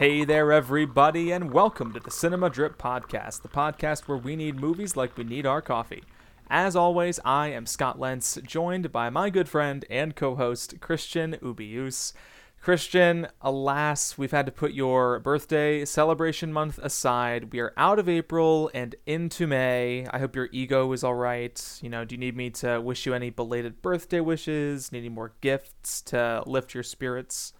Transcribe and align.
Hey 0.00 0.24
there, 0.24 0.50
everybody, 0.50 1.30
and 1.30 1.52
welcome 1.52 1.92
to 1.92 2.00
the 2.00 2.10
Cinema 2.10 2.48
Drip 2.48 2.78
Podcast, 2.78 3.42
the 3.42 3.50
podcast 3.50 4.08
where 4.08 4.16
we 4.16 4.34
need 4.34 4.58
movies 4.58 4.96
like 4.96 5.14
we 5.14 5.24
need 5.24 5.44
our 5.44 5.60
coffee. 5.60 6.04
As 6.48 6.74
always, 6.74 7.20
I 7.22 7.48
am 7.48 7.66
Scott 7.66 8.00
Lentz, 8.00 8.38
joined 8.46 8.92
by 8.92 9.10
my 9.10 9.28
good 9.28 9.46
friend 9.46 9.84
and 9.90 10.16
co 10.16 10.36
host, 10.36 10.80
Christian 10.80 11.36
Ubius. 11.42 12.14
Christian, 12.62 13.28
alas, 13.42 14.16
we've 14.16 14.30
had 14.30 14.46
to 14.46 14.52
put 14.52 14.72
your 14.72 15.18
birthday 15.18 15.84
celebration 15.84 16.50
month 16.50 16.78
aside. 16.78 17.52
We 17.52 17.60
are 17.60 17.74
out 17.76 17.98
of 17.98 18.08
April 18.08 18.70
and 18.72 18.94
into 19.04 19.46
May. 19.46 20.06
I 20.10 20.18
hope 20.18 20.34
your 20.34 20.48
ego 20.50 20.90
is 20.92 21.04
all 21.04 21.14
right. 21.14 21.62
You 21.82 21.90
know, 21.90 22.06
do 22.06 22.14
you 22.14 22.18
need 22.18 22.38
me 22.38 22.48
to 22.48 22.80
wish 22.80 23.04
you 23.04 23.12
any 23.12 23.28
belated 23.28 23.82
birthday 23.82 24.20
wishes? 24.20 24.92
Need 24.92 25.00
any 25.00 25.08
more 25.10 25.34
gifts 25.42 26.00
to 26.04 26.42
lift 26.46 26.72
your 26.72 26.84
spirits? 26.84 27.52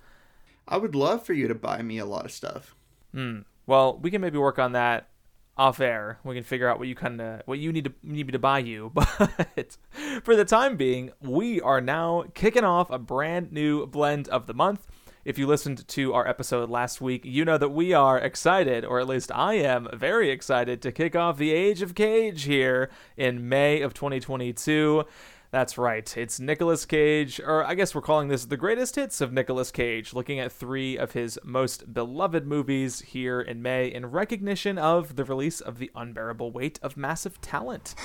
I 0.71 0.77
would 0.77 0.95
love 0.95 1.27
for 1.27 1.33
you 1.33 1.49
to 1.49 1.55
buy 1.55 1.83
me 1.83 1.99
a 1.99 2.07
lot 2.07 2.25
of 2.25 2.33
stuff. 2.33 2.77
Hmm. 3.13 3.41
Well, 3.67 3.99
we 3.99 4.11
can 4.11 4.21
maybe 4.21 4.39
work 4.39 4.59
on 4.59 4.73
that 4.73 5.09
off 5.57 5.81
air. 5.81 6.19
We 6.25 6.35
can 6.35 6.45
figure 6.45 6.69
out 6.69 6.79
what 6.79 6.89
you 6.89 6.95
kind 6.95 7.21
of 7.21 7.43
what 7.45 7.59
you 7.59 7.73
need 7.73 7.85
to 7.85 7.93
need 8.03 8.27
me 8.27 8.33
to 8.33 8.39
buy 8.39 8.61
you. 8.61 8.93
But 8.95 9.77
for 10.23 10.37
the 10.37 10.45
time 10.45 10.77
being, 10.77 11.11
we 11.21 11.61
are 11.61 11.81
now 11.81 12.25
kicking 12.35 12.65
off 12.65 12.91
a 12.91 12.99
brand 12.99 13.53
new 13.53 13.87
blend 13.87 14.29
of 14.29 14.47
the 14.47 14.55
month. 14.55 14.87
If 15.23 15.39
you 15.39 15.47
listened 15.47 15.87
to 15.87 16.15
our 16.15 16.27
episode 16.27 16.71
last 16.71 17.03
week, 17.03 17.27
you 17.27 17.45
know 17.45 17.59
that 17.59 17.69
we 17.69 17.93
are 17.93 18.19
excited, 18.19 18.87
or 18.87 19.01
at 19.01 19.07
least 19.07 19.31
I 19.31 19.55
am 19.55 19.87
very 19.93 20.31
excited 20.31 20.81
to 20.81 20.93
kick 20.93 21.15
off 21.15 21.37
the 21.37 21.51
Age 21.53 21.83
of 21.83 21.95
Cage 21.95 22.45
here 22.45 22.89
in 23.19 23.47
May 23.47 23.83
of 23.83 23.93
2022. 23.93 25.05
That's 25.51 25.77
right. 25.77 26.17
It's 26.17 26.39
Nicolas 26.39 26.85
Cage, 26.87 27.41
or 27.41 27.65
I 27.65 27.75
guess 27.75 27.93
we're 27.93 28.03
calling 28.03 28.29
this 28.29 28.45
the 28.45 28.57
greatest 28.57 28.95
hits 28.95 29.21
of 29.21 29.33
Nicolas 29.33 29.73
Cage, 29.73 30.15
looking 30.15 30.39
at 30.39 30.53
three 30.53 30.97
of 30.97 31.11
his 31.11 31.41
most 31.43 31.93
beloved 31.93 32.47
movies 32.47 33.01
here 33.01 33.41
in 33.41 33.61
May 33.61 33.89
in 33.89 34.07
recognition 34.07 34.79
of 34.79 35.17
the 35.17 35.25
release 35.25 35.61
of 35.61 35.79
The 35.79 35.91
Unbearable 35.97 36.53
Weight 36.53 36.79
of 36.83 36.97
Massive 36.97 37.41
Talent. 37.41 37.97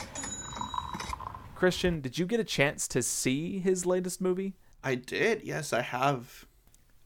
Christian, 1.54 2.02
did 2.02 2.18
you 2.18 2.26
get 2.26 2.40
a 2.40 2.44
chance 2.44 2.88
to 2.88 3.04
see 3.04 3.60
his 3.60 3.86
latest 3.86 4.22
movie? 4.22 4.56
I 4.84 4.96
did. 4.96 5.44
Yes, 5.44 5.72
I 5.72 5.82
have. 5.82 6.48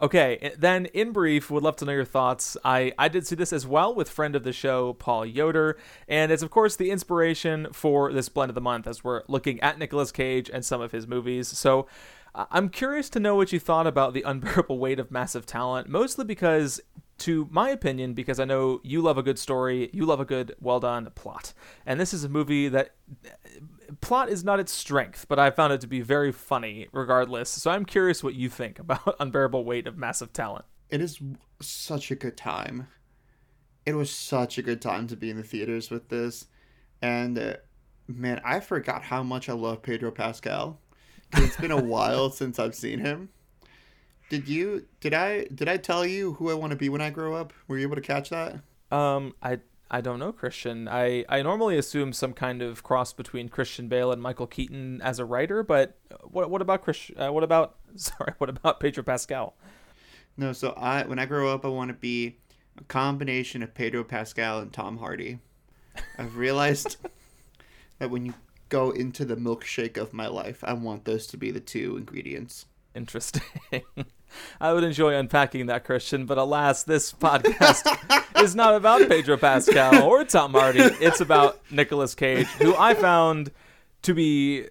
Okay, 0.02 0.38
eh, 0.42 0.52
then 0.58 0.86
in 0.88 1.11
brief, 1.11 1.52
would 1.52 1.64
love 1.64 1.75
to 1.78 1.86
know 1.86 1.92
your 1.92 2.05
thoughts. 2.05 2.55
I, 2.64 2.94
I 2.97 3.09
did 3.09 3.28
see 3.28 3.36
this 3.36 3.52
as 3.52 3.67
well 3.67 3.94
with 3.94 4.09
friend 4.09 4.36
of 4.36 4.44
the 4.44 4.53
show, 4.53 4.94
Paul 4.94 5.25
Yoder, 5.25 5.78
and 6.08 6.31
it's 6.31 6.44
of 6.44 6.50
course 6.50 6.75
the 6.75 6.89
inspiration 6.89 7.67
for 7.73 8.14
this 8.14 8.30
blend 8.30 8.50
of 8.50 8.56
the 8.56 8.61
month 8.61 8.88
as 8.88 9.03
we're 9.03 9.23
looking 9.28 9.59
at 9.59 9.78
Nicolas 9.78 10.11
Cage 10.11 10.50
and 10.50 10.64
some 10.64 10.80
of 10.80 10.91
his 10.91 11.06
movies. 11.06 11.50
So 11.50 11.88
uh, 12.33 12.45
I'm 12.52 12.69
curious 12.69 13.09
to 13.09 13.19
know 13.19 13.36
what 13.36 13.52
you 13.52 13.59
thought 13.59 13.88
about 13.88 14.14
the 14.14 14.22
unbearable 14.25 14.80
weight 14.80 15.00
of 15.00 15.11
massive 15.11 15.45
talent, 15.45 15.89
mostly 15.89 16.23
because 16.23 16.80
to 17.19 17.50
my 17.52 17.69
opinion, 17.69 18.13
because 18.13 18.39
I 18.39 18.45
know 18.45 18.80
you 18.84 19.02
love 19.02 19.17
a 19.17 19.23
good 19.23 19.38
story, 19.38 19.89
you 19.91 20.06
love 20.06 20.22
a 20.22 20.25
good, 20.25 20.56
well 20.61 20.80
done 20.80 21.11
plot. 21.16 21.53
And 21.86 22.00
this 22.00 22.13
is 22.13 22.23
a 22.23 22.30
movie 22.30 22.69
that 22.69 22.95
eh, 23.25 23.30
plot 24.02 24.30
is 24.30 24.44
not 24.44 24.59
its 24.59 24.72
strength, 24.72 25.26
but 25.28 25.40
I 25.40 25.52
found 25.52 25.73
it 25.73 25.82
to 25.82 25.88
be 25.88 26.02
very 26.02 26.32
funny 26.32 26.88
regardless. 26.92 27.50
So 27.50 27.72
I'm 27.72 27.86
curious 27.86 28.23
what 28.23 28.36
you 28.36 28.50
think 28.50 28.80
about 28.80 29.16
Unbearable 29.20 29.64
Weight 29.64 29.88
of 29.88 29.98
Massive 29.98 30.34
Talent. 30.34 30.66
It 30.90 31.02
is 31.02 31.20
such 31.62 32.12
a 32.12 32.16
good 32.16 32.38
time. 32.38 32.88
It 33.86 33.94
was 33.94 34.12
such 34.12 34.58
a 34.58 34.62
good 34.62 34.81
time 34.81 35.08
to 35.08 35.16
be 35.16 35.30
in 35.30 35.38
the 35.38 35.44
theaters 35.44 35.90
with 35.90 36.09
this. 36.09 36.48
And 37.02 37.38
uh, 37.38 37.54
man, 38.08 38.42
I 38.44 38.59
forgot 38.59 39.04
how 39.04 39.23
much 39.23 39.50
I 39.50 39.54
love 39.54 39.81
Pedro 39.81 40.12
Pascal. 40.12 40.80
It's 41.34 41.58
been 41.58 41.72
a 41.72 41.81
while 41.81 42.30
since 42.30 42.59
I've 42.59 42.76
seen 42.76 43.00
him. 43.00 43.30
Did 44.30 44.48
you 44.48 44.86
did 45.00 45.14
I 45.14 45.46
did 45.46 45.68
I 45.68 45.78
tell 45.78 46.06
you 46.06 46.34
who 46.34 46.52
I 46.52 46.53
want 46.53 46.72
to 46.72 46.76
be 46.76 46.90
when 46.90 47.02
I 47.02 47.09
grow 47.09 47.36
up? 47.36 47.52
Were 47.68 47.78
you 47.78 47.84
able 47.84 47.96
to 47.96 48.02
catch 48.02 48.30
that? 48.30 48.59
Um 48.92 49.34
I 49.42 49.59
I 49.92 50.02
don't 50.02 50.20
know, 50.20 50.32
Christian. 50.32 50.88
I, 50.88 51.26
I 51.28 51.42
normally 51.42 51.78
assume 51.78 52.14
some 52.14 52.34
kind 52.34 52.62
of 52.62 52.84
cross 52.84 53.12
between 53.12 53.50
Christian 53.50 53.88
Bale 53.88 54.12
and 54.12 54.22
Michael 54.22 54.46
Keaton 54.46 55.02
as 55.02 55.18
a 55.18 55.25
writer, 55.25 55.63
but 55.63 55.97
what 56.24 56.50
what 56.50 56.62
about 56.62 56.84
Chris? 56.84 57.09
Uh, 57.18 57.31
what 57.34 57.44
about 57.44 57.75
sorry? 57.96 58.34
What 58.38 58.50
about 58.50 58.80
Pedro 58.80 59.03
Pascal? 59.03 59.56
No, 60.38 60.53
so 60.53 60.74
I 60.78 61.03
when 61.06 61.18
I 61.18 61.25
grow 61.25 61.53
up, 61.53 61.66
I 61.66 61.69
want 61.69 61.90
to 61.90 61.96
be 61.96 62.38
a 62.78 62.84
combination 62.84 63.63
of 63.63 63.74
Pedro 63.74 64.03
Pascal 64.03 64.59
and 64.59 64.72
Tom 64.72 64.97
Hardy. 64.97 65.40
I've 66.18 66.38
realized 66.38 66.97
that 68.00 68.12
when 68.12 68.25
you 68.25 68.36
go 68.69 68.92
into 68.92 69.25
the 69.25 69.36
milkshake 69.36 69.97
of 69.97 70.13
my 70.13 70.28
life, 70.28 70.63
I 70.63 70.74
want 70.74 71.06
those 71.06 71.25
to 71.28 71.38
be 71.38 71.50
the 71.50 71.59
two 71.59 71.97
ingredients. 71.97 72.68
Interesting. 72.95 73.41
I 74.61 74.73
would 74.73 74.83
enjoy 74.83 75.16
unpacking 75.16 75.67
that, 75.67 75.83
Christian, 75.83 76.25
but 76.25 76.38
alas, 76.38 76.83
this 76.83 77.11
podcast 77.13 77.85
is 78.44 78.55
not 78.55 78.75
about 78.75 79.07
Pedro 79.07 79.38
Pascal 79.38 80.03
or 80.03 80.23
Tom 80.23 80.51
Hardy. 80.51 80.79
It's 80.79 81.22
about 81.22 81.59
Nicolas 81.72 82.16
Cage, 82.16 82.47
who 82.59 82.75
I 82.75 82.94
found 82.94 83.51
to 84.03 84.13
be 84.13 84.67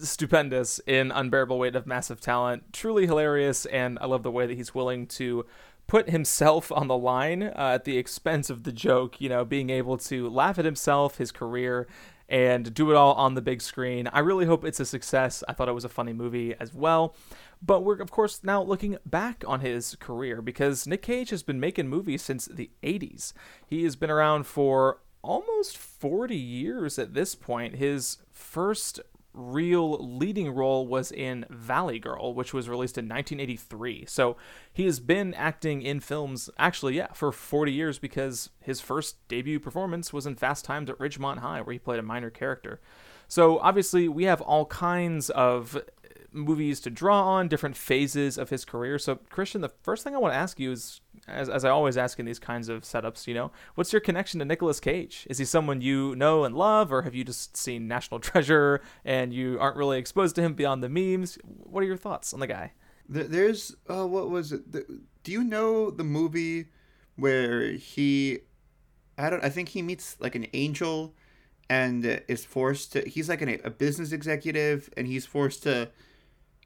stupendous 0.00 0.80
in 0.86 1.10
Unbearable 1.10 1.58
Weight 1.58 1.76
of 1.76 1.86
Massive 1.86 2.20
Talent. 2.20 2.72
Truly 2.72 3.06
hilarious, 3.06 3.66
and 3.66 3.98
I 4.00 4.06
love 4.06 4.22
the 4.22 4.30
way 4.30 4.46
that 4.46 4.56
he's 4.56 4.74
willing 4.74 5.06
to 5.08 5.44
put 5.86 6.10
himself 6.10 6.72
on 6.72 6.88
the 6.88 6.96
line 6.96 7.42
uh, 7.42 7.52
at 7.74 7.84
the 7.84 7.98
expense 7.98 8.50
of 8.50 8.62
the 8.64 8.72
joke, 8.72 9.20
you 9.20 9.28
know, 9.28 9.44
being 9.44 9.70
able 9.70 9.98
to 9.98 10.28
laugh 10.28 10.58
at 10.58 10.64
himself, 10.64 11.18
his 11.18 11.30
career, 11.30 11.86
and 12.28 12.72
do 12.72 12.90
it 12.90 12.96
all 12.96 13.12
on 13.14 13.34
the 13.34 13.42
big 13.42 13.60
screen. 13.60 14.08
I 14.12 14.20
really 14.20 14.46
hope 14.46 14.64
it's 14.64 14.80
a 14.80 14.86
success. 14.86 15.44
I 15.48 15.52
thought 15.52 15.68
it 15.68 15.72
was 15.72 15.84
a 15.84 15.90
funny 15.90 16.12
movie 16.12 16.54
as 16.58 16.72
well. 16.72 17.14
But 17.64 17.82
we're, 17.84 18.00
of 18.00 18.10
course, 18.10 18.40
now 18.42 18.62
looking 18.62 18.98
back 19.06 19.44
on 19.46 19.60
his 19.60 19.96
career 20.00 20.42
because 20.42 20.86
Nick 20.86 21.02
Cage 21.02 21.30
has 21.30 21.44
been 21.44 21.60
making 21.60 21.88
movies 21.88 22.22
since 22.22 22.46
the 22.46 22.70
80s. 22.82 23.32
He 23.66 23.84
has 23.84 23.94
been 23.94 24.10
around 24.10 24.44
for 24.44 24.98
almost 25.22 25.78
40 25.78 26.36
years 26.36 26.98
at 26.98 27.14
this 27.14 27.36
point. 27.36 27.76
His 27.76 28.18
first 28.32 29.00
real 29.34 29.96
leading 29.98 30.50
role 30.50 30.86
was 30.86 31.10
in 31.10 31.46
Valley 31.48 31.98
Girl, 31.98 32.34
which 32.34 32.52
was 32.52 32.68
released 32.68 32.98
in 32.98 33.06
1983. 33.08 34.04
So 34.06 34.36
he 34.72 34.84
has 34.84 35.00
been 35.00 35.32
acting 35.34 35.82
in 35.82 36.00
films, 36.00 36.50
actually, 36.58 36.96
yeah, 36.96 37.12
for 37.12 37.32
40 37.32 37.72
years 37.72 37.98
because 37.98 38.50
his 38.60 38.80
first 38.80 39.16
debut 39.28 39.58
performance 39.58 40.12
was 40.12 40.26
in 40.26 40.34
Fast 40.34 40.64
Times 40.64 40.90
at 40.90 40.98
Ridgemont 40.98 41.38
High, 41.38 41.60
where 41.60 41.72
he 41.72 41.78
played 41.78 41.98
a 41.98 42.02
minor 42.02 42.30
character. 42.30 42.80
So 43.28 43.58
obviously, 43.60 44.08
we 44.08 44.24
have 44.24 44.42
all 44.42 44.66
kinds 44.66 45.30
of 45.30 45.80
movies 46.32 46.80
to 46.80 46.90
draw 46.90 47.22
on, 47.22 47.48
different 47.48 47.76
phases 47.76 48.38
of 48.38 48.50
his 48.50 48.64
career. 48.64 48.98
So, 48.98 49.16
Christian, 49.16 49.60
the 49.60 49.68
first 49.68 50.04
thing 50.04 50.14
I 50.14 50.18
want 50.18 50.32
to 50.32 50.38
ask 50.38 50.58
you 50.58 50.72
is, 50.72 51.00
as, 51.28 51.48
as 51.48 51.64
I 51.64 51.70
always 51.70 51.96
ask 51.96 52.18
in 52.18 52.26
these 52.26 52.38
kinds 52.38 52.68
of 52.68 52.82
setups, 52.82 53.26
you 53.26 53.34
know, 53.34 53.52
what's 53.74 53.92
your 53.92 54.00
connection 54.00 54.38
to 54.40 54.44
Nicolas 54.44 54.80
Cage? 54.80 55.26
Is 55.30 55.38
he 55.38 55.44
someone 55.44 55.80
you 55.80 56.16
know 56.16 56.44
and 56.44 56.56
love, 56.56 56.92
or 56.92 57.02
have 57.02 57.14
you 57.14 57.24
just 57.24 57.56
seen 57.56 57.86
National 57.86 58.20
Treasure 58.20 58.80
and 59.04 59.32
you 59.32 59.58
aren't 59.60 59.76
really 59.76 59.98
exposed 59.98 60.34
to 60.36 60.42
him 60.42 60.54
beyond 60.54 60.82
the 60.82 60.88
memes? 60.88 61.38
What 61.44 61.82
are 61.82 61.86
your 61.86 61.96
thoughts 61.96 62.32
on 62.32 62.40
the 62.40 62.46
guy? 62.46 62.72
There's, 63.08 63.74
uh, 63.90 64.06
what 64.06 64.30
was 64.30 64.52
it? 64.52 64.72
Do 64.72 65.32
you 65.32 65.44
know 65.44 65.90
the 65.90 66.04
movie 66.04 66.66
where 67.16 67.72
he, 67.72 68.40
I 69.18 69.28
don't, 69.28 69.44
I 69.44 69.50
think 69.50 69.68
he 69.68 69.82
meets 69.82 70.16
like 70.18 70.34
an 70.34 70.46
angel 70.54 71.14
and 71.68 72.04
is 72.28 72.44
forced 72.44 72.92
to, 72.92 73.08
he's 73.08 73.28
like 73.28 73.42
an, 73.42 73.60
a 73.64 73.70
business 73.70 74.12
executive 74.12 74.88
and 74.96 75.06
he's 75.06 75.26
forced 75.26 75.62
to, 75.64 75.90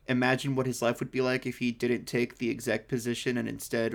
imagine 0.08 0.54
what 0.54 0.66
his 0.66 0.82
life 0.82 1.00
would 1.00 1.10
be 1.10 1.20
like 1.20 1.46
if 1.46 1.58
he 1.58 1.72
didn't 1.72 2.04
take 2.04 2.38
the 2.38 2.50
exec 2.50 2.88
position 2.88 3.36
and 3.36 3.48
instead 3.48 3.94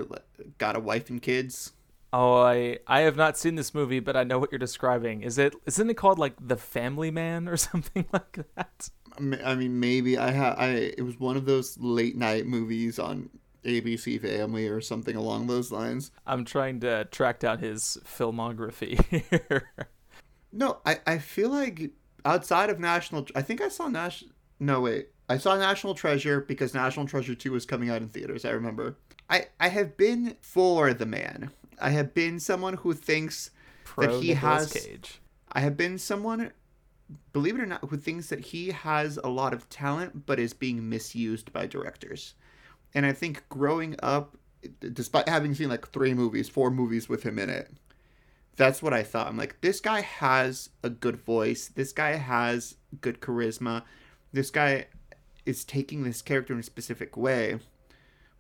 got 0.58 0.76
a 0.76 0.80
wife 0.80 1.10
and 1.10 1.22
kids. 1.22 1.74
Oh, 2.14 2.42
I 2.42 2.80
I 2.88 3.02
have 3.02 3.16
not 3.16 3.38
seen 3.38 3.56
this 3.56 3.74
movie, 3.74 4.00
but 4.02 4.18
I 4.18 4.24
know 4.24 4.38
what 4.38 4.52
you're 4.52 4.60
describing. 4.60 5.22
Is 5.22 5.38
it 5.38 5.56
isn't 5.66 5.90
it 5.90 5.96
called 5.96 6.20
like 6.20 6.34
The 6.40 6.58
Family 6.58 7.12
Man 7.12 7.48
or 7.48 7.58
something 7.70 8.06
like 8.12 8.40
that? 8.56 8.90
I 9.18 9.56
mean, 9.56 9.80
maybe 9.80 10.18
I 10.18 10.32
ha 10.32 10.56
I 10.58 10.68
it 10.98 11.04
was 11.04 11.20
one 11.20 11.38
of 11.38 11.46
those 11.46 11.78
late 11.78 12.18
night 12.18 12.48
movies 12.48 13.00
on 13.00 13.30
ABC 13.64 14.22
Family 14.22 14.68
or 14.68 14.82
something 14.82 15.16
along 15.16 15.48
those 15.48 15.72
lines. 15.72 16.12
I'm 16.26 16.44
trying 16.44 16.82
to 16.82 17.06
track 17.06 17.40
down 17.40 17.60
his 17.60 17.98
filmography 18.06 19.04
here. 19.30 19.72
No, 20.52 20.80
I 20.86 21.00
I 21.08 21.18
feel 21.18 21.50
like 21.50 21.92
outside 22.26 22.70
of 22.70 22.80
National, 22.80 23.26
I 23.36 23.42
think 23.42 23.62
I 23.62 23.70
saw 23.70 23.88
National. 23.88 24.34
No, 24.60 24.82
wait. 24.82 25.08
I 25.32 25.38
saw 25.38 25.56
National 25.56 25.96
Treasure 25.96 26.42
because 26.42 26.74
National 26.74 27.06
Treasure 27.06 27.34
2 27.34 27.54
was 27.54 27.66
coming 27.66 27.90
out 27.90 28.02
in 28.02 28.10
theaters, 28.10 28.44
I 28.44 28.50
remember. 28.50 28.98
I, 29.30 29.46
I 29.62 29.70
have 29.70 29.96
been 29.96 30.36
for 30.42 30.94
the 30.94 31.06
man. 31.06 31.52
I 31.80 31.92
have 31.92 32.14
been 32.14 32.38
someone 32.38 32.74
who 32.74 32.94
thinks 32.94 33.52
Pro 33.86 34.08
that 34.08 34.22
he 34.22 34.34
Nicolas 34.34 34.74
has 34.74 34.84
Cage. 34.84 35.22
I 35.50 35.62
have 35.62 35.78
been 35.78 35.98
someone 35.98 36.52
believe 37.32 37.56
it 37.56 37.62
or 37.62 37.66
not 37.66 37.84
who 37.90 37.96
thinks 37.96 38.28
that 38.28 38.40
he 38.40 38.72
has 38.72 39.18
a 39.24 39.30
lot 39.30 39.54
of 39.54 39.70
talent 39.70 40.26
but 40.26 40.38
is 40.38 40.54
being 40.54 40.90
misused 40.90 41.54
by 41.54 41.66
directors. 41.66 42.34
And 42.94 43.06
I 43.06 43.14
think 43.14 43.48
growing 43.48 43.96
up 44.04 44.36
despite 44.94 45.30
having 45.30 45.56
seen 45.56 45.70
like 45.70 45.88
3 45.92 46.14
movies, 46.14 46.50
4 46.50 46.72
movies 46.72 47.08
with 47.08 47.24
him 47.24 47.40
in 47.40 47.50
it, 47.50 47.72
that's 48.58 48.84
what 48.84 48.94
I 48.94 49.04
thought. 49.04 49.28
I'm 49.28 49.38
like 49.38 49.62
this 49.62 49.80
guy 49.80 50.02
has 50.02 50.72
a 50.84 50.90
good 50.90 51.16
voice. 51.16 51.70
This 51.70 51.94
guy 51.94 52.16
has 52.16 52.76
good 53.00 53.22
charisma. 53.22 53.84
This 54.34 54.52
guy 54.52 54.88
is 55.46 55.64
taking 55.64 56.04
this 56.04 56.22
character 56.22 56.54
in 56.54 56.60
a 56.60 56.64
specific 56.64 57.18
way, 57.18 57.60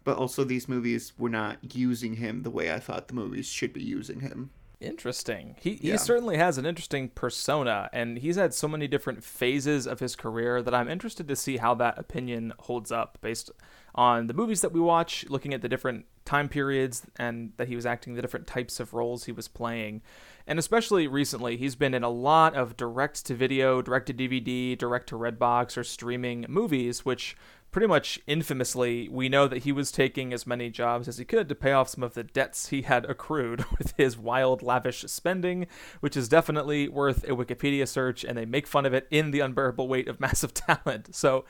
but 0.03 0.17
also 0.17 0.43
these 0.43 0.67
movies 0.67 1.13
were 1.17 1.29
not 1.29 1.75
using 1.75 2.15
him 2.15 2.43
the 2.43 2.49
way 2.49 2.71
I 2.71 2.79
thought 2.79 3.07
the 3.07 3.13
movies 3.13 3.47
should 3.47 3.73
be 3.73 3.83
using 3.83 4.21
him. 4.21 4.51
Interesting. 4.79 5.55
He 5.59 5.77
Yeah. 5.81 5.91
he 5.91 5.97
certainly 5.99 6.37
has 6.37 6.57
an 6.57 6.65
interesting 6.65 7.09
persona, 7.09 7.87
and 7.93 8.17
he's 8.17 8.35
had 8.35 8.51
so 8.51 8.67
many 8.67 8.87
different 8.87 9.23
phases 9.23 9.85
of 9.85 9.99
his 9.99 10.15
career 10.15 10.63
that 10.63 10.73
I'm 10.73 10.89
interested 10.89 11.27
to 11.27 11.35
see 11.35 11.57
how 11.57 11.75
that 11.75 11.99
opinion 11.99 12.53
holds 12.57 12.91
up 12.91 13.19
based 13.21 13.51
on 13.93 14.25
the 14.25 14.33
movies 14.33 14.61
that 14.61 14.71
we 14.71 14.79
watch, 14.79 15.25
looking 15.29 15.53
at 15.53 15.61
the 15.61 15.69
different 15.69 16.05
time 16.25 16.49
periods 16.49 17.05
and 17.17 17.51
that 17.57 17.67
he 17.67 17.75
was 17.75 17.85
acting, 17.85 18.15
the 18.15 18.21
different 18.21 18.47
types 18.47 18.79
of 18.79 18.93
roles 18.93 19.25
he 19.25 19.31
was 19.31 19.47
playing. 19.47 20.01
And 20.51 20.59
especially 20.59 21.07
recently, 21.07 21.55
he's 21.55 21.77
been 21.77 21.93
in 21.93 22.03
a 22.03 22.09
lot 22.09 22.55
of 22.55 22.75
direct 22.75 23.25
to 23.27 23.33
video, 23.33 23.81
direct 23.81 24.07
to 24.07 24.13
DVD, 24.13 24.77
direct 24.77 25.07
to 25.07 25.15
Redbox, 25.15 25.77
or 25.77 25.83
streaming 25.85 26.45
movies, 26.49 27.05
which 27.05 27.37
pretty 27.71 27.87
much 27.87 28.19
infamously, 28.27 29.07
we 29.07 29.29
know 29.29 29.47
that 29.47 29.63
he 29.63 29.71
was 29.71 29.93
taking 29.93 30.33
as 30.33 30.45
many 30.45 30.69
jobs 30.69 31.07
as 31.07 31.17
he 31.17 31.23
could 31.23 31.47
to 31.47 31.55
pay 31.55 31.71
off 31.71 31.87
some 31.87 32.03
of 32.03 32.15
the 32.15 32.23
debts 32.25 32.67
he 32.67 32.81
had 32.81 33.05
accrued 33.05 33.63
with 33.77 33.93
his 33.95 34.17
wild, 34.17 34.61
lavish 34.61 35.05
spending, 35.07 35.67
which 36.01 36.17
is 36.17 36.27
definitely 36.27 36.89
worth 36.89 37.23
a 37.23 37.27
Wikipedia 37.29 37.87
search, 37.87 38.25
and 38.25 38.37
they 38.37 38.43
make 38.43 38.67
fun 38.67 38.85
of 38.85 38.93
it 38.93 39.07
in 39.09 39.31
The 39.31 39.39
Unbearable 39.39 39.87
Weight 39.87 40.09
of 40.09 40.19
Massive 40.19 40.53
Talent. 40.53 41.15
So, 41.15 41.45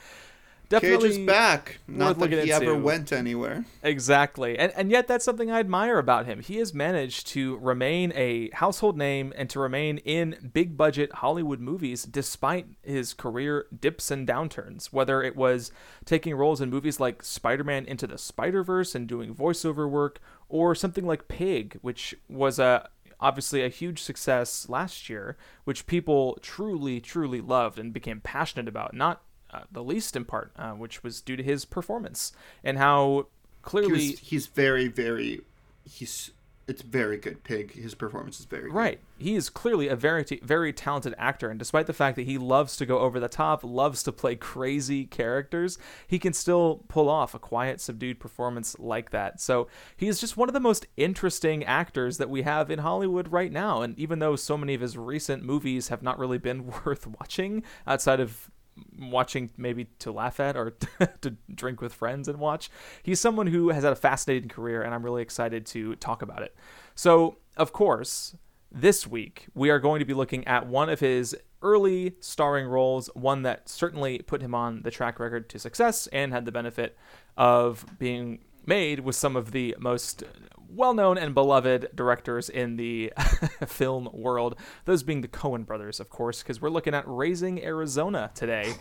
Cage 0.79 1.03
is 1.03 1.18
back. 1.19 1.79
Not 1.88 2.18
that 2.18 2.19
looking 2.19 2.45
he 2.45 2.51
ever 2.51 2.71
into. 2.71 2.83
went 2.83 3.12
anywhere. 3.12 3.65
Exactly. 3.83 4.57
And 4.57 4.71
and 4.75 4.89
yet 4.89 5.07
that's 5.07 5.25
something 5.25 5.51
I 5.51 5.59
admire 5.59 5.97
about 5.97 6.25
him. 6.25 6.41
He 6.41 6.57
has 6.57 6.73
managed 6.73 7.27
to 7.27 7.57
remain 7.57 8.13
a 8.15 8.50
household 8.51 8.97
name 8.97 9.33
and 9.35 9.50
to 9.50 9.59
remain 9.59 9.97
in 10.00 10.51
big 10.53 10.77
budget 10.77 11.12
Hollywood 11.15 11.59
movies 11.59 12.03
despite 12.03 12.68
his 12.83 13.13
career 13.13 13.65
dips 13.77 14.12
and 14.12 14.27
downturns. 14.27 14.94
Whether 14.94 15.21
it 15.21 15.35
was 15.35 15.71
taking 16.06 16.35
roles 16.35 16.62
in 16.62 16.69
movies 16.69 17.00
like 17.00 17.24
Spider-Man 17.24 17.85
Into 17.85 18.07
the 18.07 18.17
Spider-Verse 18.17 18.95
and 18.95 19.07
doing 19.07 19.35
voiceover 19.35 19.89
work 19.89 20.19
or 20.47 20.75
something 20.75 21.06
like 21.06 21.27
Pig, 21.27 21.77
which 21.81 22.15
was 22.29 22.59
a 22.59 22.89
obviously 23.19 23.63
a 23.63 23.69
huge 23.69 24.01
success 24.01 24.67
last 24.67 25.07
year, 25.09 25.38
which 25.63 25.85
people 25.85 26.38
truly, 26.41 27.00
truly 27.00 27.39
loved 27.39 27.77
and 27.77 27.94
became 27.94 28.19
passionate 28.19 28.67
about. 28.67 28.94
Not 28.94 29.21
uh, 29.53 29.62
the 29.71 29.83
least 29.83 30.15
in 30.15 30.25
part, 30.25 30.51
uh, 30.57 30.71
which 30.71 31.03
was 31.03 31.21
due 31.21 31.36
to 31.36 31.44
his 31.44 31.65
performance 31.65 32.31
and 32.63 32.77
how 32.77 33.27
He 33.27 33.62
clearly 33.62 33.92
was, 34.12 34.19
he's 34.19 34.48
very, 34.48 34.88
very. 34.88 35.42
He's. 35.83 36.31
It's 36.68 36.83
very 36.83 37.18
good. 37.18 37.44
Pig. 37.44 37.74
His 37.74 37.95
performance 37.95 38.39
is 38.39 38.45
very 38.45 38.69
good. 38.69 38.74
right 38.74 39.00
he 39.18 39.36
is 39.36 39.50
clearly 39.50 39.88
a 39.88 39.95
very 39.95 40.24
very 40.42 40.71
talented 40.71 41.13
actor 41.18 41.50
and 41.50 41.59
despite 41.59 41.86
the 41.86 41.94
fact 41.94 42.15
that 42.15 42.25
he 42.25 42.38
loves 42.38 42.77
to 42.77 42.86
go 42.86 43.00
over 43.00 43.19
the 43.19 43.27
top 43.27 43.63
loves 43.63 44.03
to 44.03 44.12
play 44.12 44.36
crazy 44.36 45.06
characters 45.06 45.77
he 46.07 46.18
can 46.18 46.33
still 46.33 46.83
pull 46.88 47.09
off 47.09 47.33
a 47.33 47.39
quiet 47.39 47.81
subdued 47.81 48.19
performance 48.19 48.77
like 48.80 49.09
that 49.09 49.42
so 49.42 49.68
he 49.98 50.07
is 50.07 50.19
just 50.19 50.38
one 50.38 50.50
of 50.50 50.53
the 50.53 50.59
most 50.59 50.86
interesting 50.98 51.63
actors 51.65 52.18
that 52.18 52.30
we 52.30 52.44
have 52.44 52.71
in 52.71 52.80
hollywood 52.80 53.31
right 53.31 53.51
now 53.51 53.81
and 53.81 53.98
even 54.00 54.19
though 54.19 54.36
so 54.36 54.57
many 54.57 54.74
of 54.74 54.81
his 54.81 54.98
recent 54.98 55.44
movies 55.44 55.89
have 55.89 56.01
not 56.01 56.18
really 56.18 56.38
been 56.38 56.68
worth 56.86 57.06
watching 57.07 57.63
outside 57.86 58.19
of 58.19 58.50
watching 58.97 59.50
maybe 59.57 59.85
to 60.00 60.12
laugh 60.12 60.39
at 60.39 60.56
or 60.56 60.71
to 61.21 61.35
drink 61.53 61.81
with 61.81 61.94
friends 61.94 62.27
and 62.27 62.39
watch. 62.39 62.69
He's 63.03 63.19
someone 63.19 63.47
who 63.47 63.69
has 63.69 63.83
had 63.83 63.94
a 63.94 63.97
fascinating 63.97 64.50
career, 64.50 64.81
and 64.81 64.94
I'm 64.94 65.03
really 65.03 65.21
excited 65.21 65.65
to 65.68 65.95
talk 65.95 66.21
about 66.21 66.41
it. 66.41 66.56
So, 66.95 67.38
of 67.57 67.73
course, 67.73 68.35
this 68.71 69.06
week 69.06 69.47
we 69.53 69.69
are 69.69 69.79
going 69.79 70.00
to 70.00 70.06
be 70.06 70.13
looking 70.13 70.47
at 70.47 70.68
one 70.68 70.89
of 70.89 71.00
his 71.00 71.35
early 71.62 72.15
starring 72.19 72.68
roles, 72.68 73.07
one 73.13 73.44
that 73.44 73.69
certainly 73.69 74.19
put 74.19 74.41
him 74.41 74.56
on 74.56 74.81
the 74.81 74.91
track 74.91 75.19
record 75.19 75.50
to 75.50 75.59
success 75.59 76.07
and 76.07 76.31
had 76.31 76.45
the 76.45 76.51
benefit 76.51 76.97
of 77.38 77.85
being 78.00 78.39
made 78.65 79.00
with 79.00 79.15
some 79.15 79.35
of 79.35 79.51
the 79.51 79.75
most 79.79 80.24
well 80.73 80.94
known 80.94 81.18
and 81.18 81.33
beloved 81.33 81.89
directors 81.94 82.50
in 82.50 82.77
the 82.77 83.13
film 83.68 84.09
world, 84.13 84.56
those 84.85 85.03
being 85.03 85.21
the 85.21 85.27
Coen 85.27 85.65
brothers, 85.65 86.00
of 86.00 86.09
course, 86.09 86.41
because 86.41 86.62
we're 86.62 86.69
looking 86.69 86.94
at 86.94 87.03
Raising 87.07 87.63
Arizona 87.63 88.31
today. 88.33 88.73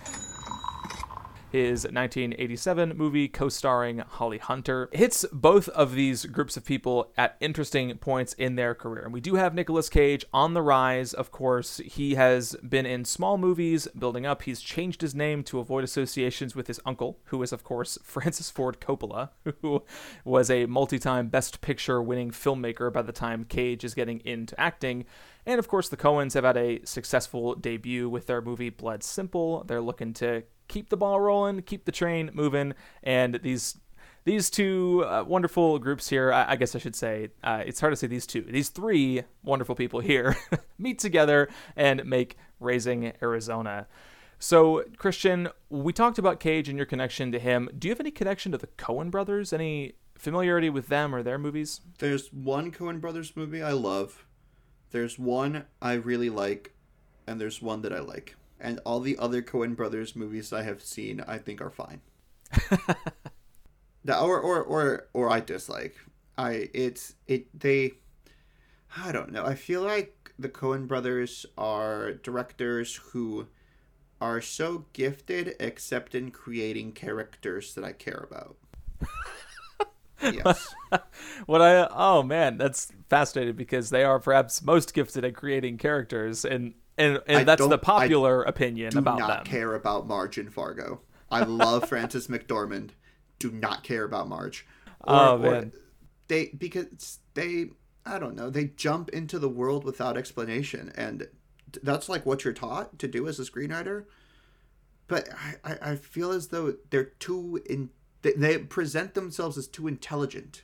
His 1.50 1.82
1987 1.82 2.97
movie, 2.97 3.26
co 3.26 3.49
starring 3.49 3.99
Holly 3.99 4.38
Hunter, 4.38 4.88
hits 4.93 5.25
both 5.32 5.69
of 5.70 5.94
these 5.94 6.26
groups 6.26 6.56
of 6.56 6.64
people 6.64 7.11
at 7.19 7.37
interesting 7.41 7.97
points 7.99 8.35
in 8.35 8.55
their 8.55 8.73
career. 8.73 9.02
And 9.02 9.12
we 9.12 9.20
do 9.20 9.35
have 9.35 9.52
Nicolas 9.52 9.88
Cage 9.88 10.25
on 10.32 10.55
the 10.55 10.62
rise, 10.62 11.12
of 11.12 11.32
course. 11.32 11.79
He 11.79 12.14
has 12.14 12.55
been 12.56 12.87
in 12.87 13.05
small 13.05 13.37
movies 13.37 13.88
building 13.99 14.26
up. 14.26 14.43
He's 14.43 14.61
changed 14.61 15.00
his 15.00 15.12
name 15.12 15.43
to 15.44 15.58
avoid 15.58 15.82
associations 15.82 16.55
with 16.55 16.69
his 16.69 16.79
uncle, 16.87 17.19
who 17.25 17.43
is, 17.43 17.53
of 17.53 17.64
course, 17.64 17.99
Francis 18.05 18.49
Ford 18.49 18.81
Coppola, 18.81 19.31
who 19.61 19.82
was 20.25 20.50
a 20.50 20.67
multi 20.67 21.00
time 21.00 21.29
Best 21.29 21.61
Picture 21.61 22.00
winning 22.00 22.31
filmmaker 22.31 22.93
by 22.93 23.03
the 23.03 23.12
time 23.12 23.44
Cage 23.44 23.82
is 23.82 23.94
getting 23.94 24.20
into 24.20 24.58
acting. 24.61 25.05
And 25.44 25.58
of 25.58 25.67
course, 25.67 25.88
the 25.88 25.96
Coens 25.96 26.35
have 26.35 26.44
had 26.44 26.56
a 26.56 26.85
successful 26.85 27.56
debut 27.56 28.08
with 28.08 28.26
their 28.26 28.41
movie 28.41 28.70
Blood 28.70 29.03
Simple. 29.03 29.64
They're 29.64 29.81
looking 29.81 30.12
to 30.14 30.44
keep 30.70 30.88
the 30.88 30.96
ball 30.96 31.20
rolling, 31.20 31.61
keep 31.62 31.84
the 31.84 31.93
train 31.93 32.31
moving, 32.32 32.72
and 33.02 33.34
these 33.43 33.76
these 34.25 34.50
two 34.50 35.05
uh, 35.06 35.25
wonderful 35.26 35.78
groups 35.78 36.08
here, 36.08 36.32
I, 36.32 36.52
I 36.52 36.56
guess 36.56 36.75
I 36.75 36.78
should 36.78 36.94
say, 36.94 37.31
uh, 37.43 37.62
it's 37.64 37.81
hard 37.81 37.93
to 37.93 37.96
say 37.96 38.06
these 38.06 38.26
two, 38.26 38.43
these 38.43 38.69
three 38.69 39.22
wonderful 39.43 39.75
people 39.75 40.00
here 40.00 40.37
meet 40.78 40.99
together 40.99 41.49
and 41.75 42.05
make 42.05 42.37
Raising 42.61 43.14
Arizona. 43.22 43.87
So, 44.38 44.84
Christian, 44.99 45.49
we 45.70 45.93
talked 45.93 46.19
about 46.19 46.38
Cage 46.38 46.69
and 46.69 46.76
your 46.76 46.87
connection 46.87 47.32
to 47.32 47.38
him. 47.38 47.70
Do 47.78 47.88
you 47.88 47.93
have 47.93 48.00
any 48.00 48.11
connection 48.11 48.52
to 48.52 48.58
the 48.58 48.67
Coen 48.67 49.11
brothers? 49.11 49.52
Any 49.52 49.94
familiarity 50.17 50.69
with 50.69 50.88
them 50.88 51.14
or 51.14 51.22
their 51.22 51.38
movies? 51.38 51.81
There's 51.99 52.32
one 52.32 52.70
Coen 52.70 53.00
Brothers 53.00 53.34
movie 53.37 53.62
I 53.62 53.72
love. 53.72 54.26
There's 54.90 55.19
one 55.19 55.64
I 55.81 55.94
really 55.94 56.31
like, 56.31 56.75
and 57.26 57.40
there's 57.40 57.62
one 57.62 57.82
that 57.82 57.93
I 57.93 58.00
like. 58.00 58.37
And 58.60 58.80
all 58.84 59.00
the 59.00 59.18
other 59.18 59.42
Coen 59.42 59.74
Brothers 59.74 60.14
movies 60.14 60.52
I 60.52 60.62
have 60.62 60.82
seen, 60.82 61.22
I 61.26 61.38
think 61.38 61.60
are 61.60 61.70
fine. 61.70 62.00
The- 64.04 64.18
or 64.18 64.38
or 64.40 64.62
or 64.62 65.08
or 65.12 65.30
I 65.30 65.40
dislike. 65.40 65.96
I 66.38 66.68
it's 66.74 67.14
it 67.26 67.46
they. 67.58 67.92
I 68.96 69.12
don't 69.12 69.30
know. 69.32 69.44
I 69.44 69.54
feel 69.54 69.82
like 69.82 70.32
the 70.38 70.48
Coen 70.48 70.86
Brothers 70.88 71.46
are 71.56 72.12
directors 72.12 72.96
who 73.12 73.48
are 74.20 74.40
so 74.40 74.86
gifted, 74.92 75.54
except 75.60 76.14
in 76.14 76.30
creating 76.30 76.92
characters 76.92 77.74
that 77.74 77.84
I 77.84 77.92
care 77.92 78.26
about. 78.30 78.56
yes. 80.22 80.74
What 81.46 81.62
I 81.62 81.86
oh 81.90 82.22
man, 82.22 82.58
that's 82.58 82.93
fascinating 83.08 83.56
because 83.56 83.90
they 83.90 84.05
are 84.05 84.19
perhaps 84.19 84.62
most 84.62 84.93
gifted 84.94 85.24
at 85.24 85.34
creating 85.34 85.79
characters, 85.79 86.44
and 86.44 86.74
and, 87.00 87.22
and 87.26 87.38
I 87.38 87.44
that's 87.44 87.60
the 87.62 87.69
don't- 87.69 87.74
I 87.80 87.82
popular 87.82 88.42
opinion 88.42 88.90
do 88.92 88.98
about 88.98 89.19
not 89.19 89.28
them. 89.28 89.44
care 89.44 89.74
about 89.74 90.06
Marge 90.06 90.38
and 90.38 90.52
Fargo. 90.52 91.00
I 91.30 91.42
love 91.44 91.88
Frances 91.88 92.26
McDormand. 92.28 92.90
Do 93.38 93.50
not 93.50 93.82
care 93.84 94.04
about 94.04 94.28
Marge. 94.28 94.66
Oh, 95.06 95.38
man. 95.38 95.72
they 96.28 96.46
because 96.56 97.19
they 97.34 97.70
I 98.04 98.19
don't 98.19 98.36
know 98.36 98.50
they 98.50 98.64
jump 98.66 99.08
into 99.10 99.38
the 99.38 99.48
world 99.48 99.84
without 99.84 100.16
explanation, 100.16 100.92
and 100.96 101.26
that's 101.82 102.08
like 102.08 102.26
what 102.26 102.44
you're 102.44 102.52
taught 102.52 102.98
to 102.98 103.08
do 103.08 103.26
as 103.28 103.38
a 103.40 103.44
screenwriter. 103.44 104.04
But 105.08 105.28
I, 105.32 105.54
I, 105.72 105.90
I 105.92 105.96
feel 105.96 106.30
as 106.30 106.48
though 106.48 106.74
they're 106.90 107.04
too 107.04 107.60
in 107.66 107.90
they, 108.22 108.32
they 108.32 108.58
present 108.58 109.14
themselves 109.14 109.56
as 109.56 109.66
too 109.66 109.88
intelligent, 109.88 110.62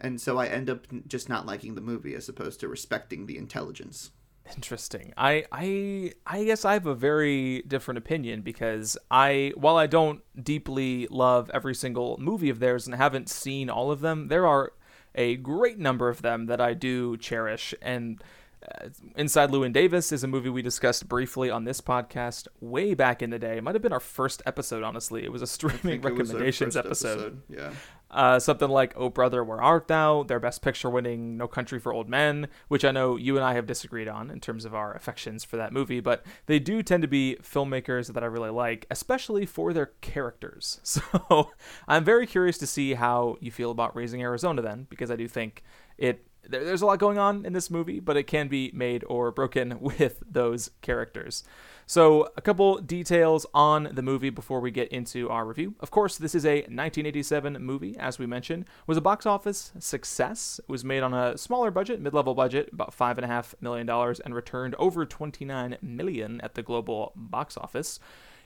and 0.00 0.20
so 0.20 0.38
I 0.38 0.46
end 0.46 0.70
up 0.70 0.86
just 1.08 1.28
not 1.28 1.46
liking 1.46 1.74
the 1.74 1.80
movie 1.80 2.14
as 2.14 2.28
opposed 2.28 2.60
to 2.60 2.68
respecting 2.68 3.26
the 3.26 3.36
intelligence. 3.38 4.10
Interesting. 4.54 5.12
I 5.16 5.44
I 5.52 6.12
I 6.26 6.44
guess 6.44 6.64
I 6.64 6.72
have 6.74 6.86
a 6.86 6.94
very 6.94 7.62
different 7.62 7.98
opinion 7.98 8.42
because 8.42 8.96
I 9.10 9.52
while 9.56 9.76
I 9.76 9.86
don't 9.86 10.22
deeply 10.42 11.06
love 11.10 11.50
every 11.52 11.74
single 11.74 12.16
movie 12.18 12.50
of 12.50 12.58
theirs 12.58 12.86
and 12.86 12.94
haven't 12.94 13.28
seen 13.28 13.68
all 13.70 13.90
of 13.90 14.00
them, 14.00 14.28
there 14.28 14.46
are 14.46 14.72
a 15.14 15.36
great 15.36 15.78
number 15.78 16.08
of 16.08 16.22
them 16.22 16.46
that 16.46 16.60
I 16.60 16.74
do 16.74 17.16
cherish 17.16 17.74
and 17.82 18.22
uh, 18.66 18.88
Inside 19.16 19.50
Llewyn 19.50 19.72
Davis 19.72 20.10
is 20.10 20.24
a 20.24 20.26
movie 20.26 20.48
we 20.48 20.62
discussed 20.62 21.08
briefly 21.08 21.48
on 21.48 21.64
this 21.64 21.80
podcast 21.80 22.48
way 22.60 22.94
back 22.94 23.22
in 23.22 23.30
the 23.30 23.38
day. 23.38 23.58
It 23.58 23.62
might 23.62 23.74
have 23.74 23.82
been 23.82 23.92
our 23.92 24.00
first 24.00 24.42
episode, 24.46 24.82
honestly. 24.82 25.24
It 25.24 25.30
was 25.30 25.42
a 25.42 25.46
streaming 25.46 25.80
think 25.80 26.04
it 26.04 26.12
was 26.12 26.30
our 26.30 26.38
recommendations 26.38 26.74
first 26.74 26.86
episode. 26.86 27.42
Yeah. 27.48 27.70
Uh, 28.10 28.38
something 28.38 28.70
like 28.70 28.94
Oh 28.96 29.10
Brother, 29.10 29.44
Where 29.44 29.60
Art 29.60 29.86
Thou? 29.88 30.22
Their 30.22 30.40
best 30.40 30.62
picture 30.62 30.88
winning 30.88 31.36
No 31.36 31.46
Country 31.46 31.78
for 31.78 31.92
Old 31.92 32.08
Men, 32.08 32.48
which 32.68 32.82
I 32.84 32.90
know 32.90 33.16
you 33.16 33.36
and 33.36 33.44
I 33.44 33.52
have 33.52 33.66
disagreed 33.66 34.08
on 34.08 34.30
in 34.30 34.40
terms 34.40 34.64
of 34.64 34.74
our 34.74 34.94
affections 34.94 35.44
for 35.44 35.58
that 35.58 35.74
movie, 35.74 36.00
but 36.00 36.24
they 36.46 36.58
do 36.58 36.82
tend 36.82 37.02
to 37.02 37.08
be 37.08 37.36
filmmakers 37.42 38.12
that 38.14 38.22
I 38.22 38.26
really 38.26 38.48
like, 38.50 38.86
especially 38.90 39.44
for 39.44 39.72
their 39.74 39.92
characters. 40.00 40.80
So 40.88 41.50
I'm 41.86 42.02
very 42.04 42.26
curious 42.26 42.56
to 42.58 42.66
see 42.66 42.94
how 42.94 43.36
you 43.40 43.50
feel 43.50 43.70
about 43.70 43.94
Raising 43.94 44.22
Arizona 44.22 44.62
then, 44.62 44.86
because 44.88 45.10
I 45.10 45.16
do 45.16 45.28
think 45.28 45.62
it. 45.98 46.24
there- 46.48 46.64
There's 46.64 46.80
a 46.82 46.86
lot 46.86 46.98
going 46.98 47.18
on 47.18 47.44
in 47.44 47.52
this 47.52 47.70
movie, 47.70 48.00
but 48.00 48.16
it 48.16 48.24
can 48.26 48.48
be 48.48 48.70
made 48.74 49.04
or 49.06 49.30
broken 49.30 49.78
with 49.80 50.22
those 50.26 50.70
characters. 50.80 51.44
So, 51.90 52.28
a 52.36 52.42
couple 52.42 52.76
details 52.82 53.46
on 53.54 53.88
the 53.92 54.02
movie 54.02 54.28
before 54.28 54.60
we 54.60 54.70
get 54.70 54.88
into 54.88 55.30
our 55.30 55.46
review. 55.46 55.74
Of 55.80 55.90
course, 55.90 56.18
this 56.18 56.34
is 56.34 56.44
a 56.44 56.56
1987 56.56 57.54
movie, 57.64 57.96
as 57.96 58.18
we 58.18 58.26
mentioned. 58.26 58.64
It 58.64 58.86
was 58.86 58.98
a 58.98 59.00
box 59.00 59.24
office 59.24 59.72
success. 59.78 60.60
It 60.62 60.70
was 60.70 60.84
made 60.84 61.02
on 61.02 61.14
a 61.14 61.38
smaller 61.38 61.70
budget, 61.70 61.98
mid-level 61.98 62.34
budget, 62.34 62.68
about 62.74 62.92
five 62.92 63.16
and 63.16 63.24
a 63.24 63.28
half 63.28 63.54
million 63.62 63.86
dollars, 63.86 64.20
and 64.20 64.34
returned 64.34 64.74
over 64.74 65.06
29 65.06 65.78
million 65.80 66.42
at 66.42 66.56
the 66.56 66.62
global 66.62 67.14
box 67.16 67.56
office. 67.56 67.98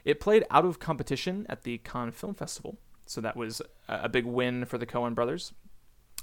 It 0.05 0.21
played 0.21 0.45
out 0.49 0.65
of 0.65 0.79
competition 0.79 1.45
at 1.49 1.65
the 1.65 1.79
Cannes 1.79 2.13
Film 2.13 2.35
Festival, 2.35 2.79
so 3.07 3.21
that 3.23 3.37
was 3.37 3.61
a 3.89 4.09
big 4.09 4.25
win 4.25 4.67
for 4.67 4.79
the 4.79 4.87
Coen 4.87 5.17
brothers 5.17 5.53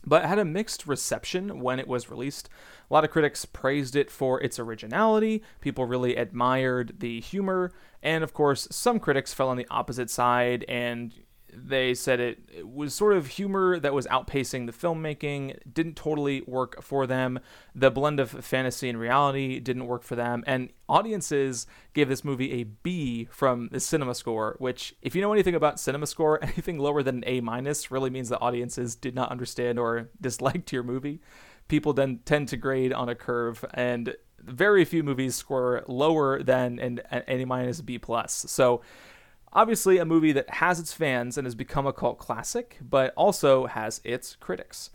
but 0.05 0.25
had 0.25 0.39
a 0.39 0.45
mixed 0.45 0.87
reception 0.87 1.59
when 1.59 1.79
it 1.79 1.87
was 1.87 2.09
released. 2.09 2.49
A 2.89 2.93
lot 2.93 3.03
of 3.03 3.11
critics 3.11 3.45
praised 3.45 3.95
it 3.95 4.09
for 4.09 4.41
its 4.41 4.59
originality, 4.59 5.43
people 5.61 5.85
really 5.85 6.15
admired 6.15 6.95
the 6.99 7.19
humor, 7.21 7.71
and 8.01 8.23
of 8.23 8.33
course, 8.33 8.67
some 8.71 8.99
critics 8.99 9.33
fell 9.33 9.49
on 9.49 9.57
the 9.57 9.67
opposite 9.69 10.09
side 10.09 10.65
and 10.67 11.13
they 11.53 11.93
said 11.93 12.19
it, 12.19 12.39
it, 12.51 12.67
was 12.67 12.93
sort 12.93 13.15
of 13.15 13.27
humor 13.27 13.79
that 13.79 13.93
was 13.93 14.05
outpacing 14.07 14.65
the 14.65 14.71
filmmaking, 14.71 15.57
didn't 15.71 15.95
totally 15.95 16.41
work 16.41 16.81
for 16.81 17.07
them. 17.07 17.39
The 17.75 17.91
blend 17.91 18.19
of 18.19 18.31
fantasy 18.31 18.89
and 18.89 18.99
reality 18.99 19.59
didn't 19.59 19.87
work 19.87 20.03
for 20.03 20.15
them. 20.15 20.43
And 20.47 20.69
audiences 20.87 21.67
gave 21.93 22.09
this 22.09 22.23
movie 22.23 22.53
a 22.53 22.63
B 22.63 23.27
from 23.31 23.69
the 23.71 23.79
cinema 23.79 24.15
score, 24.15 24.55
which, 24.59 24.95
if 25.01 25.15
you 25.15 25.21
know 25.21 25.33
anything 25.33 25.55
about 25.55 25.79
cinema 25.79 26.07
score, 26.07 26.39
anything 26.43 26.77
lower 26.77 27.03
than 27.03 27.17
an 27.17 27.23
A 27.27 27.41
minus 27.41 27.91
really 27.91 28.09
means 28.09 28.29
that 28.29 28.39
audiences 28.39 28.95
did 28.95 29.15
not 29.15 29.31
understand 29.31 29.79
or 29.79 30.09
disliked 30.21 30.71
your 30.71 30.83
movie. 30.83 31.21
People 31.67 31.93
then 31.93 32.19
tend 32.25 32.47
to 32.49 32.57
grade 32.57 32.91
on 32.93 33.09
a 33.09 33.15
curve, 33.15 33.63
and 33.73 34.15
very 34.39 34.85
few 34.85 35.03
movies 35.03 35.35
score 35.35 35.83
lower 35.87 36.41
than 36.41 36.79
an, 36.79 37.01
an 37.11 37.23
A 37.27 37.45
minus 37.45 37.81
B 37.81 37.97
plus. 37.97 38.45
So 38.47 38.81
Obviously, 39.51 39.97
a 39.97 40.05
movie 40.05 40.31
that 40.31 40.49
has 40.49 40.79
its 40.79 40.93
fans 40.93 41.37
and 41.37 41.45
has 41.45 41.55
become 41.55 41.87
a 41.87 41.93
cult 41.93 42.19
classic, 42.19 42.77
but 42.81 43.13
also 43.15 43.65
has 43.65 43.99
its 44.03 44.35
critics. 44.35 44.91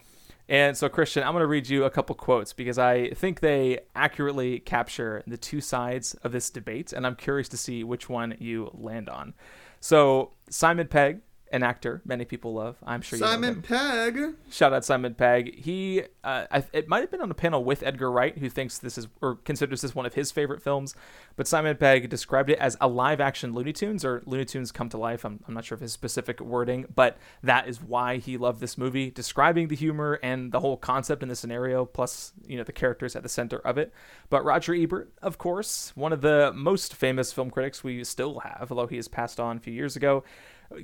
And 0.49 0.77
so, 0.77 0.89
Christian, 0.89 1.23
I'm 1.23 1.33
going 1.33 1.41
to 1.41 1.47
read 1.47 1.69
you 1.69 1.85
a 1.85 1.91
couple 1.91 2.15
quotes 2.15 2.53
because 2.53 2.79
I 2.79 3.11
think 3.11 3.41
they 3.41 3.81
accurately 3.97 4.61
capture 4.61 5.23
the 5.27 5.39
two 5.39 5.61
sides 5.61 6.15
of 6.23 6.33
this 6.33 6.51
debate, 6.51 6.93
and 6.93 7.07
I'm 7.07 7.17
curious 7.17 7.49
to 7.51 7.57
see 7.57 7.83
which 7.83 8.09
one 8.09 8.37
you 8.39 8.71
land 8.75 9.09
on. 9.09 9.35
So, 9.81 10.33
Simon 10.51 10.87
Pegg 10.87 11.21
an 11.55 11.63
actor 11.63 12.03
many 12.05 12.25
people 12.25 12.53
love. 12.53 12.77
I'm 12.85 13.01
sure 13.01 13.17
you 13.17 13.25
Simon 13.25 13.63
Pegg. 13.63 14.35
Shout 14.51 14.73
out 14.73 14.85
Simon 14.85 15.15
Pegg. 15.15 15.63
He, 15.63 16.03
uh, 16.25 16.47
I, 16.51 16.65
it 16.73 16.89
might 16.89 17.01
have 17.01 17.13
been 17.13 17.21
on 17.21 17.31
a 17.31 17.35
panel 17.35 17.63
with 17.63 17.85
Edgar 17.85 18.11
Wright, 18.11 18.37
who 18.37 18.51
thinks 18.51 18.79
this 18.79 18.99
is 18.99 19.07
or 19.23 19.37
considers 19.37 19.81
this 19.81 19.95
one 19.95 20.05
of 20.05 20.15
his 20.15 20.33
favorite 20.33 20.61
films. 20.61 20.97
But 21.37 21.47
Simon 21.47 21.77
Pegg 21.77 22.11
described 22.11 22.51
it 22.51 22.59
as 22.59 22.77
a 22.81 22.89
live-action 22.89 23.55
Looney 23.55 23.73
Tunes 23.73 24.05
or 24.05 24.23
Looney 24.27 24.45
Tunes 24.45 24.73
come 24.73 24.89
to 24.89 24.99
life. 24.99 25.25
I'm, 25.25 25.41
I'm 25.47 25.55
not 25.55 25.65
sure 25.65 25.77
of 25.77 25.81
his 25.81 25.93
specific 25.93 26.41
wording, 26.41 26.87
but 26.93 27.19
that 27.45 27.69
is 27.69 27.81
why 27.81 28.17
he 28.17 28.37
loved 28.37 28.61
this 28.61 28.77
movie, 28.77 29.11
describing 29.11 29.69
the 29.69 29.77
humor 29.77 30.19
and 30.23 30.51
the 30.51 30.59
whole 30.59 30.77
concept 30.77 31.23
in 31.23 31.29
the 31.29 31.37
scenario, 31.37 31.85
plus 31.85 32.33
you 32.49 32.57
know 32.57 32.65
the 32.65 32.73
characters 32.73 33.15
at 33.15 33.23
the 33.23 33.29
center 33.29 33.59
of 33.59 33.79
it. 33.79 33.93
But 34.29 34.45
Roger 34.45 34.75
Ebert, 34.75 35.13
of 35.23 35.39
course, 35.39 35.93
one 35.95 36.13
of 36.13 36.21
the 36.21 36.53
most 36.53 36.95
famous 36.95 37.33
film 37.33 37.51
critics 37.51 37.85
we 37.85 38.03
still 38.03 38.41
have, 38.41 38.67
although 38.71 38.89
he 38.89 38.97
has 38.97 39.07
passed 39.07 39.39
on 39.39 39.59
a 39.59 39.61
few 39.61 39.73
years 39.73 39.95
ago 39.95 40.25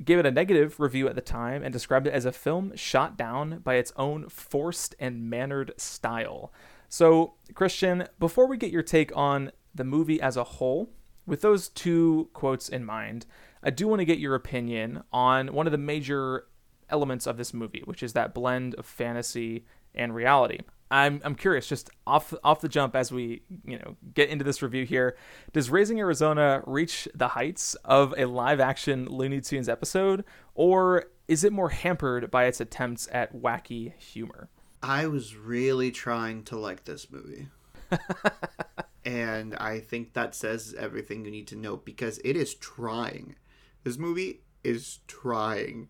gave 0.03 0.19
it 0.19 0.25
a 0.25 0.31
negative 0.31 0.79
review 0.79 1.07
at 1.07 1.15
the 1.15 1.21
time 1.21 1.63
and 1.63 1.73
described 1.73 2.07
it 2.07 2.13
as 2.13 2.25
a 2.25 2.31
film 2.31 2.75
shot 2.75 3.17
down 3.17 3.59
by 3.59 3.75
its 3.75 3.93
own 3.95 4.29
forced 4.29 4.95
and 4.99 5.29
mannered 5.29 5.73
style. 5.77 6.51
So, 6.89 7.35
Christian, 7.53 8.07
before 8.19 8.47
we 8.47 8.57
get 8.57 8.71
your 8.71 8.83
take 8.83 9.15
on 9.15 9.51
the 9.73 9.83
movie 9.83 10.21
as 10.21 10.35
a 10.35 10.43
whole, 10.43 10.89
with 11.25 11.41
those 11.41 11.69
two 11.69 12.29
quotes 12.33 12.67
in 12.67 12.83
mind, 12.83 13.25
I 13.63 13.69
do 13.69 13.87
want 13.87 13.99
to 13.99 14.05
get 14.05 14.19
your 14.19 14.35
opinion 14.35 15.03
on 15.13 15.53
one 15.53 15.67
of 15.67 15.71
the 15.71 15.77
major 15.77 16.47
elements 16.89 17.27
of 17.27 17.37
this 17.37 17.53
movie, 17.53 17.83
which 17.85 18.03
is 18.03 18.13
that 18.13 18.33
blend 18.33 18.75
of 18.75 18.85
fantasy 18.85 19.65
and 19.95 20.13
reality. 20.13 20.59
I'm 20.91 21.21
I'm 21.23 21.35
curious, 21.35 21.67
just 21.67 21.89
off 22.05 22.33
off 22.43 22.61
the 22.61 22.69
jump 22.69 22.95
as 22.95 23.11
we 23.11 23.43
you 23.65 23.79
know 23.79 23.95
get 24.13 24.29
into 24.29 24.43
this 24.43 24.61
review 24.61 24.85
here. 24.85 25.15
Does 25.53 25.69
Raising 25.69 25.99
Arizona 25.99 26.61
reach 26.67 27.07
the 27.15 27.29
heights 27.29 27.75
of 27.85 28.13
a 28.17 28.25
live 28.25 28.59
action 28.59 29.05
Looney 29.05 29.39
Tunes 29.39 29.69
episode, 29.69 30.25
or 30.53 31.05
is 31.27 31.45
it 31.45 31.53
more 31.53 31.69
hampered 31.69 32.29
by 32.29 32.45
its 32.45 32.59
attempts 32.59 33.07
at 33.11 33.33
wacky 33.33 33.97
humor? 33.97 34.49
I 34.83 35.07
was 35.07 35.35
really 35.35 35.91
trying 35.91 36.43
to 36.45 36.57
like 36.57 36.83
this 36.83 37.09
movie. 37.09 37.47
and 39.05 39.55
I 39.55 39.79
think 39.79 40.13
that 40.13 40.35
says 40.35 40.75
everything 40.77 41.23
you 41.23 41.31
need 41.31 41.47
to 41.47 41.55
know 41.55 41.77
because 41.77 42.19
it 42.25 42.35
is 42.35 42.55
trying. 42.55 43.35
This 43.83 43.97
movie 43.97 44.41
is 44.63 44.99
trying. 45.07 45.89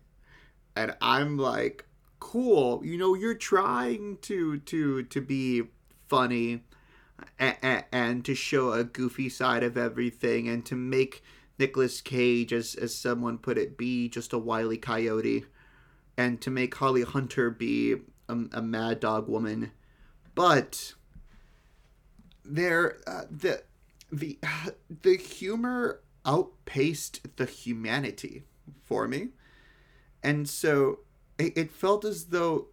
And 0.76 0.94
I'm 1.00 1.38
like, 1.38 1.86
cool. 2.22 2.80
You 2.84 2.96
know 2.98 3.14
you're 3.14 3.34
trying 3.34 4.18
to 4.22 4.60
to 4.60 5.02
to 5.02 5.20
be 5.20 5.64
funny 6.06 6.62
and, 7.36 7.84
and 7.90 8.24
to 8.24 8.34
show 8.36 8.72
a 8.72 8.84
goofy 8.84 9.28
side 9.28 9.64
of 9.64 9.76
everything 9.76 10.48
and 10.48 10.64
to 10.66 10.76
make 10.76 11.24
Nicolas 11.58 12.00
Cage 12.00 12.52
as 12.52 12.76
as 12.76 12.94
someone 12.94 13.38
put 13.38 13.58
it 13.58 13.76
be 13.76 14.08
just 14.08 14.32
a 14.32 14.38
wily 14.38 14.78
coyote 14.78 15.46
and 16.16 16.40
to 16.42 16.48
make 16.48 16.76
Holly 16.76 17.02
Hunter 17.02 17.50
be 17.50 17.96
a, 18.28 18.38
a 18.52 18.62
mad 18.62 19.00
dog 19.00 19.28
woman. 19.28 19.72
But 20.36 20.94
there 22.44 22.98
uh, 23.04 23.24
the 23.28 23.64
the 24.12 24.38
the 25.02 25.16
humor 25.16 26.00
outpaced 26.24 27.36
the 27.36 27.46
humanity 27.46 28.44
for 28.84 29.08
me. 29.08 29.30
And 30.22 30.48
so 30.48 31.00
it, 31.42 31.56
it 31.56 31.70
felt 31.72 32.04
as 32.04 32.26
though 32.26 32.68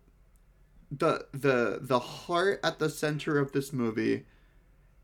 the 0.91 1.25
the 1.31 1.79
the 1.81 1.99
heart 1.99 2.59
at 2.63 2.79
the 2.79 2.89
center 2.89 3.37
of 3.37 3.51
this 3.51 3.71
movie 3.73 4.25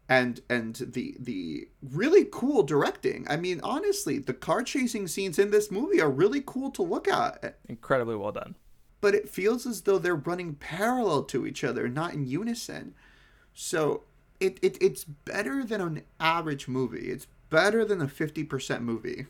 and 0.07 0.41
and 0.49 0.75
the 0.75 1.15
the 1.19 1.67
really 1.81 2.27
cool 2.31 2.63
directing. 2.63 3.25
I 3.29 3.37
mean, 3.37 3.59
honestly, 3.63 4.19
the 4.19 4.33
car 4.33 4.63
chasing 4.63 5.07
scenes 5.07 5.39
in 5.39 5.51
this 5.51 5.71
movie 5.71 6.01
are 6.01 6.09
really 6.09 6.43
cool 6.45 6.71
to 6.71 6.83
look 6.83 7.07
at. 7.07 7.57
Incredibly 7.67 8.15
well 8.15 8.31
done. 8.31 8.55
But 9.01 9.15
it 9.15 9.29
feels 9.29 9.65
as 9.65 9.81
though 9.81 9.99
they're 9.99 10.15
running 10.15 10.55
parallel 10.55 11.23
to 11.23 11.45
each 11.45 11.63
other, 11.63 11.87
not 11.87 12.13
in 12.13 12.25
unison. 12.25 12.95
So 13.53 14.03
it, 14.39 14.59
it 14.61 14.77
it's 14.81 15.03
better 15.03 15.63
than 15.63 15.81
an 15.81 16.01
average 16.19 16.67
movie. 16.67 17.09
It's 17.09 17.27
better 17.49 17.85
than 17.85 18.01
a 18.01 18.07
fifty 18.07 18.43
percent 18.43 18.83
movie. 18.83 19.27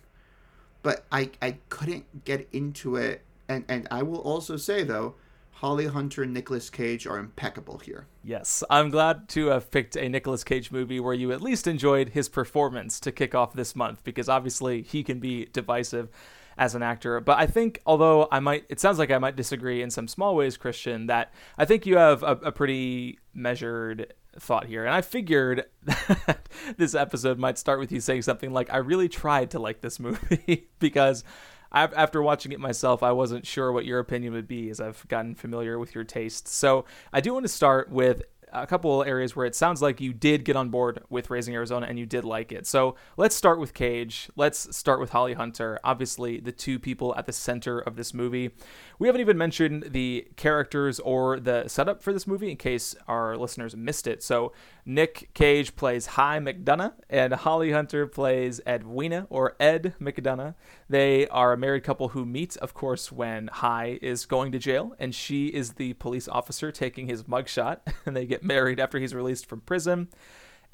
But 0.84 1.06
I 1.12 1.32
I 1.42 1.58
couldn't 1.70 2.26
get 2.26 2.48
into 2.52 2.96
it 2.96 3.26
and 3.48 3.66
and 3.70 3.88
I 3.92 4.04
will 4.04 4.22
also 4.22 4.58
say 4.58 4.84
though, 4.84 5.16
Holly 5.52 5.88
Hunter 5.88 6.24
and 6.24 6.34
Nicolas 6.34 6.70
Cage 6.70 7.08
are 7.08 7.18
impeccable 7.18 7.80
here. 7.80 8.08
Yes, 8.24 8.64
I'm 8.70 8.90
glad 8.90 9.30
to 9.30 9.48
have 9.48 9.72
picked 9.72 9.96
a 9.96 10.10
Nicolas 10.10 10.44
Cage 10.44 10.72
movie 10.72 11.00
where 11.00 11.14
you 11.14 11.32
at 11.32 11.42
least 11.42 11.68
enjoyed 11.68 12.10
his 12.10 12.28
performance 12.28 13.00
to 13.02 13.12
kick 13.12 13.34
off 13.34 13.54
this 13.54 13.76
month 13.76 14.04
because 14.04 14.28
obviously 14.28 14.82
he 14.82 15.04
can 15.04 15.20
be 15.20 15.46
divisive 15.46 16.10
as 16.58 16.76
an 16.76 16.84
actor. 16.84 17.20
But 17.20 17.38
I 17.38 17.48
think, 17.48 17.82
although 17.86 18.28
I 18.32 18.40
might, 18.40 18.66
it 18.70 18.80
sounds 18.80 19.00
like 19.00 19.12
I 19.12 19.18
might 19.18 19.36
disagree 19.36 19.82
in 19.82 19.90
some 19.92 20.08
small 20.08 20.36
ways, 20.36 20.58
Christian, 20.58 21.08
that 21.08 21.34
I 21.58 21.66
think 21.66 21.86
you 21.86 21.98
have 21.98 22.24
a, 22.24 22.32
a 22.44 22.52
pretty 22.52 23.20
measured 23.34 24.14
thought 24.40 24.66
here. 24.66 24.86
And 24.86 24.94
I 24.94 25.02
figured 25.02 25.66
that 25.84 26.50
this 26.78 26.96
episode 26.96 27.38
might 27.40 27.58
start 27.58 27.80
with 27.80 27.92
you 27.92 28.00
saying 28.00 28.24
something 28.24 28.52
like, 28.52 28.74
I 28.74 28.78
really 28.78 29.10
tried 29.10 29.52
to 29.52 29.60
like 29.60 29.82
this 29.82 30.00
movie 30.00 30.68
because 30.80 31.24
after 31.72 32.22
watching 32.22 32.52
it 32.52 32.60
myself, 32.60 33.04
I 33.04 33.12
wasn't 33.12 33.46
sure 33.46 33.72
what 33.72 33.86
your 33.86 34.00
opinion 34.00 34.34
would 34.34 34.48
be 34.48 34.70
as 34.70 34.80
I've 34.80 35.08
gotten 35.08 35.36
familiar 35.36 35.78
with 35.78 35.94
your 35.94 36.04
taste. 36.04 36.48
So 36.48 36.86
I 37.12 37.22
do 37.22 37.34
want 37.34 37.44
to 37.46 37.50
start 37.50 37.90
with 37.90 38.24
a 38.56 38.68
couple 38.68 39.04
areas 39.04 39.36
where 39.36 39.46
it 39.46 39.56
sounds 39.56 39.82
like 39.82 40.02
you 40.02 40.14
did 40.14 40.46
get 40.46 40.56
on 40.56 40.70
board 40.70 41.04
with 41.10 41.30
Raising 41.30 41.54
Arizona 41.54 41.86
and 41.88 42.00
you 42.00 42.06
did 42.06 42.26
like 42.26 42.52
it. 42.52 42.66
So 42.66 42.96
let's 43.18 43.36
start 43.36 43.60
with 43.60 43.74
Cage. 43.74 44.30
Let's 44.36 44.76
start 44.76 45.00
with 45.00 45.12
Holly 45.12 45.34
Hunter. 45.34 45.80
Obviously, 45.84 46.40
the 46.40 46.52
two 46.52 46.80
people 46.80 47.16
at 47.16 47.26
the 47.26 47.34
center 47.34 47.80
of 47.80 47.96
this 47.96 48.14
movie. 48.14 48.52
We 48.98 49.08
haven't 49.08 49.22
even 49.22 49.38
mentioned 49.38 49.92
the 49.92 50.28
characters 50.36 51.00
or 51.00 51.40
the 51.40 51.68
setup 51.68 52.02
for 52.02 52.14
this 52.14 52.26
movie 52.26 52.50
in 52.50 52.58
case 52.58 52.96
our 53.08 53.38
listeners 53.38 53.76
missed 53.76 54.08
it. 54.08 54.24
So 54.24 54.54
Nick 54.86 55.30
Cage 55.34 55.76
plays 55.76 56.06
Hi 56.06 56.40
McDunnough, 56.40 56.94
and 57.10 57.34
Holly 57.34 57.72
Hunter 57.72 58.06
plays 58.06 58.62
Edwina 58.68 59.26
or 59.32 59.56
Ed 59.60 59.96
McDunnough. 60.00 60.54
They 60.88 61.28
are 61.30 61.54
a 61.54 61.58
married 61.58 61.84
couple 61.84 62.10
who 62.10 62.24
meet, 62.24 62.56
of 62.58 62.76
course, 62.76 63.12
when 63.12 63.50
Hi 63.52 63.98
is 64.04 64.28
going 64.28 64.52
to 64.52 64.60
jail, 64.60 64.96
and 65.00 65.14
she 65.16 65.48
is 65.48 65.74
the 65.74 65.94
police 65.94 66.28
officer 66.28 66.72
taking 66.72 67.08
his 67.08 67.24
mugshot, 67.24 67.80
and 68.06 68.16
they 68.16 68.28
get 68.28 68.44
married 68.46 68.80
after 68.80 69.00
he's 69.00 69.14
released 69.14 69.46
from 69.46 69.62
prison. 69.62 70.08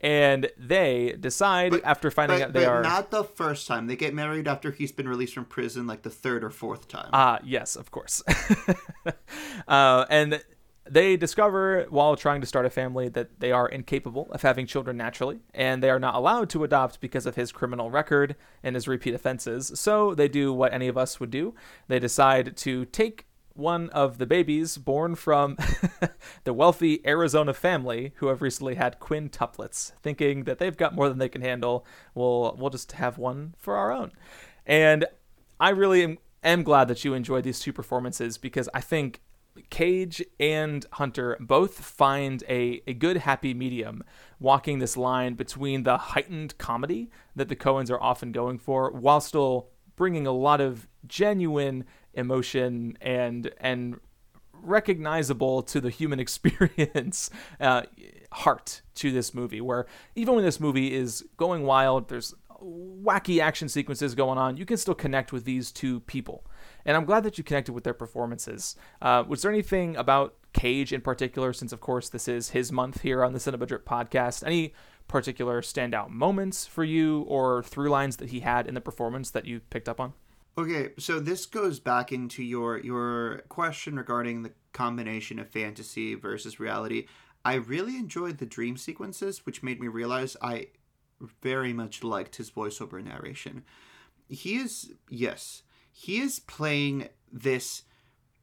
And 0.04 0.50
they 0.58 1.16
decide 1.20 1.72
but, 1.72 1.86
after 1.86 2.10
finding 2.10 2.40
but, 2.40 2.48
out 2.48 2.54
they 2.54 2.66
are 2.66 2.82
not 2.82 3.12
the 3.12 3.24
first 3.24 3.68
time. 3.68 3.86
They 3.86 3.96
get 3.96 4.16
married 4.16 4.48
after 4.48 4.72
he's 4.72 4.92
been 4.92 5.08
released 5.08 5.36
from 5.36 5.46
prison, 5.46 5.86
like 5.86 6.02
the 6.02 6.10
third 6.10 6.44
or 6.44 6.50
fourth 6.50 6.88
time. 6.88 7.10
Ah, 7.14 7.36
uh, 7.36 7.40
yes, 7.44 7.76
of 7.76 7.92
course. 7.92 8.24
uh, 9.68 10.06
and 10.10 10.42
they 10.90 11.16
discover 11.16 11.86
while 11.90 12.16
trying 12.16 12.42
to 12.42 12.48
start 12.48 12.66
a 12.66 12.70
family 12.70 13.10
that 13.10 13.40
they 13.40 13.52
are 13.52 13.68
incapable 13.68 14.28
of 14.32 14.42
having 14.42 14.66
children 14.66 14.98
naturally, 14.98 15.40
and 15.54 15.84
they 15.84 15.90
are 15.90 16.00
not 16.00 16.16
allowed 16.16 16.50
to 16.50 16.64
adopt 16.64 17.00
because 17.00 17.26
of 17.26 17.36
his 17.36 17.52
criminal 17.52 17.92
record 17.92 18.36
and 18.64 18.76
his 18.76 18.88
repeat 18.88 19.14
offenses. 19.14 19.72
So 19.76 20.16
they 20.16 20.28
do 20.28 20.52
what 20.52 20.74
any 20.74 20.88
of 20.88 20.98
us 20.98 21.20
would 21.20 21.32
do. 21.32 21.54
They 21.88 22.00
decide 22.00 22.58
to 22.58 22.86
take 22.86 23.28
one 23.54 23.90
of 23.90 24.18
the 24.18 24.26
babies 24.26 24.78
born 24.78 25.16
from 25.16 25.58
the 26.44 26.54
wealthy 26.54 27.06
Arizona 27.06 27.54
family 27.54 28.14
who 28.16 28.28
have 28.28 28.42
recently 28.42 28.76
had 28.76 29.00
quintuplets, 29.00 29.92
thinking 30.02 30.44
that 30.46 30.60
they've 30.60 30.78
got 30.78 30.96
more 30.96 31.10
than 31.10 31.18
they 31.18 31.30
can 31.30 31.42
handle. 31.42 31.86
We'll 32.16 32.56
we'll 32.58 32.70
just 32.70 32.94
have 32.94 33.18
one 33.18 33.56
for 33.58 33.76
our 33.76 33.92
own. 33.92 34.12
And 34.66 35.06
I 35.60 35.70
really 35.70 36.04
am, 36.04 36.18
am 36.44 36.64
glad 36.64 36.88
that 36.88 37.04
you 37.04 37.14
enjoyed 37.14 37.44
these 37.44 37.60
two 37.60 37.74
performances 37.74 38.38
because 38.38 38.70
I 38.74 38.82
think 38.82 39.22
Cage 39.70 40.24
and 40.40 40.86
Hunter 40.94 41.38
both 41.40 41.84
find 41.84 42.44
a, 42.48 42.82
a 42.88 42.94
good 42.94 43.18
happy 43.18 43.54
medium 43.54 44.04
walking 44.40 44.80
this 44.80 44.96
line 44.96 45.34
between 45.36 45.84
the 45.84 45.98
heightened 45.98 46.58
comedy 46.58 47.10
that 47.36 47.50
the 47.50 47.56
Coens 47.56 47.92
are 47.92 48.02
often 48.02 48.32
going 48.32 48.58
for 48.58 48.92
while 48.92 49.22
still 49.22 49.70
bringing 49.96 50.26
a 50.26 50.32
lot 50.32 50.62
of 50.62 50.88
genuine 51.06 51.86
emotion 52.14 52.98
and 53.02 53.52
and 53.60 54.00
recognizable 54.64 55.64
to 55.64 55.82
the 55.82 55.90
human 55.90 56.20
experience 56.26 57.30
uh, 57.60 57.84
heart 58.32 58.82
to 58.96 59.12
this 59.12 59.34
movie 59.34 59.62
where 59.62 59.86
even 60.16 60.36
when 60.36 60.44
this 60.44 60.60
movie 60.60 60.94
is 60.94 61.26
going 61.38 61.64
wild 61.64 62.10
there's 62.10 62.34
wacky 62.62 63.42
action 63.42 63.68
sequences 63.68 64.14
going 64.14 64.38
on 64.38 64.56
you 64.56 64.66
can 64.66 64.78
still 64.78 64.94
connect 64.94 65.32
with 65.32 65.46
these 65.46 65.72
two 65.72 66.00
people. 66.02 66.46
And 66.86 66.96
i'm 66.96 67.06
glad 67.06 67.24
that 67.24 67.38
you 67.38 67.44
connected 67.44 67.74
with 67.74 67.84
their 67.84 67.94
performances. 67.94 68.76
Uh, 69.02 69.24
was 69.28 69.42
there 69.42 69.52
anything 69.52 69.96
about 69.96 70.36
cage 70.54 70.94
in 70.94 71.02
particular 71.02 71.54
since 71.54 71.72
of 71.72 71.80
course 71.80 72.10
this 72.10 72.28
is 72.28 72.50
his 72.50 72.72
month 72.72 73.02
here 73.02 73.24
on 73.24 73.34
the 73.34 73.40
cinema 73.40 73.66
drip 73.66 73.86
podcast 73.86 74.46
any 74.46 74.74
particular 75.08 75.62
standout 75.62 76.10
moments 76.10 76.68
for 76.68 76.84
you 76.84 77.22
or 77.22 77.64
through 77.64 77.90
lines 77.90 78.18
that 78.18 78.30
he 78.30 78.42
had 78.42 78.68
in 78.68 78.74
the 78.74 78.82
performance 78.82 79.32
that 79.32 79.46
you 79.46 79.62
picked 79.70 79.88
up 79.88 80.00
on 80.00 80.14
Okay, 80.58 80.90
so 81.00 81.20
this 81.20 81.46
goes 81.46 81.80
back 81.80 82.12
into 82.12 82.44
your 82.44 82.78
your 82.80 83.44
question 83.48 83.96
regarding 83.96 84.44
the 84.44 84.52
combination 84.74 85.40
of 85.40 85.50
fantasy 85.50 86.14
versus 86.14 86.60
reality. 86.60 87.08
I 87.46 87.56
really 87.56 87.96
enjoyed 87.96 88.38
the 88.38 88.46
dream 88.46 88.76
sequences, 88.76 89.46
which 89.46 89.64
made 89.64 89.80
me 89.80 89.88
realize 89.88 90.36
I 90.42 90.68
very 91.42 91.72
much 91.72 92.04
liked 92.04 92.36
his 92.36 92.52
voiceover 92.52 93.02
narration. 93.04 93.64
He 94.28 94.58
is 94.58 94.92
yes, 95.10 95.64
he 95.92 96.20
is 96.20 96.40
playing 96.40 97.08
this. 97.32 97.84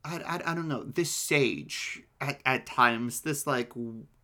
I, 0.03 0.19
I, 0.21 0.53
I 0.53 0.55
don't 0.55 0.69
know 0.69 0.85
this 0.85 1.11
sage 1.11 2.03
at, 2.23 2.41
at 2.47 2.65
times 2.65 3.21
this 3.21 3.47
like 3.47 3.73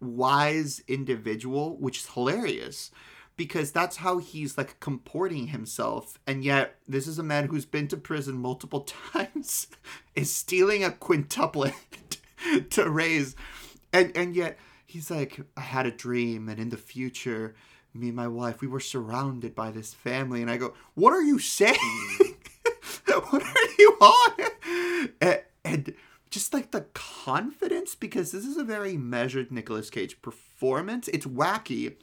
wise 0.00 0.80
individual 0.88 1.76
which 1.78 1.98
is 1.98 2.06
hilarious 2.06 2.90
because 3.36 3.72
that's 3.72 3.96
how 3.96 4.18
he's 4.18 4.56
like 4.56 4.78
comporting 4.80 5.48
himself 5.48 6.18
and 6.26 6.44
yet 6.44 6.76
this 6.86 7.06
is 7.06 7.18
a 7.18 7.22
man 7.22 7.46
who's 7.48 7.64
been 7.64 7.88
to 7.88 7.96
prison 7.96 8.36
multiple 8.36 8.80
times 9.12 9.66
is 10.14 10.34
stealing 10.34 10.84
a 10.84 10.90
quintuplet 10.90 11.74
to 12.70 12.90
raise. 12.90 13.36
And 13.92 14.16
and 14.16 14.34
yet 14.34 14.58
he's 14.86 15.10
like 15.10 15.40
i 15.56 15.60
had 15.60 15.86
a 15.86 15.90
dream 15.90 16.48
and 16.48 16.60
in 16.60 16.70
the 16.70 16.76
future 16.76 17.54
me 17.92 18.08
and 18.08 18.16
my 18.16 18.28
wife 18.28 18.60
we 18.60 18.68
were 18.68 18.80
surrounded 18.80 19.54
by 19.54 19.70
this 19.70 19.94
family. 19.94 20.42
And 20.42 20.50
i 20.50 20.56
go 20.56 20.74
what 20.94 21.12
are 21.12 21.22
you 21.22 21.38
saying? 21.38 21.76
What 23.30 23.42
are 23.42 23.74
you 23.78 23.90
on? 24.00 25.10
And, 25.20 25.42
and 25.64 25.94
just 26.30 26.52
like 26.52 26.72
the 26.72 26.86
confidence 26.94 27.94
because 27.94 28.32
this 28.32 28.44
is 28.44 28.56
a 28.56 28.64
very 28.64 28.96
measured 28.96 29.52
Nicolas 29.52 29.88
Cage 29.88 30.20
performance. 30.20 31.08
It's 31.08 31.26
wacky, 31.26 31.94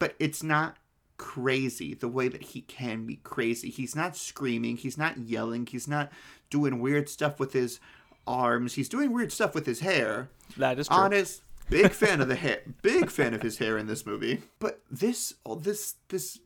but 0.00 0.16
it's 0.18 0.42
not 0.42 0.78
crazy 1.16 1.94
the 1.94 2.08
way 2.08 2.26
that 2.26 2.42
he 2.42 2.62
can 2.62 3.06
be 3.06 3.16
crazy. 3.16 3.70
He's 3.70 3.94
not 3.94 4.16
screaming, 4.16 4.78
he's 4.78 4.98
not 4.98 5.18
yelling, 5.18 5.66
he's 5.66 5.86
not 5.86 6.10
doing 6.48 6.80
weird 6.80 7.08
stuff 7.08 7.38
with 7.38 7.52
his 7.52 7.78
arms. 8.26 8.74
He's 8.74 8.88
doing 8.88 9.12
weird 9.12 9.30
stuff 9.30 9.54
with 9.54 9.66
his 9.66 9.80
hair. 9.80 10.30
That 10.56 10.78
is 10.78 10.88
true. 10.88 10.96
Honest, 10.96 11.42
big 11.68 11.92
fan 11.92 12.20
of 12.20 12.28
the 12.28 12.34
hair. 12.34 12.62
Big 12.82 13.10
fan 13.10 13.34
of 13.34 13.42
his 13.42 13.58
hair 13.58 13.78
in 13.78 13.86
this 13.86 14.04
movie. 14.04 14.42
But 14.58 14.80
this 14.90 15.34
this 15.60 15.94
this 16.08 16.38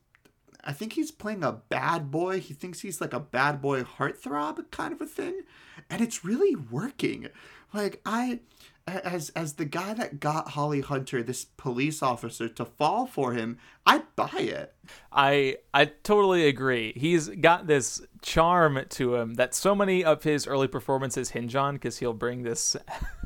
I 0.64 0.72
think 0.72 0.94
he's 0.94 1.11
playing 1.11 1.44
a 1.44 1.52
bad 1.52 2.11
boy. 2.11 2.40
He 2.40 2.55
thinks 2.55 2.81
he's 2.81 3.00
like 3.00 3.12
a 3.12 3.20
bad 3.20 3.61
boy 3.62 3.83
heartthrob 3.83 4.70
kind 4.70 4.92
of 4.92 5.00
a 5.00 5.07
thing. 5.07 5.42
And 5.88 6.00
it's 6.00 6.24
really 6.24 6.57
working. 6.57 7.28
Like 7.72 8.00
I 8.05 8.40
as 8.87 9.31
as 9.31 9.55
the 9.55 9.64
guy 9.64 9.94
that 9.94 10.20
got 10.20 10.51
Holly 10.51 10.81
Hunter, 10.81 11.23
this 11.23 11.44
police 11.44 12.03
officer, 12.03 12.49
to 12.49 12.64
fall 12.64 13.07
for 13.07 13.33
him, 13.33 13.59
I'd 13.87 14.03
buy 14.14 14.29
it. 14.35 14.75
I 15.11 15.57
I 15.73 15.87
totally 15.87 16.47
agree. 16.47 16.92
He's 16.94 17.29
got 17.29 17.66
this 17.66 18.03
charm 18.20 18.81
to 18.90 19.14
him 19.16 19.35
that 19.35 19.55
so 19.55 19.75
many 19.75 20.05
of 20.05 20.23
his 20.23 20.47
early 20.47 20.68
performances 20.68 21.31
hinge 21.31 21.57
on 21.57 21.75
because 21.75 21.99
he'll 21.99 22.12
bring 22.12 22.42
this 22.42 22.77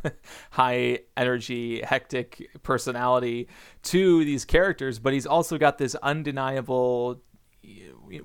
high 0.51 1.01
energy, 1.17 1.83
hectic 1.83 2.49
personality 2.63 3.49
to 3.85 4.25
these 4.25 4.45
characters, 4.45 4.99
but 4.99 5.13
he's 5.13 5.27
also 5.27 5.59
got 5.59 5.79
this 5.79 5.95
undeniable 5.97 7.21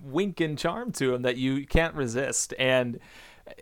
wink 0.02 0.40
and 0.40 0.58
charm 0.58 0.92
to 0.94 1.14
him 1.16 1.24
that 1.24 1.38
you 1.38 1.66
can't 1.66 1.96
resist. 1.96 2.54
And 2.60 3.00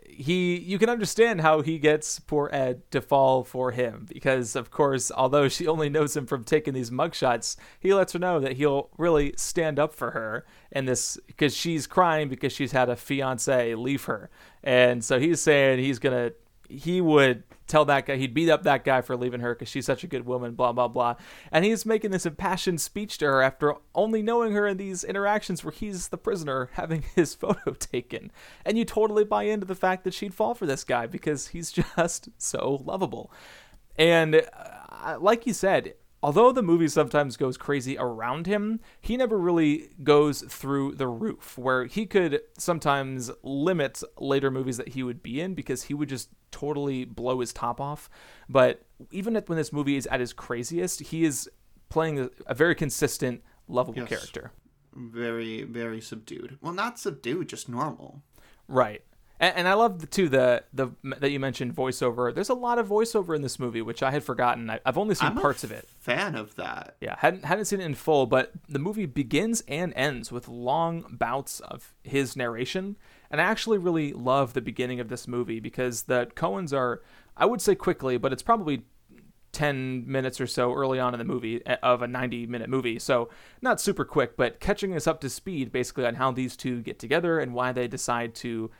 he 0.06 0.58
you 0.58 0.78
can 0.78 0.88
understand 0.88 1.40
how 1.40 1.62
he 1.62 1.78
gets 1.78 2.20
poor 2.20 2.48
Ed 2.52 2.82
to 2.92 3.00
fall 3.00 3.42
for 3.42 3.72
him 3.72 4.06
because 4.08 4.54
of 4.54 4.70
course 4.70 5.10
although 5.10 5.48
she 5.48 5.66
only 5.66 5.88
knows 5.88 6.16
him 6.16 6.26
from 6.26 6.44
taking 6.44 6.74
these 6.74 6.90
mugshots 6.90 7.56
he 7.80 7.92
lets 7.92 8.12
her 8.12 8.18
know 8.18 8.38
that 8.38 8.52
he'll 8.52 8.90
really 8.96 9.34
stand 9.36 9.78
up 9.78 9.94
for 9.94 10.12
her 10.12 10.44
and 10.72 10.88
this 10.88 11.18
because 11.26 11.54
she's 11.54 11.86
crying 11.86 12.28
because 12.28 12.52
she's 12.52 12.72
had 12.72 12.88
a 12.88 12.96
fiance 12.96 13.74
leave 13.74 14.04
her. 14.04 14.30
And 14.64 15.04
so 15.04 15.20
he's 15.20 15.40
saying 15.40 15.78
he's 15.78 15.98
gonna 15.98 16.32
he 16.68 17.00
would 17.00 17.44
tell 17.72 17.84
that 17.86 18.04
guy 18.06 18.16
he'd 18.16 18.34
beat 18.34 18.50
up 18.50 18.62
that 18.64 18.84
guy 18.84 19.00
for 19.00 19.16
leaving 19.16 19.40
her 19.40 19.54
because 19.54 19.68
she's 19.68 19.86
such 19.86 20.04
a 20.04 20.06
good 20.06 20.26
woman 20.26 20.52
blah 20.52 20.72
blah 20.72 20.88
blah. 20.88 21.16
And 21.50 21.64
he's 21.64 21.86
making 21.86 22.10
this 22.10 22.26
impassioned 22.26 22.80
speech 22.80 23.16
to 23.18 23.24
her 23.24 23.42
after 23.42 23.74
only 23.94 24.22
knowing 24.22 24.52
her 24.52 24.68
in 24.68 24.76
these 24.76 25.02
interactions 25.02 25.64
where 25.64 25.72
he's 25.72 26.08
the 26.08 26.18
prisoner 26.18 26.68
having 26.74 27.04
his 27.14 27.34
photo 27.42 27.72
taken. 27.72 28.30
And 28.64 28.76
you 28.76 28.84
totally 28.84 29.24
buy 29.24 29.44
into 29.44 29.66
the 29.66 29.74
fact 29.74 30.04
that 30.04 30.14
she'd 30.14 30.34
fall 30.34 30.54
for 30.54 30.66
this 30.66 30.84
guy 30.84 31.06
because 31.06 31.48
he's 31.48 31.72
just 31.96 32.28
so 32.36 32.82
lovable. 32.84 33.32
And 33.96 34.42
uh, 34.52 35.16
like 35.18 35.46
you 35.46 35.54
said 35.54 35.94
although 36.22 36.52
the 36.52 36.62
movie 36.62 36.88
sometimes 36.88 37.36
goes 37.36 37.56
crazy 37.56 37.96
around 37.98 38.46
him, 38.46 38.80
he 39.00 39.16
never 39.16 39.38
really 39.38 39.90
goes 40.02 40.42
through 40.42 40.94
the 40.94 41.08
roof, 41.08 41.58
where 41.58 41.86
he 41.86 42.06
could 42.06 42.40
sometimes 42.56 43.30
limit 43.42 44.02
later 44.18 44.50
movies 44.50 44.76
that 44.76 44.88
he 44.88 45.02
would 45.02 45.22
be 45.22 45.40
in 45.40 45.54
because 45.54 45.84
he 45.84 45.94
would 45.94 46.08
just 46.08 46.28
totally 46.50 47.04
blow 47.04 47.40
his 47.40 47.52
top 47.52 47.80
off. 47.80 48.08
But 48.48 48.82
even 49.10 49.34
when 49.34 49.56
this 49.56 49.72
movie 49.72 49.96
is 49.96 50.06
at 50.06 50.20
his 50.20 50.32
craziest, 50.32 51.00
he 51.00 51.24
is 51.24 51.50
playing 51.88 52.20
a, 52.20 52.30
a 52.46 52.54
very 52.54 52.74
consistent, 52.74 53.42
lovable 53.68 54.00
yes. 54.00 54.08
character. 54.08 54.52
Very, 54.94 55.62
very 55.64 56.00
subdued. 56.00 56.58
Well, 56.60 56.74
not 56.74 56.98
subdued, 56.98 57.48
just 57.48 57.68
normal. 57.68 58.22
Right. 58.68 59.02
And, 59.42 59.56
and 59.56 59.68
I 59.68 59.74
love 59.74 59.98
the, 59.98 60.06
too 60.06 60.28
the 60.28 60.62
the 60.72 60.88
that 61.18 61.30
you 61.30 61.40
mentioned 61.40 61.74
voiceover. 61.74 62.32
There's 62.32 62.48
a 62.48 62.54
lot 62.54 62.78
of 62.78 62.88
voiceover 62.88 63.34
in 63.34 63.42
this 63.42 63.58
movie, 63.58 63.82
which 63.82 64.02
I 64.02 64.12
had 64.12 64.22
forgotten. 64.22 64.70
I, 64.70 64.78
have 64.86 64.96
only 64.96 65.16
seen 65.16 65.30
I'm 65.30 65.36
parts 65.36 65.64
of 65.64 65.72
it. 65.72 65.88
Fan 65.98 66.36
of 66.36 66.54
that. 66.54 66.96
Yeah, 67.00 67.16
hadn't 67.18 67.44
hadn't 67.44 67.64
seen 67.64 67.80
it 67.80 67.84
in 67.84 67.96
full, 67.96 68.26
but 68.26 68.52
the 68.68 68.78
movie 68.78 69.04
begins 69.04 69.62
and 69.66 69.92
ends 69.96 70.30
with 70.30 70.46
long 70.46 71.04
bouts 71.10 71.58
of 71.60 71.92
his 72.04 72.36
narration, 72.36 72.96
and 73.30 73.40
I 73.40 73.44
actually 73.44 73.78
really 73.78 74.12
love 74.12 74.54
the 74.54 74.62
beginning 74.62 75.00
of 75.00 75.08
this 75.08 75.26
movie 75.26 75.58
because 75.58 76.04
the 76.04 76.28
Coens 76.36 76.72
are, 76.72 77.02
I 77.36 77.44
would 77.44 77.60
say 77.60 77.74
quickly, 77.74 78.18
but 78.18 78.32
it's 78.32 78.44
probably 78.44 78.84
10 79.50 80.04
minutes 80.06 80.40
or 80.40 80.46
so 80.46 80.72
early 80.72 81.00
on 81.00 81.14
in 81.14 81.18
the 81.18 81.24
movie 81.24 81.60
eh, 81.66 81.76
of 81.82 82.00
a 82.00 82.06
90 82.06 82.46
minute 82.46 82.70
movie. 82.70 83.00
So, 83.00 83.28
not 83.60 83.80
super 83.80 84.04
quick, 84.04 84.36
but 84.36 84.60
catching 84.60 84.94
us 84.94 85.08
up 85.08 85.20
to 85.22 85.28
speed 85.28 85.72
basically 85.72 86.06
on 86.06 86.14
how 86.14 86.30
these 86.30 86.56
two 86.56 86.80
get 86.80 87.00
together 87.00 87.40
and 87.40 87.52
why 87.52 87.72
they 87.72 87.88
decide 87.88 88.36
to 88.36 88.70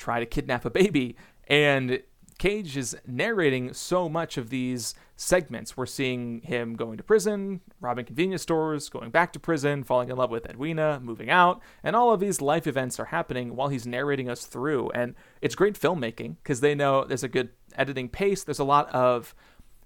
try 0.00 0.18
to 0.18 0.26
kidnap 0.26 0.64
a 0.64 0.70
baby. 0.70 1.16
And 1.46 2.02
Cage 2.38 2.76
is 2.78 2.96
narrating 3.06 3.74
so 3.74 4.08
much 4.08 4.38
of 4.38 4.48
these 4.48 4.94
segments. 5.14 5.76
We're 5.76 5.84
seeing 5.84 6.40
him 6.40 6.74
going 6.74 6.96
to 6.96 7.02
prison, 7.02 7.60
robbing 7.82 8.06
convenience 8.06 8.40
stores, 8.40 8.88
going 8.88 9.10
back 9.10 9.34
to 9.34 9.38
prison, 9.38 9.84
falling 9.84 10.08
in 10.08 10.16
love 10.16 10.30
with 10.30 10.46
Edwina, 10.46 11.00
moving 11.02 11.28
out, 11.28 11.60
and 11.84 11.94
all 11.94 12.14
of 12.14 12.20
these 12.20 12.40
life 12.40 12.66
events 12.66 12.98
are 12.98 13.04
happening 13.04 13.54
while 13.54 13.68
he's 13.68 13.86
narrating 13.86 14.30
us 14.30 14.46
through. 14.46 14.90
And 14.92 15.14
it's 15.42 15.54
great 15.54 15.78
filmmaking 15.78 16.36
because 16.42 16.60
they 16.60 16.74
know 16.74 17.04
there's 17.04 17.22
a 17.22 17.28
good 17.28 17.50
editing 17.76 18.08
pace. 18.08 18.42
There's 18.42 18.58
a 18.58 18.64
lot 18.64 18.88
of 18.88 19.34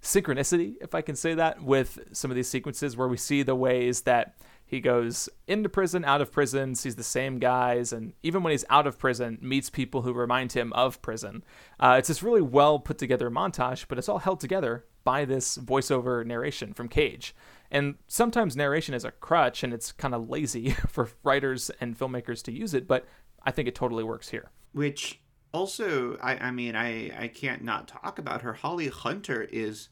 synchronicity, 0.01 0.75
if 0.81 0.95
I 0.95 1.01
can 1.01 1.17
say 1.17 1.35
that, 1.35 1.61
with 1.61 1.99
some 2.13 2.31
of 2.31 2.37
these 2.37 2.49
sequences 2.49 2.97
where 2.97 3.09
we 3.09 3.17
see 3.17 3.43
the 3.43 3.57
ways 3.57 4.03
that 4.03 4.37
He 4.75 4.81
goes 4.81 5.29
into 5.47 5.69
prison, 5.69 6.05
out 6.05 6.21
of 6.21 6.33
prison, 6.33 6.75
sees 6.75 6.97
the 6.97 7.05
same 7.05 7.39
guys, 7.39 7.93
and 7.93 8.13
even 8.25 8.43
when 8.43 8.51
he's 8.51 8.65
out 8.69 8.89
of 8.89 8.99
prison, 8.99 9.39
meets 9.41 9.71
people 9.71 10.03
who 10.03 10.13
remind 10.13 10.51
him 10.51 10.73
of 10.73 11.01
prison. 11.01 11.45
Uh, 11.79 11.95
it's 11.97 12.09
this 12.09 12.25
really 12.25 12.43
well 12.43 12.81
put 12.81 12.99
together 12.99 13.31
montage, 13.31 13.85
but 13.87 13.99
it's 13.99 14.09
all 14.09 14.19
held 14.19 14.41
together 14.41 14.85
by 15.05 15.25
this 15.25 15.59
voiceover 15.59 16.27
narration 16.27 16.75
from 16.75 16.89
Cage. 16.89 17.37
And 17.71 17.95
sometimes 18.09 18.57
narration 18.57 18.95
is 18.95 19.05
a 19.05 19.13
crutch 19.13 19.63
and 19.63 19.73
it's 19.73 19.93
kind 19.93 20.13
of 20.13 20.29
lazy 20.29 20.71
for 20.89 21.09
writers 21.23 21.71
and 21.81 21.97
filmmakers 21.97 22.43
to 22.43 22.53
use 22.53 22.75
it, 22.75 22.89
but 22.89 23.07
I 23.45 23.53
think 23.53 23.69
it 23.69 23.77
totally 23.77 24.03
works 24.03 24.31
here. 24.31 24.51
Which 24.73 25.21
also, 25.53 26.19
I, 26.21 26.49
I 26.49 26.51
mean, 26.51 26.75
I, 26.75 27.13
I 27.17 27.29
can't 27.29 27.63
not 27.63 27.87
talk 27.87 28.19
about 28.19 28.43
her. 28.43 28.55
Holly 28.55 28.89
Hunter 28.89 29.43
is 29.53 29.89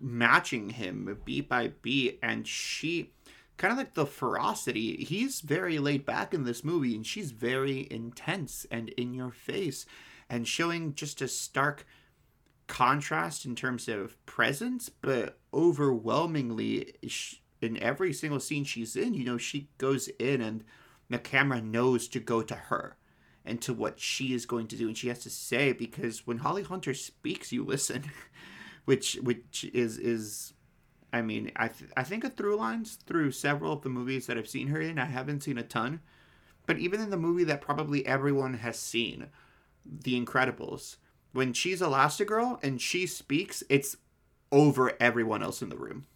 matching 0.00 0.70
him 0.70 1.18
beat 1.24 1.48
by 1.48 1.72
beat, 1.82 2.18
and 2.22 2.46
she 2.46 3.12
kind 3.60 3.72
of 3.72 3.78
like 3.78 3.92
the 3.92 4.06
ferocity. 4.06 5.04
He's 5.04 5.42
very 5.42 5.78
laid 5.78 6.06
back 6.06 6.32
in 6.32 6.44
this 6.44 6.64
movie, 6.64 6.96
and 6.96 7.06
she's 7.06 7.30
very 7.30 7.86
intense 7.90 8.66
and 8.70 8.88
in 8.90 9.12
your 9.12 9.30
face, 9.30 9.84
and 10.30 10.48
showing 10.48 10.94
just 10.94 11.20
a 11.20 11.28
stark 11.28 11.84
contrast 12.68 13.44
in 13.44 13.54
terms 13.54 13.86
of 13.86 14.24
presence, 14.24 14.88
but 14.88 15.38
overwhelmingly 15.52 16.94
in 17.60 17.76
every 17.82 18.14
single 18.14 18.40
scene 18.40 18.64
she's 18.64 18.96
in, 18.96 19.12
you 19.12 19.24
know, 19.24 19.36
she 19.36 19.68
goes 19.76 20.08
in 20.18 20.40
and 20.40 20.64
the 21.10 21.18
camera 21.18 21.60
knows 21.60 22.08
to 22.08 22.18
go 22.18 22.40
to 22.40 22.54
her 22.54 22.96
and 23.44 23.60
to 23.60 23.74
what 23.74 24.00
she 24.00 24.32
is 24.32 24.46
going 24.46 24.68
to 24.68 24.76
do 24.76 24.86
and 24.86 24.96
she 24.96 25.08
has 25.08 25.18
to 25.18 25.30
say 25.30 25.72
because 25.72 26.26
when 26.26 26.38
Holly 26.38 26.62
Hunter 26.62 26.94
speaks, 26.94 27.52
you 27.52 27.62
listen, 27.62 28.04
which 28.86 29.16
which 29.16 29.64
is 29.74 29.98
is 29.98 30.54
I 31.12 31.22
mean, 31.22 31.50
I 31.56 31.68
th- 31.68 31.90
I 31.96 32.02
think 32.02 32.24
a 32.24 32.30
through 32.30 32.56
lines 32.56 32.98
through 33.06 33.32
several 33.32 33.72
of 33.72 33.82
the 33.82 33.88
movies 33.88 34.26
that 34.26 34.38
I've 34.38 34.48
seen 34.48 34.68
her 34.68 34.80
in. 34.80 34.98
I 34.98 35.06
haven't 35.06 35.42
seen 35.42 35.58
a 35.58 35.62
ton, 35.62 36.00
but 36.66 36.78
even 36.78 37.00
in 37.00 37.10
the 37.10 37.16
movie 37.16 37.44
that 37.44 37.60
probably 37.60 38.06
everyone 38.06 38.54
has 38.54 38.78
seen, 38.78 39.26
The 39.84 40.20
Incredibles, 40.20 40.96
when 41.32 41.52
she's 41.52 41.80
Elastigirl 41.80 42.62
and 42.62 42.80
she 42.80 43.06
speaks, 43.06 43.62
it's 43.68 43.96
over 44.52 44.92
everyone 45.00 45.42
else 45.42 45.62
in 45.62 45.68
the 45.68 45.76
room. 45.76 46.06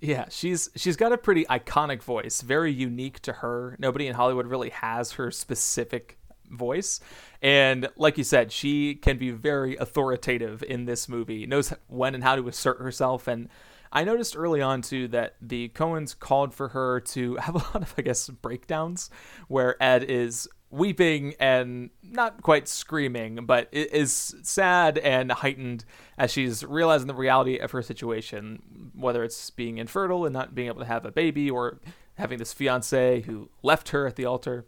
Yeah, 0.00 0.26
she's 0.28 0.68
she's 0.74 0.96
got 0.96 1.12
a 1.12 1.18
pretty 1.18 1.44
iconic 1.44 2.02
voice, 2.02 2.40
very 2.40 2.72
unique 2.72 3.20
to 3.20 3.34
her. 3.34 3.76
Nobody 3.78 4.08
in 4.08 4.14
Hollywood 4.14 4.46
really 4.46 4.70
has 4.70 5.12
her 5.12 5.30
specific 5.30 6.18
voice. 6.50 7.00
And 7.40 7.88
like 7.96 8.18
you 8.18 8.24
said, 8.24 8.50
she 8.50 8.96
can 8.96 9.18
be 9.18 9.30
very 9.30 9.76
authoritative 9.76 10.62
in 10.64 10.84
this 10.84 11.08
movie. 11.08 11.46
Knows 11.46 11.72
when 11.86 12.14
and 12.14 12.24
how 12.24 12.36
to 12.36 12.48
assert 12.48 12.78
herself 12.80 13.28
and 13.28 13.48
I 13.92 14.04
noticed 14.04 14.36
early 14.36 14.62
on 14.62 14.82
too 14.82 15.08
that 15.08 15.36
the 15.40 15.68
Coens 15.70 16.18
called 16.18 16.54
for 16.54 16.68
her 16.68 17.00
to 17.00 17.36
have 17.40 17.54
a 17.54 17.58
lot 17.58 17.82
of 17.82 17.94
I 17.98 18.02
guess 18.02 18.28
breakdowns 18.28 19.10
where 19.48 19.80
Ed 19.82 20.04
is 20.04 20.48
weeping 20.70 21.34
and 21.38 21.90
not 22.02 22.42
quite 22.42 22.66
screaming, 22.66 23.44
but 23.44 23.68
is 23.72 24.34
sad 24.42 24.96
and 24.98 25.30
heightened 25.30 25.84
as 26.16 26.32
she's 26.32 26.64
realizing 26.64 27.06
the 27.06 27.14
reality 27.14 27.58
of 27.58 27.70
her 27.72 27.82
situation, 27.82 28.90
whether 28.94 29.22
it's 29.22 29.50
being 29.50 29.76
infertile 29.76 30.24
and 30.24 30.32
not 30.32 30.54
being 30.54 30.68
able 30.68 30.80
to 30.80 30.86
have 30.86 31.04
a 31.04 31.12
baby 31.12 31.50
or 31.50 31.78
having 32.14 32.38
this 32.38 32.54
fiance 32.54 33.20
who 33.22 33.50
left 33.62 33.90
her 33.90 34.06
at 34.06 34.16
the 34.16 34.24
altar. 34.24 34.64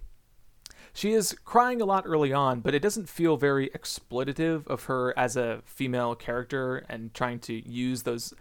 She 0.92 1.12
is 1.12 1.34
crying 1.44 1.80
a 1.80 1.86
lot 1.86 2.04
early 2.06 2.32
on, 2.32 2.60
but 2.60 2.74
it 2.74 2.80
doesn't 2.80 3.08
feel 3.08 3.36
very 3.36 3.68
exploitative 3.70 4.66
of 4.68 4.84
her 4.84 5.18
as 5.18 5.36
a 5.36 5.62
female 5.64 6.14
character 6.14 6.84
and 6.88 7.12
trying 7.14 7.40
to 7.40 7.68
use 7.68 8.02
those 8.02 8.32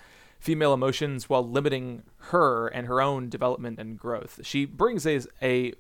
female 0.44 0.74
emotions 0.74 1.30
while 1.30 1.48
limiting 1.48 2.04
her 2.18 2.68
and 2.68 2.86
her 2.86 3.02
own 3.02 3.30
development 3.30 3.80
and 3.80 3.98
growth. 3.98 4.42
She 4.44 4.66
brings 4.66 5.08
a, 5.08 5.22
a 5.42 5.72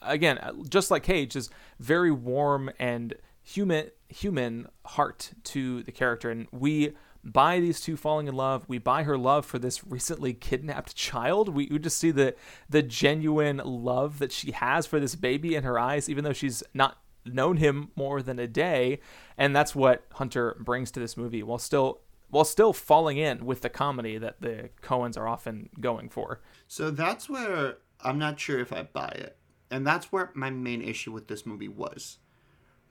again, 0.00 0.38
just 0.70 0.90
like 0.90 1.02
Cage, 1.02 1.36
is 1.36 1.50
very 1.78 2.10
warm 2.10 2.70
and 2.78 3.14
human 3.42 3.90
human 4.08 4.68
heart 4.86 5.32
to 5.44 5.82
the 5.82 5.92
character, 5.92 6.30
and 6.30 6.46
we 6.50 6.94
buy 7.22 7.60
these 7.60 7.78
two 7.78 7.94
falling 7.94 8.26
in 8.26 8.34
love. 8.34 8.64
We 8.68 8.78
buy 8.78 9.02
her 9.02 9.18
love 9.18 9.44
for 9.44 9.58
this 9.58 9.86
recently 9.86 10.32
kidnapped 10.32 10.96
child. 10.96 11.50
We, 11.50 11.68
we 11.70 11.78
just 11.78 11.98
see 11.98 12.10
the 12.10 12.34
the 12.70 12.82
genuine 12.82 13.60
love 13.66 14.18
that 14.18 14.32
she 14.32 14.52
has 14.52 14.86
for 14.86 14.98
this 14.98 15.14
baby 15.14 15.54
in 15.54 15.62
her 15.62 15.78
eyes, 15.78 16.08
even 16.08 16.24
though 16.24 16.32
she's 16.32 16.62
not 16.72 16.96
known 17.26 17.58
him 17.58 17.90
more 17.96 18.22
than 18.22 18.38
a 18.38 18.46
day. 18.46 19.00
And 19.36 19.54
that's 19.54 19.74
what 19.74 20.04
Hunter 20.12 20.56
brings 20.58 20.90
to 20.92 21.00
this 21.00 21.18
movie, 21.18 21.42
while 21.42 21.58
still 21.58 22.00
while 22.30 22.44
still 22.44 22.72
falling 22.72 23.16
in 23.18 23.46
with 23.46 23.60
the 23.60 23.68
comedy 23.68 24.18
that 24.18 24.40
the 24.40 24.70
Coens 24.82 25.16
are 25.16 25.28
often 25.28 25.70
going 25.80 26.08
for. 26.08 26.40
So 26.66 26.90
that's 26.90 27.28
where 27.28 27.78
I'm 28.00 28.18
not 28.18 28.40
sure 28.40 28.60
if 28.60 28.72
I 28.72 28.82
buy 28.82 29.08
it. 29.08 29.36
And 29.70 29.86
that's 29.86 30.12
where 30.12 30.30
my 30.34 30.50
main 30.50 30.82
issue 30.82 31.12
with 31.12 31.28
this 31.28 31.46
movie 31.46 31.68
was. 31.68 32.18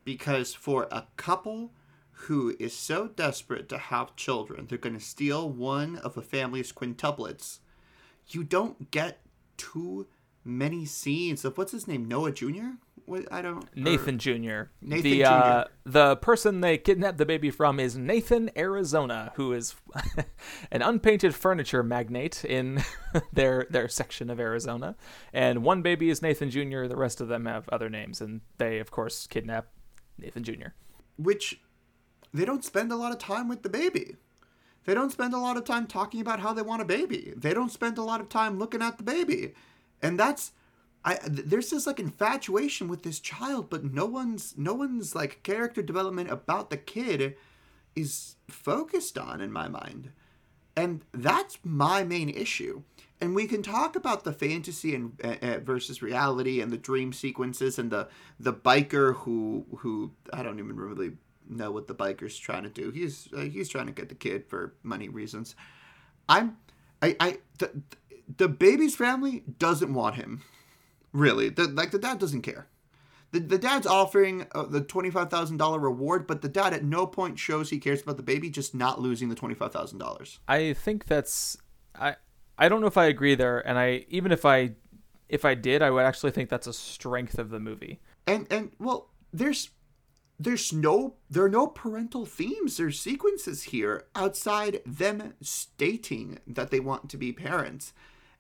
Because 0.04 0.54
for 0.54 0.88
a 0.92 1.08
couple 1.18 1.72
who 2.12 2.56
is 2.60 2.74
so 2.74 3.08
desperate 3.08 3.68
to 3.70 3.78
have 3.78 4.16
children, 4.16 4.68
they're 4.68 4.78
going 4.78 4.98
to 4.98 5.04
steal 5.04 5.50
one 5.50 5.98
of 5.98 6.16
a 6.18 6.22
family's 6.22 6.72
quintuplets, 6.72 7.60
you 8.28 8.44
don't 8.44 8.92
get 8.92 9.22
too 9.58 10.08
many 10.44 10.86
scenes 10.86 11.44
of 11.44 11.58
what's 11.58 11.72
his 11.72 11.88
name, 11.88 12.08
Noah 12.08 12.32
Jr.? 12.32 12.78
What, 13.06 13.32
I 13.32 13.42
don't. 13.42 13.64
Nathan 13.76 14.16
or, 14.16 14.18
Jr. 14.18 14.70
Nathan 14.82 15.12
the, 15.12 15.20
Jr. 15.20 15.26
Uh, 15.26 15.64
the 15.86 16.16
person 16.18 16.62
they 16.62 16.78
kidnapped 16.78 17.20
the 17.20 17.26
baby 17.26 17.52
from 17.52 17.80
is 17.80 17.96
Nathan 17.96 18.50
Arizona, 18.58 19.32
who 19.36 19.54
is 19.54 19.76
an 20.72 20.82
unpainted 20.82 21.36
furniture 21.36 21.84
magnate 21.84 22.44
in 22.44 22.84
their 23.34 23.68
their 23.70 23.88
section 23.88 24.30
of 24.32 24.40
Arizona. 24.40 24.96
And 25.34 25.64
one 25.64 25.84
baby 25.84 26.10
is 26.10 26.24
Nathan 26.24 26.50
Jr. 26.50 26.86
The 26.86 26.96
rest 26.96 27.22
of 27.22 27.28
them 27.28 27.46
have 27.46 27.70
other 27.70 27.90
names, 27.90 28.22
and 28.22 28.42
they 28.58 28.80
of 28.80 28.90
course 28.90 29.28
kidnap 29.28 29.68
Nathan 30.18 30.44
Jr. 30.44 30.70
Which 31.18 31.60
they 32.34 32.44
don't 32.44 32.66
spend 32.66 32.92
a 32.92 32.96
lot 32.96 33.12
of 33.12 33.20
time 33.20 33.48
with 33.48 33.62
the 33.62 33.70
baby. 33.70 34.16
They 34.86 34.94
don't 34.94 35.12
spend 35.12 35.34
a 35.34 35.40
lot 35.40 35.58
of 35.58 35.64
time 35.64 35.88
talking 35.88 36.22
about 36.22 36.40
how 36.40 36.54
they 36.54 36.62
want 36.62 36.82
a 36.82 36.86
baby. 36.86 37.34
They 37.36 37.54
don't 37.54 37.72
spend 37.72 37.98
a 37.98 38.04
lot 38.04 38.22
of 38.22 38.30
time 38.30 38.58
looking 38.60 38.82
at 38.82 38.98
the 38.98 39.04
baby. 39.04 39.54
And 40.02 40.20
that's 40.20 40.52
I 41.06 41.20
there's 41.24 41.70
this 41.70 41.86
like 41.86 42.00
infatuation 42.00 42.88
with 42.88 43.04
this 43.04 43.20
child, 43.20 43.70
but 43.70 43.84
no 43.84 44.06
one's 44.06 44.56
no 44.58 44.74
one's 44.74 45.14
like 45.14 45.44
character 45.44 45.84
development 45.84 46.32
about 46.32 46.72
the 46.72 46.78
kid 46.78 47.36
is 47.96 48.36
focused 48.50 49.18
on 49.18 49.40
in 49.40 49.52
my 49.52 49.68
mind. 49.68 50.12
And 50.76 51.04
that's 51.14 51.58
my 51.64 52.04
main 52.04 52.30
issue. 52.30 52.82
And 53.22 53.34
we 53.34 53.48
can 53.48 53.64
talk 53.64 53.96
about 53.96 54.26
the 54.26 54.34
fantasy 54.34 54.94
and 54.94 55.18
uh, 55.24 55.60
versus 55.60 56.02
reality 56.02 56.60
and 56.60 56.72
the 56.72 56.78
dream 56.78 57.14
sequences 57.14 57.80
and 57.80 57.92
the 57.92 58.10
the 58.40 58.54
biker 58.54 59.16
who 59.18 59.66
who 59.78 60.12
I 60.34 60.44
don't 60.44 60.60
even 60.60 60.76
really 60.76 61.14
know 61.48 61.72
what 61.72 61.88
the 61.88 61.96
biker's 61.96 62.38
trying 62.38 62.64
to 62.64 62.70
do. 62.70 62.90
He's 62.90 63.30
uh, 63.32 63.42
he's 63.42 63.70
trying 63.70 63.86
to 63.86 63.94
get 63.94 64.10
the 64.10 64.16
kid 64.16 64.46
for 64.48 64.74
money 64.84 65.08
reasons. 65.08 65.56
I'm 66.28 66.58
I 67.02 67.16
I 67.20 67.38
the, 67.60 67.84
the 68.38 68.48
baby's 68.48 68.96
family 68.96 69.44
doesn't 69.60 69.94
want 69.94 70.16
him. 70.16 70.42
Really, 71.16 71.48
the, 71.48 71.64
like 71.64 71.92
the 71.92 71.98
dad 71.98 72.20
doesn't 72.20 72.42
care. 72.42 72.68
The, 73.32 73.40
the 73.40 73.58
dad's 73.58 73.88
offering 73.88 74.48
uh, 74.54 74.64
the 74.64 74.82
$25,000 74.82 75.82
reward, 75.82 76.28
but 76.28 76.42
the 76.42 76.50
dad 76.50 76.74
at 76.74 76.84
no 76.84 77.08
point 77.08 77.40
shows 77.40 77.70
he 77.70 77.80
cares 77.80 78.02
about 78.02 78.18
the 78.18 78.24
baby 78.24 78.50
just 78.50 78.76
not 78.76 79.00
losing 79.00 79.30
the 79.30 79.36
$25,000. 79.36 80.40
I 80.48 80.74
think 80.74 81.06
that's 81.06 81.58
I 81.98 82.18
I 82.58 82.70
don't 82.70 82.82
know 82.82 82.88
if 82.88 82.98
I 82.98 83.06
agree 83.06 83.36
there 83.36 83.66
and 83.66 83.78
I 83.78 84.06
even 84.10 84.32
if 84.34 84.46
I 84.46 84.76
if 85.30 85.46
I 85.46 85.56
did, 85.56 85.82
I 85.82 85.90
would 85.90 86.04
actually 86.04 86.32
think 86.32 86.50
that's 86.50 86.68
a 86.68 86.74
strength 86.74 87.40
of 87.40 87.50
the 87.50 87.60
movie. 87.60 88.02
And 88.28 88.46
and 88.52 88.72
well, 88.78 89.10
there's 89.32 89.70
there's 90.38 90.74
no 90.74 91.16
there 91.30 91.46
are 91.46 91.50
no 91.50 91.68
parental 91.68 92.26
themes 92.26 92.78
or 92.80 92.92
sequences 92.92 93.64
here 93.64 94.04
outside 94.16 94.82
them 94.86 95.34
stating 95.42 96.40
that 96.46 96.72
they 96.72 96.82
want 96.82 97.10
to 97.10 97.18
be 97.18 97.32
parents. 97.32 97.94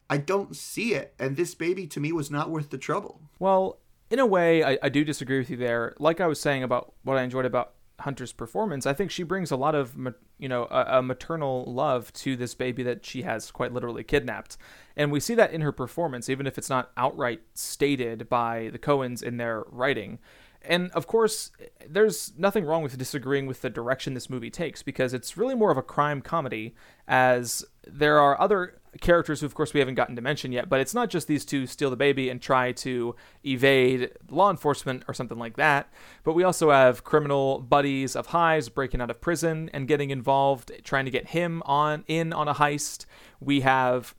I 0.09 0.17
don't 0.17 0.55
see 0.55 0.93
it. 0.93 1.13
And 1.19 1.35
this 1.35 1.55
baby 1.55 1.87
to 1.87 1.99
me 1.99 2.11
was 2.11 2.29
not 2.29 2.49
worth 2.49 2.69
the 2.69 2.77
trouble. 2.77 3.21
Well, 3.39 3.79
in 4.09 4.19
a 4.19 4.25
way, 4.25 4.63
I, 4.63 4.77
I 4.83 4.89
do 4.89 5.03
disagree 5.03 5.39
with 5.39 5.49
you 5.49 5.57
there. 5.57 5.95
Like 5.99 6.21
I 6.21 6.27
was 6.27 6.39
saying 6.39 6.63
about 6.63 6.93
what 7.03 7.17
I 7.17 7.23
enjoyed 7.23 7.45
about 7.45 7.73
Hunter's 7.99 8.33
performance, 8.33 8.85
I 8.85 8.93
think 8.93 9.09
she 9.09 9.23
brings 9.23 9.51
a 9.51 9.55
lot 9.55 9.73
of, 9.73 9.95
you 10.37 10.49
know, 10.49 10.67
a, 10.69 10.97
a, 10.99 11.01
maternal 11.01 11.63
love 11.65 12.11
to 12.13 12.35
this 12.35 12.53
baby 12.53 12.83
that 12.83 13.05
she 13.05 13.21
has 13.21 13.51
quite 13.51 13.71
literally 13.71 14.03
kidnapped. 14.03 14.57
And 14.97 15.11
we 15.11 15.19
see 15.19 15.33
that 15.35 15.51
in 15.51 15.61
her 15.61 15.71
performance, 15.71 16.29
even 16.29 16.45
if 16.45 16.57
it's 16.57 16.69
not 16.69 16.91
outright 16.97 17.41
stated 17.53 18.27
by 18.29 18.69
the 18.73 18.79
Coens 18.79 19.23
in 19.23 19.37
their 19.37 19.63
writing. 19.69 20.19
And 20.61 20.91
of 20.91 21.07
course, 21.07 21.51
there's 21.87 22.33
nothing 22.37 22.65
wrong 22.65 22.83
with 22.83 22.97
disagreeing 22.97 23.45
with 23.45 23.61
the 23.61 23.69
direction 23.69 24.13
this 24.13 24.29
movie 24.29 24.49
takes 24.49 24.83
because 24.83 25.13
it's 25.13 25.37
really 25.37 25.55
more 25.55 25.71
of 25.71 25.77
a 25.77 25.83
crime 25.83 26.21
comedy, 26.21 26.75
as 27.07 27.63
there 27.87 28.19
are 28.19 28.39
other 28.41 28.79
characters 29.01 29.39
who, 29.39 29.45
of 29.45 29.53
course, 29.53 29.73
we 29.73 29.79
haven't 29.79 29.95
gotten 29.95 30.15
to 30.15 30.21
mention 30.21 30.51
yet, 30.51 30.69
but 30.69 30.79
it's 30.79 30.93
not 30.93 31.09
just 31.09 31.27
these 31.27 31.45
two 31.45 31.67
steal 31.67 31.89
the 31.89 31.95
baby 31.95 32.29
and 32.29 32.41
try 32.41 32.71
to 32.71 33.15
evade 33.43 34.11
law 34.29 34.49
enforcement 34.49 35.03
or 35.07 35.13
something 35.13 35.37
like 35.37 35.57
that, 35.57 35.91
but 36.23 36.33
we 36.33 36.43
also 36.43 36.71
have 36.71 37.03
criminal 37.03 37.59
buddies 37.59 38.15
of 38.15 38.27
Hi's 38.27 38.69
breaking 38.69 39.01
out 39.01 39.09
of 39.09 39.21
prison 39.21 39.69
and 39.73 39.87
getting 39.87 40.09
involved, 40.09 40.71
trying 40.83 41.05
to 41.05 41.11
get 41.11 41.29
him 41.29 41.61
on 41.65 42.03
in 42.07 42.33
on 42.33 42.47
a 42.47 42.53
heist. 42.53 43.05
We 43.39 43.61
have 43.61 44.15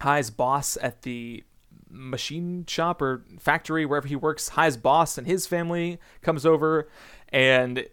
Hi's 0.00 0.30
boss 0.30 0.78
at 0.80 1.02
the 1.02 1.44
machine 1.90 2.64
shop 2.66 3.00
or 3.00 3.24
factory 3.40 3.86
wherever 3.86 4.06
he 4.06 4.16
works. 4.16 4.50
Hi's 4.50 4.76
boss 4.76 5.18
and 5.18 5.26
his 5.26 5.46
family 5.46 5.98
comes 6.22 6.44
over, 6.46 6.88
and 7.30 7.86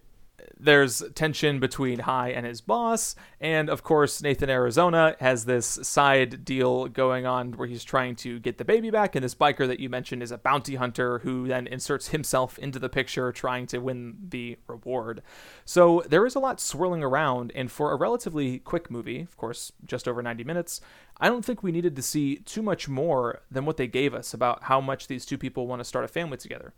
there's 0.66 1.04
tension 1.14 1.60
between 1.60 2.00
Hi 2.00 2.30
and 2.30 2.46
his 2.46 2.60
boss, 2.60 3.16
and 3.40 3.70
of 3.70 3.84
course 3.84 4.22
Nathan 4.22 4.50
Arizona 4.50 5.16
has 5.20 5.46
this 5.46 5.66
side 5.66 6.44
deal 6.44 6.88
going 6.88 7.26
on 7.26 7.54
where 7.54 7.68
he's 7.68 7.84
trying 7.84 8.16
to 8.18 8.40
get 8.40 8.58
the 8.58 8.66
baby 8.66 8.90
back, 8.90 9.16
and 9.16 9.24
this 9.24 9.36
biker 9.36 9.68
that 9.68 9.80
you 9.80 9.90
mentioned 9.90 10.24
is 10.24 10.32
a 10.32 10.38
bounty 10.38 10.76
hunter 10.76 11.20
who 11.20 11.48
then 11.48 11.68
inserts 11.68 12.10
himself 12.10 12.58
into 12.60 12.80
the 12.80 12.90
picture 12.90 13.32
trying 13.32 13.68
to 13.68 13.78
win 13.78 14.18
the 14.30 14.58
reward. 14.68 15.22
So 15.64 16.04
there 16.10 16.26
is 16.26 16.36
a 16.36 16.40
lot 16.40 16.60
swirling 16.60 17.04
around, 17.04 17.52
and 17.56 17.72
for 17.72 17.92
a 17.92 17.96
relatively 17.96 18.60
quick 18.60 18.92
movie, 18.92 19.22
of 19.22 19.38
course 19.38 19.72
just 19.86 20.08
over 20.08 20.22
90 20.22 20.44
minutes, 20.44 20.82
I 21.20 21.30
don't 21.30 21.46
think 21.46 21.64
we 21.64 21.72
needed 21.72 21.96
to 21.96 22.02
see 22.02 22.38
too 22.38 22.62
much 22.62 22.90
more 22.90 23.42
than 23.50 23.66
what 23.66 23.78
they 23.78 23.88
gave 23.88 24.14
us 24.14 24.34
about 24.34 24.64
how 24.64 24.82
much 24.82 25.08
these 25.08 25.26
two 25.26 25.38
people 25.38 25.68
want 25.68 25.80
to 25.80 25.86
start 25.86 26.04
a 26.04 26.10
family 26.10 26.38
together 26.38 26.74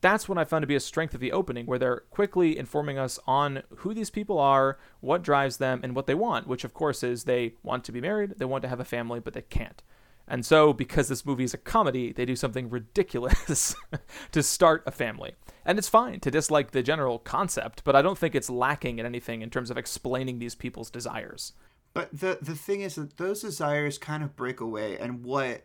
that's 0.00 0.28
what 0.28 0.38
I 0.38 0.44
found 0.44 0.62
to 0.62 0.66
be 0.66 0.74
a 0.74 0.80
strength 0.80 1.14
of 1.14 1.20
the 1.20 1.32
opening, 1.32 1.66
where 1.66 1.78
they're 1.78 2.02
quickly 2.10 2.58
informing 2.58 2.98
us 2.98 3.18
on 3.26 3.62
who 3.76 3.94
these 3.94 4.10
people 4.10 4.38
are, 4.38 4.78
what 5.00 5.22
drives 5.22 5.56
them, 5.56 5.80
and 5.82 5.94
what 5.94 6.06
they 6.06 6.14
want, 6.14 6.46
which 6.46 6.64
of 6.64 6.74
course 6.74 7.02
is 7.02 7.24
they 7.24 7.54
want 7.62 7.84
to 7.84 7.92
be 7.92 8.00
married, 8.00 8.34
they 8.38 8.44
want 8.44 8.62
to 8.62 8.68
have 8.68 8.80
a 8.80 8.84
family, 8.84 9.20
but 9.20 9.34
they 9.34 9.42
can't. 9.42 9.82
And 10.28 10.46
so, 10.46 10.72
because 10.72 11.08
this 11.08 11.26
movie 11.26 11.42
is 11.42 11.54
a 11.54 11.58
comedy, 11.58 12.12
they 12.12 12.24
do 12.24 12.36
something 12.36 12.70
ridiculous 12.70 13.74
to 14.32 14.42
start 14.44 14.84
a 14.86 14.92
family. 14.92 15.32
And 15.64 15.76
it's 15.76 15.88
fine 15.88 16.20
to 16.20 16.30
dislike 16.30 16.70
the 16.70 16.84
general 16.84 17.18
concept, 17.18 17.82
but 17.82 17.96
I 17.96 18.02
don't 18.02 18.16
think 18.16 18.36
it's 18.36 18.48
lacking 18.48 19.00
in 19.00 19.06
anything 19.06 19.42
in 19.42 19.50
terms 19.50 19.70
of 19.70 19.76
explaining 19.76 20.38
these 20.38 20.54
people's 20.54 20.88
desires. 20.88 21.52
But 21.92 22.10
the 22.12 22.38
the 22.40 22.54
thing 22.54 22.82
is 22.82 22.94
that 22.94 23.16
those 23.16 23.42
desires 23.42 23.98
kind 23.98 24.22
of 24.22 24.36
break 24.36 24.60
away, 24.60 24.96
and 24.96 25.24
what 25.24 25.62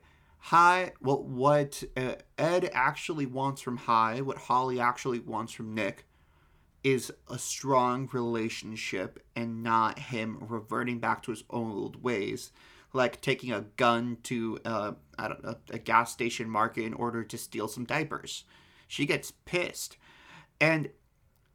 Hi, 0.50 0.92
well, 1.02 1.24
what 1.24 1.84
uh, 1.98 2.18
Ed 2.38 2.70
actually 2.72 3.26
wants 3.26 3.64
from 3.64 3.78
Hi, 3.78 4.22
what 4.22 4.38
Holly 4.38 4.80
actually 4.80 5.18
wants 5.18 5.54
from 5.54 5.74
Nick, 5.74 6.06
is 6.84 7.12
a 7.28 7.40
strong 7.40 8.08
relationship 8.14 9.26
and 9.36 9.64
not 9.64 9.98
him 9.98 10.38
reverting 10.40 11.00
back 11.00 11.24
to 11.24 11.32
his 11.32 11.44
old 11.50 12.04
ways, 12.04 12.52
like 12.94 13.22
taking 13.22 13.52
a 13.52 13.62
gun 13.76 14.18
to 14.22 14.60
uh, 14.66 14.92
a 15.18 15.80
gas 15.80 16.12
station 16.12 16.48
market 16.48 16.84
in 16.84 16.94
order 16.94 17.24
to 17.24 17.40
steal 17.40 17.68
some 17.68 17.84
diapers. 17.84 18.44
She 18.88 19.08
gets 19.08 19.32
pissed, 19.46 19.98
and 20.62 20.92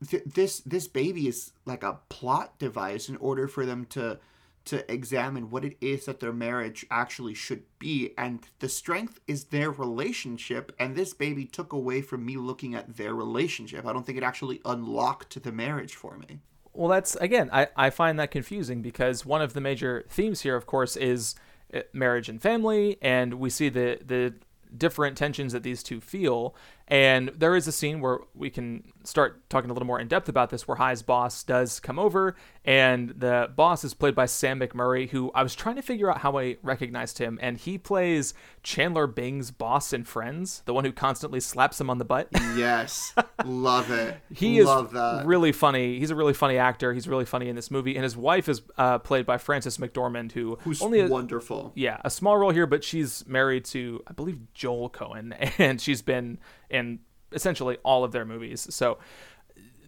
th- 0.05 0.24
this 0.26 0.59
this 0.66 0.88
baby 0.88 1.29
is 1.29 1.53
like 1.64 1.85
a 1.85 2.00
plot 2.09 2.59
device 2.59 3.09
in 3.09 3.16
order 3.18 3.46
for 3.46 3.64
them 3.64 3.85
to 3.90 4.18
to 4.66 4.90
examine 4.92 5.51
what 5.51 5.64
it 5.64 5.77
is 5.81 6.05
that 6.05 6.20
their 6.20 6.33
marriage 6.33 6.85
actually 6.90 7.35
should 7.35 7.62
be. 7.79 8.12
And 8.16 8.40
the 8.59 8.68
strength 8.68 9.20
is 9.27 9.44
their 9.44 9.70
relationship. 9.70 10.75
And 10.79 10.94
this 10.94 11.14
baby 11.14 11.44
took 11.44 11.73
away 11.73 12.03
from 12.03 12.25
me 12.25 12.37
looking 12.37 12.75
at 12.75 12.96
their 12.96 13.14
relationship. 13.14 13.87
I 13.87 13.92
don't 13.92 14.05
think 14.05 14.18
it 14.18 14.25
actually 14.25 14.61
unlocked 14.64 15.42
the 15.42 15.53
marriage 15.53 15.94
for 15.94 16.18
me. 16.18 16.40
Well, 16.73 16.88
that's, 16.88 17.16
again, 17.16 17.51
I, 17.53 17.68
I 17.77 17.90
find 17.90 18.18
that 18.20 18.31
confusing 18.31 18.81
because 18.83 19.27
one 19.27 19.42
of 19.42 19.55
the 19.55 19.61
major 19.61 20.05
themes 20.09 20.42
here, 20.42 20.57
of 20.57 20.66
course, 20.66 20.96
is 20.96 21.35
uh, 21.75 21.81
marriage 21.92 22.29
and 22.29 22.40
family. 22.40 22.96
And 23.03 23.35
we 23.35 23.51
see 23.51 23.70
the, 23.70 23.99
the 24.05 24.35
different 24.77 25.16
tensions 25.16 25.53
that 25.53 25.62
these 25.62 25.83
two 25.83 26.01
feel. 26.01 26.55
And 26.90 27.29
there 27.37 27.55
is 27.55 27.68
a 27.68 27.72
scene 27.72 28.00
where 28.00 28.18
we 28.35 28.50
can 28.50 28.83
start 29.05 29.48
talking 29.48 29.70
a 29.70 29.72
little 29.72 29.87
more 29.87 30.00
in 30.00 30.09
depth 30.09 30.29
about 30.29 30.50
this, 30.50 30.66
where 30.66 30.76
Hi's 30.76 31.03
boss 31.03 31.44
does 31.44 31.79
come 31.79 32.00
over, 32.00 32.35
and 32.64 33.11
the 33.11 33.48
boss 33.55 33.85
is 33.85 33.94
played 33.94 34.16
by 34.16 34.26
Sam 34.26 34.59
McMurray, 34.59 35.09
who 35.09 35.31
I 35.33 35.44
was 35.44 35.55
trying 35.55 35.76
to 35.76 35.83
figure 35.83 36.11
out 36.11 36.18
how 36.18 36.37
I 36.37 36.57
recognized 36.62 37.18
him, 37.18 37.38
and 37.40 37.57
he 37.59 37.79
plays 37.79 38.35
Chandler 38.64 39.07
Bing's 39.07 39.53
boss 39.53 39.92
in 39.92 40.03
Friends, 40.05 40.62
the 40.66 40.74
one 40.74 40.85
who 40.85 40.90
constantly 40.92 41.38
slaps 41.38 41.81
him 41.81 41.88
on 41.90 41.98
the 41.98 42.05
butt. 42.05 42.29
Yes, 42.57 43.14
love 43.44 43.90
it. 43.92 44.16
he 44.35 44.61
love 44.62 44.87
is 44.87 44.92
that. 44.92 45.26
really 45.26 45.53
funny. 45.53 46.00
He's 46.00 46.11
a 46.11 46.16
really 46.16 46.35
funny 46.35 46.59
actor. 46.59 46.92
He's 46.92 47.07
really 47.07 47.24
funny 47.24 47.48
in 47.48 47.55
this 47.55 47.70
movie, 47.70 47.94
and 47.94 48.03
his 48.03 48.16
wife 48.16 48.48
is 48.48 48.62
uh, 48.76 48.98
played 48.98 49.26
by 49.26 49.38
Frances 49.38 49.79
McDormand, 49.79 50.33
who 50.33 50.59
Who's 50.62 50.83
only 50.83 51.00
a, 51.00 51.07
wonderful. 51.07 51.70
yeah, 51.76 51.98
a 52.05 52.11
small 52.11 52.37
role 52.37 52.50
here, 52.50 52.66
but 52.66 52.83
she's 52.83 53.24
married 53.29 53.64
to, 53.66 54.03
I 54.09 54.12
believe, 54.12 54.40
Joel 54.55 54.90
Coen, 54.90 55.53
and 55.59 55.81
she's 55.81 56.03
been 56.03 56.38
in 56.70 57.00
essentially 57.33 57.78
all 57.85 58.04
of 58.04 58.12
their 58.12 58.24
movies. 58.24 58.66
So 58.70 58.98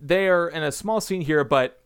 they 0.00 0.28
are 0.28 0.48
in 0.48 0.62
a 0.62 0.72
small 0.72 1.00
scene 1.00 1.22
here, 1.22 1.44
but 1.44 1.80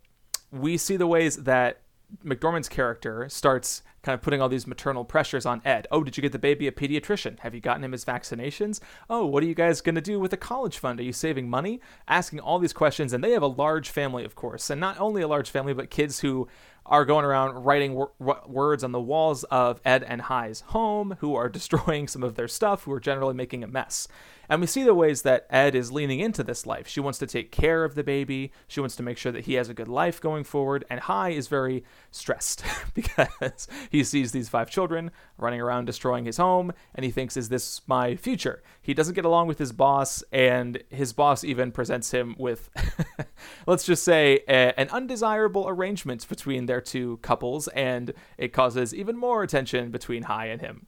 we 0.50 0.76
see 0.76 0.96
the 0.96 1.06
ways 1.06 1.36
that 1.36 1.82
McDormand's 2.24 2.68
character 2.68 3.28
starts 3.28 3.82
kind 4.02 4.14
of 4.14 4.22
putting 4.22 4.40
all 4.40 4.48
these 4.48 4.68
maternal 4.68 5.04
pressures 5.04 5.44
on 5.44 5.60
Ed. 5.64 5.88
Oh, 5.90 6.04
did 6.04 6.16
you 6.16 6.22
get 6.22 6.30
the 6.30 6.38
baby 6.38 6.68
a 6.68 6.72
pediatrician? 6.72 7.40
Have 7.40 7.54
you 7.54 7.60
gotten 7.60 7.82
him 7.82 7.90
his 7.90 8.04
vaccinations? 8.04 8.78
Oh, 9.10 9.26
what 9.26 9.42
are 9.42 9.46
you 9.46 9.54
guys 9.54 9.80
going 9.80 9.96
to 9.96 10.00
do 10.00 10.20
with 10.20 10.30
the 10.30 10.36
college 10.36 10.78
fund? 10.78 11.00
Are 11.00 11.02
you 11.02 11.12
saving 11.12 11.50
money? 11.50 11.80
Asking 12.06 12.38
all 12.38 12.60
these 12.60 12.72
questions, 12.72 13.12
and 13.12 13.24
they 13.24 13.32
have 13.32 13.42
a 13.42 13.48
large 13.48 13.90
family, 13.90 14.24
of 14.24 14.36
course, 14.36 14.70
and 14.70 14.80
not 14.80 14.98
only 15.00 15.22
a 15.22 15.28
large 15.28 15.50
family, 15.50 15.74
but 15.74 15.90
kids 15.90 16.20
who 16.20 16.46
are 16.88 17.04
going 17.04 17.24
around 17.24 17.64
writing 17.64 17.94
wor- 17.94 18.12
words 18.46 18.84
on 18.84 18.92
the 18.92 19.00
walls 19.00 19.42
of 19.44 19.80
Ed 19.84 20.04
and 20.04 20.22
Hi's 20.22 20.60
home, 20.60 21.16
who 21.18 21.34
are 21.34 21.48
destroying 21.48 22.06
some 22.06 22.22
of 22.22 22.36
their 22.36 22.48
stuff, 22.48 22.84
who 22.84 22.92
are 22.92 23.00
generally 23.00 23.34
making 23.34 23.64
a 23.64 23.66
mess. 23.66 24.06
And 24.48 24.60
we 24.60 24.66
see 24.66 24.82
the 24.82 24.94
ways 24.94 25.22
that 25.22 25.46
Ed 25.50 25.74
is 25.74 25.92
leaning 25.92 26.20
into 26.20 26.42
this 26.42 26.66
life. 26.66 26.88
She 26.88 27.00
wants 27.00 27.18
to 27.18 27.26
take 27.26 27.50
care 27.50 27.84
of 27.84 27.94
the 27.94 28.04
baby. 28.04 28.52
She 28.68 28.80
wants 28.80 28.96
to 28.96 29.02
make 29.02 29.18
sure 29.18 29.32
that 29.32 29.46
he 29.46 29.54
has 29.54 29.68
a 29.68 29.74
good 29.74 29.88
life 29.88 30.20
going 30.20 30.44
forward. 30.44 30.84
And 30.88 31.00
Hi 31.00 31.30
is 31.30 31.48
very 31.48 31.84
stressed 32.10 32.64
because 32.94 33.68
he 33.90 34.04
sees 34.04 34.32
these 34.32 34.48
five 34.48 34.70
children 34.70 35.10
running 35.38 35.60
around 35.60 35.84
destroying 35.86 36.24
his 36.24 36.36
home 36.36 36.72
and 36.94 37.04
he 37.04 37.10
thinks, 37.10 37.36
is 37.36 37.48
this 37.48 37.80
my 37.86 38.16
future? 38.16 38.62
He 38.80 38.94
doesn't 38.94 39.14
get 39.14 39.24
along 39.24 39.48
with 39.48 39.58
his 39.58 39.72
boss, 39.72 40.22
and 40.30 40.82
his 40.90 41.12
boss 41.12 41.42
even 41.42 41.72
presents 41.72 42.12
him 42.12 42.36
with, 42.38 42.70
let's 43.66 43.84
just 43.84 44.04
say, 44.04 44.40
a, 44.48 44.78
an 44.78 44.88
undesirable 44.90 45.68
arrangement 45.68 46.28
between 46.28 46.66
their 46.66 46.80
two 46.80 47.18
couples, 47.18 47.68
and 47.68 48.12
it 48.38 48.52
causes 48.52 48.94
even 48.94 49.16
more 49.16 49.46
tension 49.46 49.90
between 49.90 50.24
Hi 50.24 50.46
and 50.46 50.60
him. 50.60 50.86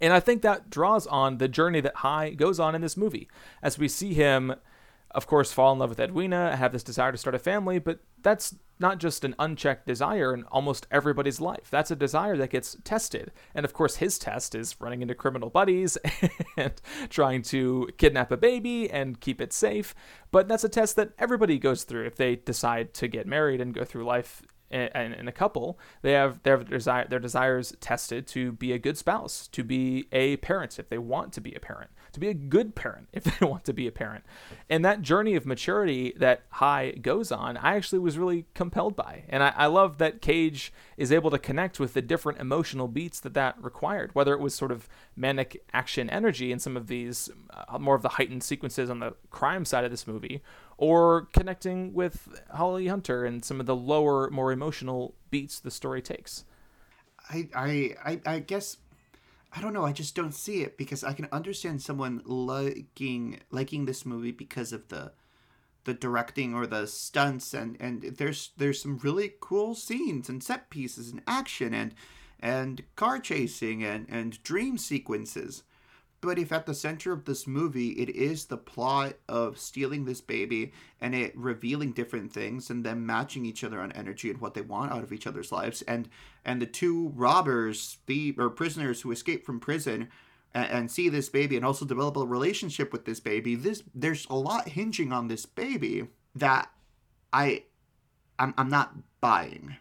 And 0.00 0.12
I 0.12 0.20
think 0.20 0.42
that 0.42 0.70
draws 0.70 1.06
on 1.06 1.38
the 1.38 1.48
journey 1.48 1.80
that 1.80 1.96
Hi 1.96 2.30
goes 2.30 2.60
on 2.60 2.74
in 2.74 2.80
this 2.80 2.96
movie 2.96 3.28
as 3.62 3.78
we 3.78 3.88
see 3.88 4.14
him, 4.14 4.54
of 5.10 5.26
course, 5.26 5.52
fall 5.52 5.72
in 5.72 5.78
love 5.78 5.90
with 5.90 6.00
Edwina, 6.00 6.56
have 6.56 6.72
this 6.72 6.82
desire 6.82 7.12
to 7.12 7.18
start 7.18 7.34
a 7.34 7.38
family, 7.38 7.78
but 7.78 8.00
that's 8.22 8.54
not 8.80 8.98
just 8.98 9.24
an 9.24 9.34
unchecked 9.38 9.86
desire 9.86 10.32
in 10.32 10.44
almost 10.44 10.86
everybody's 10.90 11.40
life. 11.40 11.68
That's 11.70 11.90
a 11.90 11.96
desire 11.96 12.36
that 12.36 12.50
gets 12.50 12.76
tested. 12.84 13.32
And 13.54 13.64
of 13.64 13.72
course, 13.72 13.96
his 13.96 14.18
test 14.18 14.54
is 14.54 14.80
running 14.80 15.02
into 15.02 15.14
criminal 15.14 15.50
buddies 15.50 15.98
and 16.56 16.72
trying 17.08 17.42
to 17.42 17.88
kidnap 17.98 18.30
a 18.30 18.36
baby 18.36 18.88
and 18.90 19.20
keep 19.20 19.40
it 19.40 19.52
safe. 19.52 19.94
But 20.30 20.48
that's 20.48 20.64
a 20.64 20.68
test 20.68 20.96
that 20.96 21.10
everybody 21.18 21.58
goes 21.58 21.84
through 21.84 22.06
if 22.06 22.16
they 22.16 22.36
decide 22.36 22.94
to 22.94 23.08
get 23.08 23.26
married 23.26 23.60
and 23.60 23.74
go 23.74 23.84
through 23.84 24.04
life 24.04 24.42
in, 24.70 25.12
in 25.12 25.28
a 25.28 25.32
couple, 25.32 25.78
they 26.02 26.12
have 26.12 26.42
their 26.42 26.58
desire 26.58 27.06
their 27.08 27.18
desires 27.18 27.74
tested 27.80 28.26
to 28.28 28.52
be 28.52 28.72
a 28.72 28.78
good 28.78 28.98
spouse, 28.98 29.48
to 29.48 29.64
be 29.64 30.08
a 30.12 30.36
parent 30.38 30.78
if 30.78 30.88
they 30.88 30.98
want 30.98 31.32
to 31.34 31.40
be 31.40 31.54
a 31.54 31.60
parent, 31.60 31.90
to 32.12 32.20
be 32.20 32.28
a 32.28 32.34
good 32.34 32.74
parent 32.74 33.08
if 33.12 33.24
they 33.24 33.46
want 33.46 33.64
to 33.64 33.72
be 33.72 33.86
a 33.86 33.92
parent. 33.92 34.24
And 34.68 34.84
that 34.84 35.02
journey 35.02 35.34
of 35.34 35.46
maturity 35.46 36.12
that 36.16 36.42
Hi 36.50 36.92
goes 36.92 37.32
on, 37.32 37.56
I 37.56 37.76
actually 37.76 37.98
was 38.00 38.18
really 38.18 38.46
compelled 38.54 38.96
by. 38.96 39.24
And 39.28 39.42
I, 39.42 39.52
I 39.56 39.66
love 39.66 39.98
that 39.98 40.20
Cage 40.20 40.72
is 40.96 41.12
able 41.12 41.30
to 41.30 41.38
connect 41.38 41.78
with 41.80 41.94
the 41.94 42.02
different 42.02 42.40
emotional 42.40 42.88
beats 42.88 43.20
that 43.20 43.34
that 43.34 43.62
required, 43.62 44.14
whether 44.14 44.32
it 44.32 44.40
was 44.40 44.54
sort 44.54 44.72
of 44.72 44.88
manic 45.16 45.62
action 45.72 46.10
energy 46.10 46.52
in 46.52 46.58
some 46.58 46.76
of 46.76 46.86
these 46.86 47.30
uh, 47.50 47.78
more 47.78 47.94
of 47.94 48.02
the 48.02 48.10
heightened 48.10 48.42
sequences 48.42 48.90
on 48.90 49.00
the 49.00 49.14
crime 49.30 49.64
side 49.64 49.84
of 49.84 49.90
this 49.90 50.06
movie, 50.06 50.42
or 50.76 51.28
connecting 51.32 51.92
with 51.92 52.40
Holly 52.52 52.86
Hunter 52.86 53.24
and 53.24 53.44
some 53.44 53.60
of 53.60 53.66
the 53.66 53.76
lower, 53.76 54.30
more 54.30 54.52
emotional 54.52 55.14
beats 55.30 55.60
the 55.60 55.70
story 55.70 56.02
takes. 56.02 56.44
I, 57.30 57.48
I, 57.54 57.94
I, 58.04 58.20
I 58.24 58.38
guess 58.40 58.78
I 59.52 59.60
don't 59.60 59.72
know. 59.72 59.84
I 59.84 59.92
just 59.92 60.14
don't 60.14 60.34
see 60.34 60.62
it 60.62 60.76
because 60.76 61.02
I 61.02 61.12
can 61.14 61.28
understand 61.32 61.82
someone 61.82 62.22
liking 62.24 63.40
liking 63.50 63.86
this 63.86 64.04
movie 64.04 64.32
because 64.32 64.72
of 64.72 64.88
the 64.88 65.12
the 65.84 65.94
directing 65.94 66.54
or 66.54 66.66
the 66.66 66.86
stunts 66.86 67.54
and 67.54 67.76
and 67.80 68.02
there's 68.02 68.50
there's 68.58 68.82
some 68.82 68.98
really 68.98 69.32
cool 69.40 69.74
scenes 69.74 70.28
and 70.28 70.42
set 70.42 70.68
pieces 70.68 71.10
and 71.10 71.22
action 71.26 71.72
and 71.72 71.94
and 72.40 72.82
car 72.94 73.18
chasing 73.18 73.82
and 73.82 74.06
and 74.10 74.42
dream 74.42 74.76
sequences. 74.76 75.62
But 76.20 76.38
if 76.38 76.50
at 76.50 76.66
the 76.66 76.74
center 76.74 77.12
of 77.12 77.24
this 77.24 77.46
movie 77.46 77.90
it 77.90 78.10
is 78.10 78.46
the 78.46 78.56
plot 78.56 79.14
of 79.28 79.58
stealing 79.58 80.04
this 80.04 80.20
baby 80.20 80.72
and 81.00 81.14
it 81.14 81.36
revealing 81.36 81.92
different 81.92 82.32
things 82.32 82.70
and 82.70 82.84
them 82.84 83.06
matching 83.06 83.46
each 83.46 83.62
other 83.62 83.80
on 83.80 83.92
energy 83.92 84.28
and 84.28 84.40
what 84.40 84.54
they 84.54 84.60
want 84.60 84.92
out 84.92 85.04
of 85.04 85.12
each 85.12 85.26
other's 85.26 85.52
lives 85.52 85.82
and 85.82 86.08
and 86.44 86.60
the 86.60 86.66
two 86.66 87.12
robbers, 87.14 87.98
the 88.06 88.34
or 88.36 88.50
prisoners 88.50 89.02
who 89.02 89.12
escape 89.12 89.46
from 89.46 89.60
prison 89.60 90.08
and, 90.54 90.70
and 90.70 90.90
see 90.90 91.08
this 91.08 91.28
baby 91.28 91.56
and 91.56 91.64
also 91.64 91.84
develop 91.84 92.16
a 92.16 92.24
relationship 92.26 92.92
with 92.92 93.04
this 93.04 93.20
baby, 93.20 93.54
this 93.54 93.84
there's 93.94 94.26
a 94.28 94.34
lot 94.34 94.68
hinging 94.68 95.12
on 95.12 95.28
this 95.28 95.46
baby 95.46 96.08
that 96.34 96.70
I 97.32 97.64
I'm, 98.38 98.54
I'm 98.56 98.68
not 98.68 98.94
buying. 99.20 99.76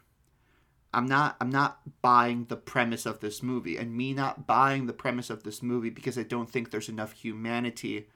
I'm 0.98 1.06
not 1.06 1.38
I'm 1.40 1.52
not 1.52 1.80
buying 2.02 2.46
the 2.46 2.56
premise 2.56 3.06
of 3.06 3.20
this 3.20 3.44
movie 3.44 3.78
and 3.78 3.96
me 3.96 4.14
not 4.14 4.48
buying 4.48 4.88
the 4.88 4.94
premise 4.94 5.30
of 5.30 5.44
this 5.44 5.62
movie 5.62 5.92
because 5.92 6.18
I 6.18 6.24
don't 6.24 6.50
think 6.50 6.72
there's 6.72 6.90
enough 6.90 7.12
humanity 7.12 8.08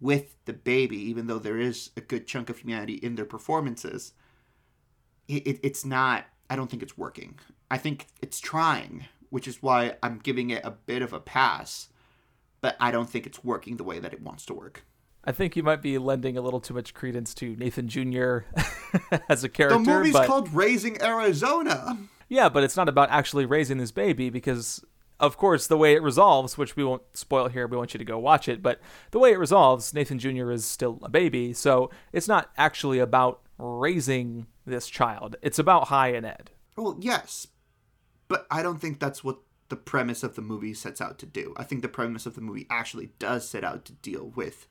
with 0.00 0.34
the 0.44 0.52
baby 0.52 0.96
even 0.96 1.28
though 1.28 1.38
there 1.38 1.60
is 1.60 1.90
a 1.96 2.00
good 2.00 2.26
chunk 2.26 2.50
of 2.50 2.58
humanity 2.58 2.94
in 2.94 3.14
their 3.14 3.24
performances 3.24 4.14
it, 5.28 5.46
it, 5.46 5.60
it's 5.62 5.84
not 5.84 6.24
I 6.50 6.56
don't 6.56 6.68
think 6.68 6.82
it's 6.82 6.98
working. 6.98 7.38
I 7.70 7.78
think 7.78 8.08
it's 8.20 8.40
trying, 8.40 9.06
which 9.30 9.46
is 9.46 9.62
why 9.62 9.96
I'm 10.02 10.18
giving 10.18 10.50
it 10.50 10.64
a 10.64 10.72
bit 10.72 11.02
of 11.02 11.12
a 11.12 11.20
pass, 11.20 11.88
but 12.60 12.76
I 12.80 12.90
don't 12.90 13.08
think 13.08 13.26
it's 13.26 13.42
working 13.42 13.76
the 13.76 13.84
way 13.84 14.00
that 14.00 14.12
it 14.12 14.20
wants 14.20 14.44
to 14.46 14.54
work. 14.54 14.84
I 15.24 15.32
think 15.32 15.56
you 15.56 15.62
might 15.62 15.80
be 15.80 15.96
lending 15.98 16.36
a 16.36 16.42
little 16.42 16.60
too 16.60 16.74
much 16.74 16.92
credence 16.92 17.32
to 17.34 17.56
Nathan 17.56 17.88
Jr. 17.88 18.40
as 19.28 19.42
a 19.42 19.48
character. 19.48 19.78
The 19.78 19.90
movie's 19.90 20.12
but... 20.12 20.26
called 20.26 20.52
Raising 20.52 21.00
Arizona. 21.00 21.96
Yeah, 22.28 22.48
but 22.48 22.62
it's 22.62 22.76
not 22.76 22.88
about 22.88 23.10
actually 23.10 23.46
raising 23.46 23.78
this 23.78 23.90
baby 23.90 24.30
because, 24.30 24.84
of 25.20 25.36
course, 25.36 25.66
the 25.66 25.76
way 25.76 25.94
it 25.94 26.02
resolves, 26.02 26.56
which 26.58 26.76
we 26.76 26.84
won't 26.84 27.02
spoil 27.14 27.48
here, 27.48 27.66
we 27.66 27.76
want 27.76 27.94
you 27.94 27.98
to 27.98 28.04
go 28.04 28.18
watch 28.18 28.48
it, 28.48 28.62
but 28.62 28.80
the 29.10 29.18
way 29.18 29.32
it 29.32 29.38
resolves, 29.38 29.94
Nathan 29.94 30.18
Jr. 30.18 30.50
is 30.50 30.64
still 30.64 30.98
a 31.02 31.08
baby, 31.08 31.52
so 31.52 31.90
it's 32.12 32.28
not 32.28 32.50
actually 32.56 32.98
about 32.98 33.40
raising 33.58 34.46
this 34.66 34.88
child. 34.88 35.36
It's 35.42 35.58
about 35.58 35.88
Hi 35.88 36.08
and 36.08 36.26
Ed. 36.26 36.50
Well, 36.76 36.96
yes, 36.98 37.46
but 38.28 38.46
I 38.50 38.62
don't 38.62 38.80
think 38.80 38.98
that's 38.98 39.22
what 39.22 39.38
the 39.68 39.76
premise 39.76 40.22
of 40.22 40.34
the 40.34 40.42
movie 40.42 40.74
sets 40.74 41.00
out 41.00 41.18
to 41.18 41.26
do. 41.26 41.54
I 41.56 41.64
think 41.64 41.82
the 41.82 41.88
premise 41.88 42.26
of 42.26 42.34
the 42.34 42.40
movie 42.40 42.66
actually 42.70 43.10
does 43.18 43.48
set 43.48 43.64
out 43.64 43.84
to 43.86 43.92
deal 43.92 44.32
with 44.34 44.66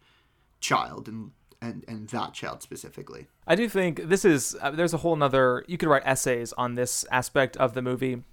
child 0.59 1.07
and 1.07 1.31
and 1.63 1.85
and 1.87 2.07
that 2.09 2.33
child 2.33 2.61
specifically. 2.61 3.27
I 3.47 3.55
do 3.55 3.69
think 3.69 4.09
this 4.09 4.25
is 4.25 4.55
uh, 4.61 4.71
there's 4.71 4.93
a 4.93 4.97
whole 4.97 5.15
nother 5.15 5.63
you 5.67 5.77
could 5.77 5.89
write 5.89 6.03
essays 6.05 6.53
on 6.53 6.75
this 6.75 7.05
aspect 7.11 7.55
of 7.57 7.73
the 7.73 7.81
movie. 7.81 8.23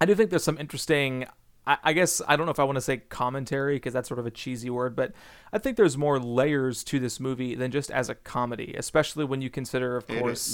I 0.00 0.06
do 0.06 0.14
think 0.14 0.30
there's 0.30 0.44
some 0.44 0.58
interesting 0.58 1.26
I, 1.66 1.78
I 1.84 1.92
guess 1.92 2.20
I 2.28 2.36
don't 2.36 2.46
know 2.46 2.52
if 2.52 2.58
I 2.58 2.64
want 2.64 2.76
to 2.76 2.82
say 2.82 2.98
commentary 2.98 3.76
because 3.76 3.92
that's 3.92 4.08
sort 4.08 4.20
of 4.20 4.26
a 4.26 4.30
cheesy 4.30 4.70
word, 4.70 4.94
but 4.94 5.12
I 5.52 5.58
think 5.58 5.76
there's 5.76 5.96
more 5.96 6.18
layers 6.18 6.84
to 6.84 6.98
this 6.98 7.18
movie 7.18 7.54
than 7.54 7.70
just 7.70 7.90
as 7.90 8.08
a 8.08 8.14
comedy, 8.14 8.74
especially 8.76 9.24
when 9.24 9.40
you 9.40 9.50
consider, 9.50 9.96
of 9.96 10.06
course, 10.06 10.52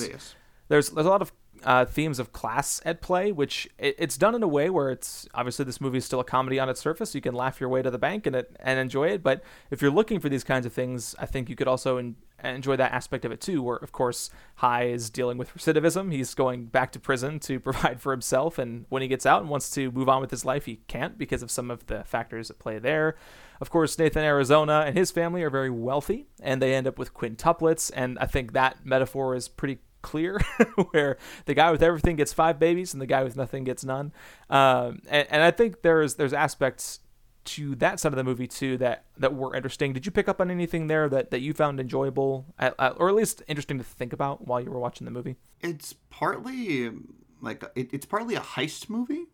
there's 0.68 0.90
there's 0.90 1.06
a 1.06 1.10
lot 1.10 1.22
of 1.22 1.32
uh, 1.66 1.84
themes 1.84 2.20
of 2.20 2.32
class 2.32 2.80
at 2.84 3.00
play, 3.00 3.32
which 3.32 3.68
it, 3.76 3.96
it's 3.98 4.16
done 4.16 4.36
in 4.36 4.42
a 4.42 4.48
way 4.48 4.70
where 4.70 4.88
it's 4.88 5.28
obviously 5.34 5.64
this 5.64 5.80
movie 5.80 5.98
is 5.98 6.04
still 6.04 6.20
a 6.20 6.24
comedy 6.24 6.60
on 6.60 6.68
its 6.68 6.80
surface. 6.80 7.12
You 7.12 7.20
can 7.20 7.34
laugh 7.34 7.60
your 7.60 7.68
way 7.68 7.82
to 7.82 7.90
the 7.90 7.98
bank 7.98 8.24
and 8.24 8.36
it, 8.36 8.56
and 8.60 8.78
enjoy 8.78 9.08
it. 9.08 9.22
But 9.24 9.42
if 9.72 9.82
you're 9.82 9.90
looking 9.90 10.20
for 10.20 10.28
these 10.28 10.44
kinds 10.44 10.64
of 10.64 10.72
things, 10.72 11.16
I 11.18 11.26
think 11.26 11.50
you 11.50 11.56
could 11.56 11.66
also 11.66 11.98
in, 11.98 12.14
enjoy 12.44 12.76
that 12.76 12.92
aspect 12.92 13.24
of 13.24 13.32
it 13.32 13.40
too. 13.40 13.62
Where 13.62 13.78
of 13.78 13.90
course 13.90 14.30
Hi 14.56 14.84
is 14.84 15.10
dealing 15.10 15.38
with 15.38 15.52
recidivism. 15.54 16.12
He's 16.12 16.34
going 16.34 16.66
back 16.66 16.92
to 16.92 17.00
prison 17.00 17.40
to 17.40 17.58
provide 17.68 18.00
for 18.00 18.12
himself, 18.12 18.58
and 18.58 18.86
when 18.88 19.02
he 19.02 19.08
gets 19.08 19.26
out 19.26 19.40
and 19.40 19.50
wants 19.50 19.68
to 19.70 19.90
move 19.90 20.08
on 20.08 20.20
with 20.20 20.30
his 20.30 20.44
life, 20.44 20.66
he 20.66 20.76
can't 20.86 21.18
because 21.18 21.42
of 21.42 21.50
some 21.50 21.72
of 21.72 21.84
the 21.86 22.04
factors 22.04 22.48
at 22.48 22.60
play 22.60 22.78
there. 22.78 23.16
Of 23.60 23.70
course, 23.70 23.98
Nathan 23.98 24.22
Arizona 24.22 24.84
and 24.86 24.96
his 24.96 25.10
family 25.10 25.42
are 25.42 25.50
very 25.50 25.70
wealthy, 25.70 26.26
and 26.40 26.62
they 26.62 26.74
end 26.74 26.86
up 26.86 26.96
with 26.96 27.12
quintuplets. 27.12 27.90
And 27.94 28.18
I 28.20 28.26
think 28.26 28.52
that 28.52 28.84
metaphor 28.84 29.34
is 29.34 29.48
pretty 29.48 29.78
clear, 30.06 30.40
where 30.92 31.18
the 31.46 31.54
guy 31.54 31.70
with 31.72 31.82
everything 31.82 32.14
gets 32.14 32.32
five 32.32 32.58
babies 32.58 32.94
and 32.94 33.02
the 33.02 33.06
guy 33.06 33.24
with 33.24 33.36
nothing 33.36 33.64
gets 33.64 33.84
none. 33.84 34.12
Um, 34.48 35.02
and, 35.08 35.26
and 35.30 35.42
I 35.42 35.50
think 35.50 35.82
there's 35.82 36.14
there's 36.14 36.32
aspects 36.32 37.00
to 37.46 37.74
that 37.76 38.00
side 38.00 38.12
of 38.12 38.16
the 38.16 38.24
movie 38.24 38.46
too 38.46 38.76
that 38.78 39.04
that 39.18 39.34
were 39.34 39.54
interesting. 39.54 39.92
Did 39.92 40.06
you 40.06 40.12
pick 40.12 40.28
up 40.28 40.40
on 40.40 40.50
anything 40.50 40.86
there 40.86 41.08
that 41.08 41.32
that 41.32 41.40
you 41.40 41.52
found 41.52 41.80
enjoyable, 41.80 42.46
at, 42.58 42.74
at, 42.78 42.94
or 42.98 43.08
at 43.08 43.16
least 43.16 43.42
interesting 43.48 43.78
to 43.78 43.84
think 43.84 44.12
about 44.12 44.46
while 44.46 44.60
you 44.60 44.70
were 44.70 44.78
watching 44.78 45.04
the 45.04 45.10
movie? 45.10 45.34
It's 45.60 45.94
partly 46.10 46.92
like 47.40 47.64
it, 47.74 47.92
it's 47.92 48.06
partly 48.06 48.36
a 48.36 48.40
heist 48.40 48.88
movie, 48.88 49.26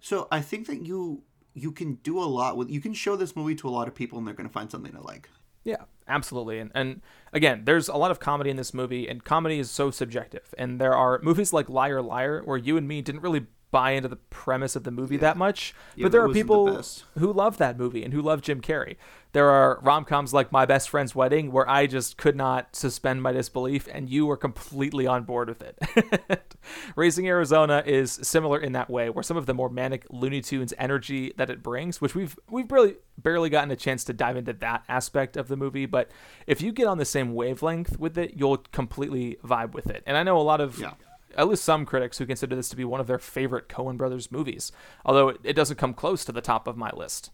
so 0.00 0.28
I 0.30 0.42
think 0.42 0.66
that 0.66 0.84
you 0.84 1.22
you 1.54 1.72
can 1.72 1.94
do 2.02 2.18
a 2.18 2.24
lot 2.24 2.58
with 2.58 2.68
you 2.68 2.80
can 2.80 2.92
show 2.92 3.16
this 3.16 3.34
movie 3.34 3.54
to 3.54 3.68
a 3.68 3.70
lot 3.70 3.88
of 3.88 3.94
people 3.94 4.18
and 4.18 4.26
they're 4.26 4.34
going 4.34 4.48
to 4.48 4.52
find 4.52 4.70
something 4.70 4.92
to 4.92 5.00
like. 5.00 5.30
Yeah, 5.64 5.84
absolutely. 6.06 6.58
And 6.58 6.70
and 6.74 7.00
again, 7.32 7.62
there's 7.64 7.88
a 7.88 7.96
lot 7.96 8.10
of 8.10 8.20
comedy 8.20 8.50
in 8.50 8.56
this 8.56 8.74
movie, 8.74 9.08
and 9.08 9.24
comedy 9.24 9.58
is 9.58 9.70
so 9.70 9.90
subjective. 9.90 10.54
And 10.58 10.80
there 10.80 10.94
are 10.94 11.20
movies 11.22 11.52
like 11.52 11.68
Liar 11.68 12.02
Liar 12.02 12.42
where 12.44 12.58
you 12.58 12.76
and 12.76 12.86
me 12.86 13.02
didn't 13.02 13.22
really 13.22 13.46
buy 13.74 13.90
into 13.90 14.06
the 14.06 14.14
premise 14.14 14.76
of 14.76 14.84
the 14.84 14.92
movie 14.92 15.16
yeah. 15.16 15.22
that 15.22 15.36
much. 15.36 15.74
Yeah, 15.96 16.04
but 16.04 16.12
there 16.12 16.22
are 16.22 16.28
people 16.28 16.66
the 16.66 17.02
who 17.18 17.32
love 17.32 17.58
that 17.58 17.76
movie 17.76 18.04
and 18.04 18.14
who 18.14 18.22
love 18.22 18.40
Jim 18.40 18.60
Carrey. 18.60 18.94
There 19.32 19.50
are 19.50 19.80
rom 19.82 20.04
coms 20.04 20.32
like 20.32 20.52
My 20.52 20.64
Best 20.64 20.88
Friend's 20.88 21.12
Wedding 21.12 21.50
where 21.50 21.68
I 21.68 21.88
just 21.88 22.16
could 22.16 22.36
not 22.36 22.76
suspend 22.76 23.20
my 23.20 23.32
disbelief, 23.32 23.88
and 23.92 24.08
you 24.08 24.26
were 24.26 24.36
completely 24.36 25.08
on 25.08 25.24
board 25.24 25.48
with 25.48 25.60
it. 25.60 26.54
Raising 26.96 27.26
Arizona 27.26 27.82
is 27.84 28.12
similar 28.12 28.60
in 28.60 28.74
that 28.74 28.88
way, 28.88 29.10
where 29.10 29.24
some 29.24 29.36
of 29.36 29.46
the 29.46 29.54
more 29.54 29.68
manic 29.68 30.06
Looney 30.08 30.40
Tunes 30.40 30.72
energy 30.78 31.32
that 31.36 31.50
it 31.50 31.60
brings, 31.60 32.00
which 32.00 32.14
we've 32.14 32.38
we've 32.48 32.70
really 32.70 32.94
barely 33.18 33.50
gotten 33.50 33.72
a 33.72 33.76
chance 33.76 34.04
to 34.04 34.12
dive 34.12 34.36
into 34.36 34.52
that 34.52 34.84
aspect 34.88 35.36
of 35.36 35.48
the 35.48 35.56
movie, 35.56 35.86
but 35.86 36.12
if 36.46 36.62
you 36.62 36.70
get 36.70 36.86
on 36.86 36.98
the 36.98 37.04
same 37.04 37.34
wavelength 37.34 37.98
with 37.98 38.16
it, 38.16 38.34
you'll 38.36 38.58
completely 38.70 39.36
vibe 39.44 39.72
with 39.72 39.90
it. 39.90 40.04
And 40.06 40.16
I 40.16 40.22
know 40.22 40.38
a 40.38 40.42
lot 40.42 40.60
of 40.60 40.78
yeah 40.78 40.92
at 41.36 41.48
least 41.48 41.64
some 41.64 41.86
critics 41.86 42.18
who 42.18 42.26
consider 42.26 42.56
this 42.56 42.68
to 42.70 42.76
be 42.76 42.84
one 42.84 43.00
of 43.00 43.06
their 43.06 43.18
favorite 43.18 43.68
Coen 43.68 43.96
brothers 43.96 44.30
movies, 44.30 44.72
although 45.04 45.28
it, 45.28 45.40
it 45.44 45.52
doesn't 45.54 45.76
come 45.76 45.94
close 45.94 46.24
to 46.24 46.32
the 46.32 46.40
top 46.40 46.66
of 46.66 46.76
my 46.76 46.90
list. 46.90 47.30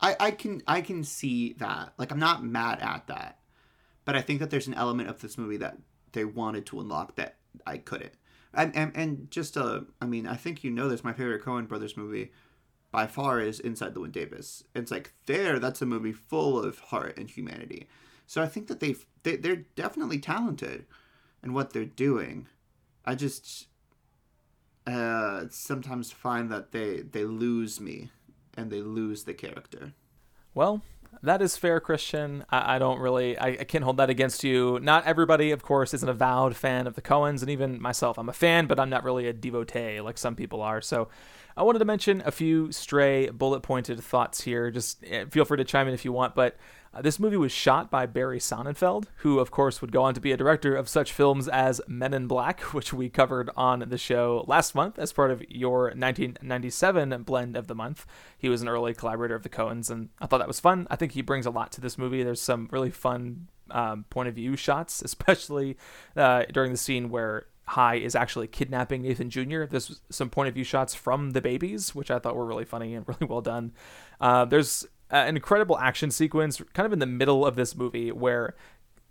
I, 0.00 0.16
I 0.20 0.30
can 0.30 0.62
I 0.66 0.80
can 0.80 1.04
see 1.04 1.54
that. 1.54 1.94
Like 1.98 2.12
I'm 2.12 2.18
not 2.18 2.44
mad 2.44 2.80
at 2.80 3.06
that. 3.06 3.38
But 4.04 4.16
I 4.16 4.20
think 4.20 4.40
that 4.40 4.50
there's 4.50 4.68
an 4.68 4.74
element 4.74 5.08
of 5.08 5.20
this 5.20 5.36
movie 5.36 5.56
that 5.58 5.78
they 6.12 6.24
wanted 6.24 6.66
to 6.66 6.80
unlock 6.80 7.16
that 7.16 7.36
I 7.66 7.78
couldn't. 7.78 8.12
And 8.54 8.74
and, 8.76 8.92
and 8.96 9.30
just 9.30 9.56
uh 9.56 9.80
I 10.00 10.06
mean, 10.06 10.26
I 10.26 10.36
think 10.36 10.62
you 10.62 10.70
know 10.70 10.88
this, 10.88 11.04
my 11.04 11.12
favorite 11.12 11.44
Coen 11.44 11.68
brothers 11.68 11.96
movie 11.96 12.32
by 12.90 13.06
far 13.06 13.40
is 13.40 13.60
Inside 13.60 13.94
Llewyn 13.94 14.12
Davis. 14.12 14.62
It's 14.74 14.90
like 14.90 15.12
there, 15.26 15.58
that's 15.58 15.82
a 15.82 15.86
movie 15.86 16.12
full 16.12 16.58
of 16.62 16.78
heart 16.78 17.18
and 17.18 17.28
humanity. 17.28 17.88
So 18.26 18.42
I 18.42 18.46
think 18.46 18.68
that 18.68 18.80
they've 18.80 19.04
they, 19.22 19.36
they're 19.36 19.64
definitely 19.74 20.18
talented 20.18 20.86
in 21.42 21.52
what 21.52 21.72
they're 21.72 21.84
doing. 21.84 22.48
I 23.06 23.14
just 23.14 23.68
uh, 24.86 25.44
sometimes 25.50 26.10
find 26.10 26.50
that 26.50 26.72
they 26.72 27.02
they 27.02 27.24
lose 27.24 27.80
me 27.80 28.10
and 28.56 28.70
they 28.70 28.80
lose 28.80 29.24
the 29.24 29.34
character. 29.34 29.92
Well, 30.54 30.82
that 31.22 31.42
is 31.42 31.56
fair, 31.56 31.80
Christian. 31.80 32.44
I, 32.50 32.76
I 32.76 32.78
don't 32.78 32.98
really, 32.98 33.38
I, 33.38 33.48
I, 33.48 33.64
can't 33.64 33.84
hold 33.84 33.98
that 33.98 34.10
against 34.10 34.44
you. 34.44 34.78
Not 34.80 35.04
everybody, 35.06 35.50
of 35.50 35.62
course, 35.62 35.92
is 35.94 36.02
an 36.02 36.08
avowed 36.08 36.56
fan 36.56 36.86
of 36.86 36.94
the 36.94 37.02
Coens, 37.02 37.42
and 37.42 37.50
even 37.50 37.80
myself, 37.80 38.18
I'm 38.18 38.28
a 38.28 38.32
fan, 38.34 38.66
but 38.66 38.80
I'm 38.80 38.90
not 38.90 39.04
really 39.04 39.26
a 39.28 39.32
devotee 39.32 40.00
like 40.00 40.18
some 40.18 40.34
people 40.34 40.62
are. 40.62 40.80
So 40.80 41.08
I 41.56 41.62
wanted 41.62 41.80
to 41.80 41.84
mention 41.84 42.22
a 42.24 42.30
few 42.30 42.72
stray 42.72 43.28
bullet 43.30 43.60
pointed 43.60 44.00
thoughts 44.02 44.42
here. 44.42 44.70
Just 44.70 45.04
eh, 45.06 45.24
feel 45.30 45.44
free 45.44 45.58
to 45.58 45.64
chime 45.64 45.88
in 45.88 45.94
if 45.94 46.04
you 46.04 46.12
want, 46.12 46.34
but 46.34 46.56
uh, 46.96 47.02
this 47.02 47.20
movie 47.20 47.36
was 47.36 47.52
shot 47.52 47.90
by 47.90 48.06
Barry 48.06 48.38
Sonnenfeld, 48.38 49.06
who, 49.16 49.38
of 49.38 49.50
course, 49.50 49.80
would 49.80 49.92
go 49.92 50.02
on 50.02 50.14
to 50.14 50.20
be 50.20 50.32
a 50.32 50.36
director 50.36 50.74
of 50.74 50.88
such 50.88 51.12
films 51.12 51.46
as 51.48 51.80
Men 51.86 52.14
in 52.14 52.26
Black, 52.26 52.60
which 52.72 52.92
we 52.92 53.10
covered 53.10 53.50
on 53.56 53.84
the 53.88 53.98
show 53.98 54.44
last 54.46 54.74
month 54.74 54.98
as 54.98 55.12
part 55.12 55.30
of 55.30 55.42
your 55.48 55.84
1997 55.84 57.22
blend 57.24 57.56
of 57.56 57.66
the 57.66 57.74
month. 57.74 58.06
He 58.38 58.48
was 58.48 58.62
an 58.62 58.68
early 58.68 58.94
collaborator 58.94 59.34
of 59.34 59.42
the 59.42 59.48
Coens, 59.48 59.90
and 59.90 60.08
I 60.20 60.26
thought 60.26 60.38
that 60.38 60.48
was 60.48 60.60
fun. 60.60 60.86
I 60.90 60.96
think 60.96 61.12
he 61.12 61.22
brings 61.22 61.46
a 61.46 61.50
lot 61.50 61.72
to 61.72 61.80
this 61.80 61.98
movie. 61.98 62.22
There's 62.22 62.40
some 62.40 62.68
really 62.72 62.90
fun 62.90 63.48
um, 63.70 64.04
point 64.08 64.28
of 64.28 64.34
view 64.34 64.56
shots, 64.56 65.02
especially 65.04 65.76
uh, 66.16 66.44
during 66.52 66.72
the 66.72 66.78
scene 66.78 67.10
where 67.10 67.46
Hi 67.68 67.96
is 67.96 68.14
actually 68.14 68.46
kidnapping 68.46 69.02
Nathan 69.02 69.28
Jr. 69.28 69.64
There's 69.64 70.00
some 70.08 70.30
point 70.30 70.48
of 70.48 70.54
view 70.54 70.62
shots 70.62 70.94
from 70.94 71.32
the 71.32 71.40
babies, 71.40 71.96
which 71.96 72.12
I 72.12 72.20
thought 72.20 72.36
were 72.36 72.46
really 72.46 72.64
funny 72.64 72.94
and 72.94 73.06
really 73.08 73.26
well 73.26 73.40
done. 73.40 73.72
Uh, 74.20 74.44
there's 74.44 74.86
uh, 75.12 75.16
an 75.16 75.36
incredible 75.36 75.78
action 75.78 76.10
sequence 76.10 76.60
kind 76.74 76.86
of 76.86 76.92
in 76.92 76.98
the 76.98 77.06
middle 77.06 77.46
of 77.46 77.56
this 77.56 77.76
movie 77.76 78.10
where 78.10 78.54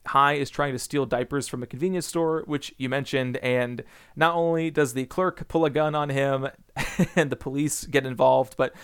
Hi 0.07 0.33
is 0.33 0.49
trying 0.51 0.73
to 0.73 0.79
steal 0.79 1.05
diapers 1.05 1.47
from 1.47 1.63
a 1.63 1.67
convenience 1.67 2.05
store, 2.05 2.43
which 2.45 2.73
you 2.77 2.89
mentioned, 2.89 3.37
and 3.37 3.83
not 4.15 4.35
only 4.35 4.69
does 4.69 4.93
the 4.93 5.05
clerk 5.05 5.47
pull 5.47 5.65
a 5.65 5.69
gun 5.69 5.95
on 5.95 6.09
him 6.09 6.47
and 7.15 7.31
the 7.31 7.35
police 7.35 7.85
get 7.85 8.05
involved, 8.05 8.55
but 8.55 8.75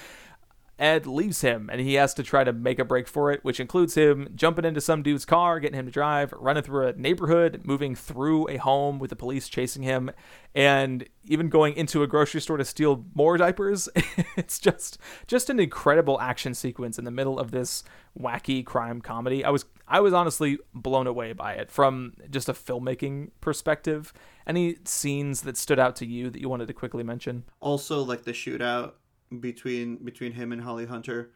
Ed 0.79 1.05
leaves 1.05 1.41
him 1.41 1.69
and 1.71 1.79
he 1.79 1.93
has 1.93 2.13
to 2.15 2.23
try 2.23 2.43
to 2.43 2.51
make 2.51 2.79
a 2.79 2.85
break 2.85 3.07
for 3.07 3.31
it, 3.31 3.43
which 3.43 3.59
includes 3.59 3.95
him 3.95 4.29
jumping 4.35 4.65
into 4.65 4.81
some 4.81 5.03
dude's 5.03 5.25
car, 5.25 5.59
getting 5.59 5.77
him 5.77 5.85
to 5.85 5.91
drive, 5.91 6.33
running 6.33 6.63
through 6.63 6.87
a 6.87 6.93
neighborhood, 6.93 7.61
moving 7.63 7.95
through 7.95 8.49
a 8.49 8.57
home 8.57 8.97
with 8.97 9.11
the 9.11 9.15
police 9.15 9.47
chasing 9.47 9.83
him, 9.83 10.09
and 10.55 11.07
even 11.25 11.49
going 11.49 11.75
into 11.75 12.01
a 12.01 12.07
grocery 12.07 12.41
store 12.41 12.57
to 12.57 12.65
steal 12.65 13.05
more 13.13 13.37
diapers. 13.37 13.89
it's 14.35 14.59
just 14.59 14.97
just 15.27 15.49
an 15.49 15.59
incredible 15.59 16.19
action 16.19 16.53
sequence 16.53 16.97
in 16.97 17.05
the 17.05 17.11
middle 17.11 17.39
of 17.39 17.51
this 17.51 17.83
wacky 18.19 18.65
crime 18.65 19.01
comedy. 19.01 19.45
I 19.45 19.49
was 19.49 19.65
I 19.87 19.99
was 19.99 20.13
honestly 20.13 20.57
blown 20.73 21.05
away 21.05 21.33
by 21.33 21.53
it 21.53 21.69
from 21.69 22.13
just 22.29 22.49
a 22.49 22.53
filmmaking 22.53 23.31
perspective. 23.39 24.13
Any 24.47 24.77
scenes 24.85 25.41
that 25.41 25.57
stood 25.57 25.79
out 25.79 25.95
to 25.97 26.05
you 26.05 26.29
that 26.29 26.41
you 26.41 26.49
wanted 26.49 26.67
to 26.69 26.73
quickly 26.73 27.03
mention? 27.03 27.43
Also 27.59 28.01
like 28.01 28.23
the 28.23 28.31
shootout 28.31 28.93
between 29.39 29.97
between 29.97 30.33
him 30.33 30.51
and 30.51 30.61
Holly 30.61 30.85
Hunter. 30.85 31.31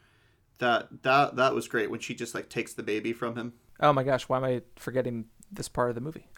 That 0.60 1.04
that 1.04 1.36
that 1.36 1.54
was 1.54 1.68
great 1.68 1.89
when 1.89 2.00
she 2.00 2.16
just 2.16 2.36
like 2.36 2.50
takes 2.50 2.74
the 2.74 2.84
baby 2.84 3.14
from 3.14 3.36
him. 3.36 3.54
Oh 3.80 3.93
my 3.93 4.04
gosh, 4.04 4.30
why 4.30 4.38
am 4.38 4.43
I 4.46 4.62
forgetting 4.76 5.26
this 5.52 5.68
part 5.68 5.89
of 5.89 5.96
the 5.96 6.02
movie? 6.02 6.28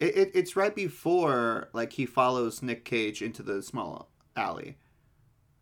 It, 0.00 0.16
it 0.16 0.30
it's 0.34 0.56
right 0.56 0.74
before 0.74 1.68
like 1.74 1.92
he 1.92 2.06
follows 2.06 2.62
Nick 2.62 2.84
Cage 2.86 3.20
into 3.20 3.42
the 3.42 3.62
small 3.62 4.08
alley. 4.34 4.78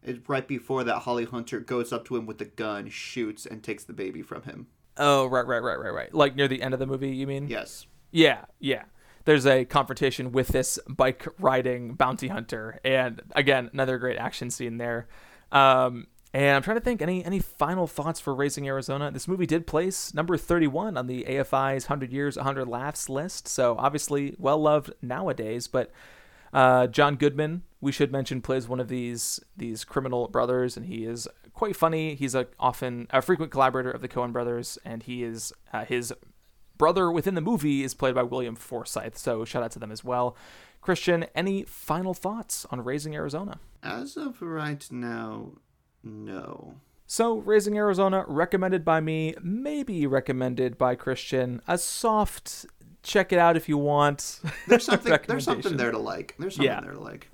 It's 0.01 0.27
right 0.29 0.47
before 0.47 0.85
that 0.85 1.01
Holly 1.01 1.25
Hunter 1.25 1.59
goes 1.59 1.93
up 1.93 2.05
to 2.07 2.17
him 2.17 2.25
with 2.25 2.39
the 2.39 2.45
gun, 2.45 2.89
shoots, 2.89 3.45
and 3.45 3.65
takes 3.65 3.83
the 3.83 3.93
baby 3.93 4.23
from 4.23 4.43
him. 4.43 4.69
Oh, 4.97 5.27
right, 5.27 5.47
right, 5.47 5.63
right, 5.63 5.79
right, 5.79 5.93
right. 5.93 6.15
Like 6.15 6.37
near 6.37 6.47
the 6.47 6.63
end 6.63 6.73
of 6.73 6.79
the 6.79 6.87
movie, 6.87 7.11
you 7.11 7.27
mean? 7.27 7.49
Yes. 7.49 7.87
Yeah, 8.13 8.45
yeah. 8.61 8.85
There's 9.29 9.45
a 9.45 9.67
confrontation 9.67 10.33
with 10.33 10.49
this 10.49 10.79
bike 10.89 11.29
riding 11.39 11.93
bounty 11.93 12.29
hunter, 12.29 12.81
and 12.83 13.21
again, 13.33 13.69
another 13.75 13.99
great 13.99 14.17
action 14.17 14.49
scene 14.49 14.79
there. 14.79 15.07
Um, 15.53 16.07
and 16.33 16.57
I'm 16.57 16.63
trying 16.63 16.79
to 16.79 16.83
think 16.83 17.03
any 17.03 17.23
any 17.27 17.39
final 17.39 17.87
thoughts 17.87 18.21
for 18.21 18.35
Raising 18.35 18.67
Arizona. 18.67 19.11
This 19.11 19.29
movie 19.29 19.45
did 19.45 19.67
place 19.67 20.15
number 20.15 20.39
31 20.39 20.97
on 20.97 21.09
the 21.09 21.25
AFI's 21.25 21.91
100 21.91 22.11
Years 22.11 22.39
100 22.39 22.67
Laughs 22.69 23.11
list, 23.11 23.49
so 23.49 23.77
obviously 23.79 24.35
well 24.39 24.57
loved 24.57 24.95
nowadays. 25.03 25.69
But 25.69 25.93
uh, 26.55 26.87
John 26.87 27.17
Goodman, 27.17 27.65
we 27.83 27.93
should 27.93 28.11
mention, 28.11 28.41
plays 28.41 28.67
one 28.67 28.81
of 28.81 28.89
these 28.89 29.41
these 29.55 29.85
criminal 29.85 30.29
brothers, 30.29 30.75
and 30.79 30.87
he 30.87 31.05
is 31.05 31.29
quite 31.53 31.77
funny. 31.77 32.15
He's 32.15 32.35
a 32.35 32.47
often 32.59 33.07
a 33.11 33.21
frequent 33.21 33.53
collaborator 33.53 33.91
of 33.91 34.01
the 34.01 34.09
Coen 34.09 34.33
brothers, 34.33 34.79
and 34.87 35.03
he 35.03 35.23
is 35.23 35.53
uh, 35.75 35.85
his 35.85 36.15
brother 36.79 37.11
within 37.11 37.35
the 37.35 37.41
movie 37.41 37.83
is 37.83 37.93
played 37.95 38.15
by 38.15 38.23
William 38.23 38.55
Forsythe. 38.57 39.17
So 39.17 39.45
shout 39.45 39.63
out 39.63 39.73
to 39.73 39.79
them 39.79 39.93
as 39.93 40.03
well. 40.03 40.37
Christian, 40.81 41.27
any 41.35 41.65
final 41.65 42.15
thoughts 42.15 42.65
on 42.71 42.83
Raising 42.83 43.15
Arizona? 43.15 43.59
As 43.83 44.17
of 44.17 44.41
right 44.41 44.87
now, 44.91 45.53
no. 46.03 46.75
So, 47.11 47.39
Raising 47.39 47.77
Arizona, 47.79 48.25
recommended 48.29 48.85
by 48.85 49.01
me, 49.01 49.35
maybe 49.43 50.07
recommended 50.07 50.77
by 50.77 50.95
Christian. 50.95 51.63
A 51.67 51.79
soft, 51.79 52.67
check 53.03 53.33
it 53.33 53.39
out 53.39 53.57
if 53.57 53.67
you 53.69 53.79
want. 53.79 54.41
There's 54.67 54.85
something. 54.85 55.19
there's 55.27 55.45
something 55.45 55.77
there 55.79 55.91
to 55.91 55.99
like. 55.99 56.35
There's 56.39 56.57
something 56.57 56.71
Yeah. 56.71 56.81
there 56.81 56.93
to 56.93 57.01
like. 57.01 57.31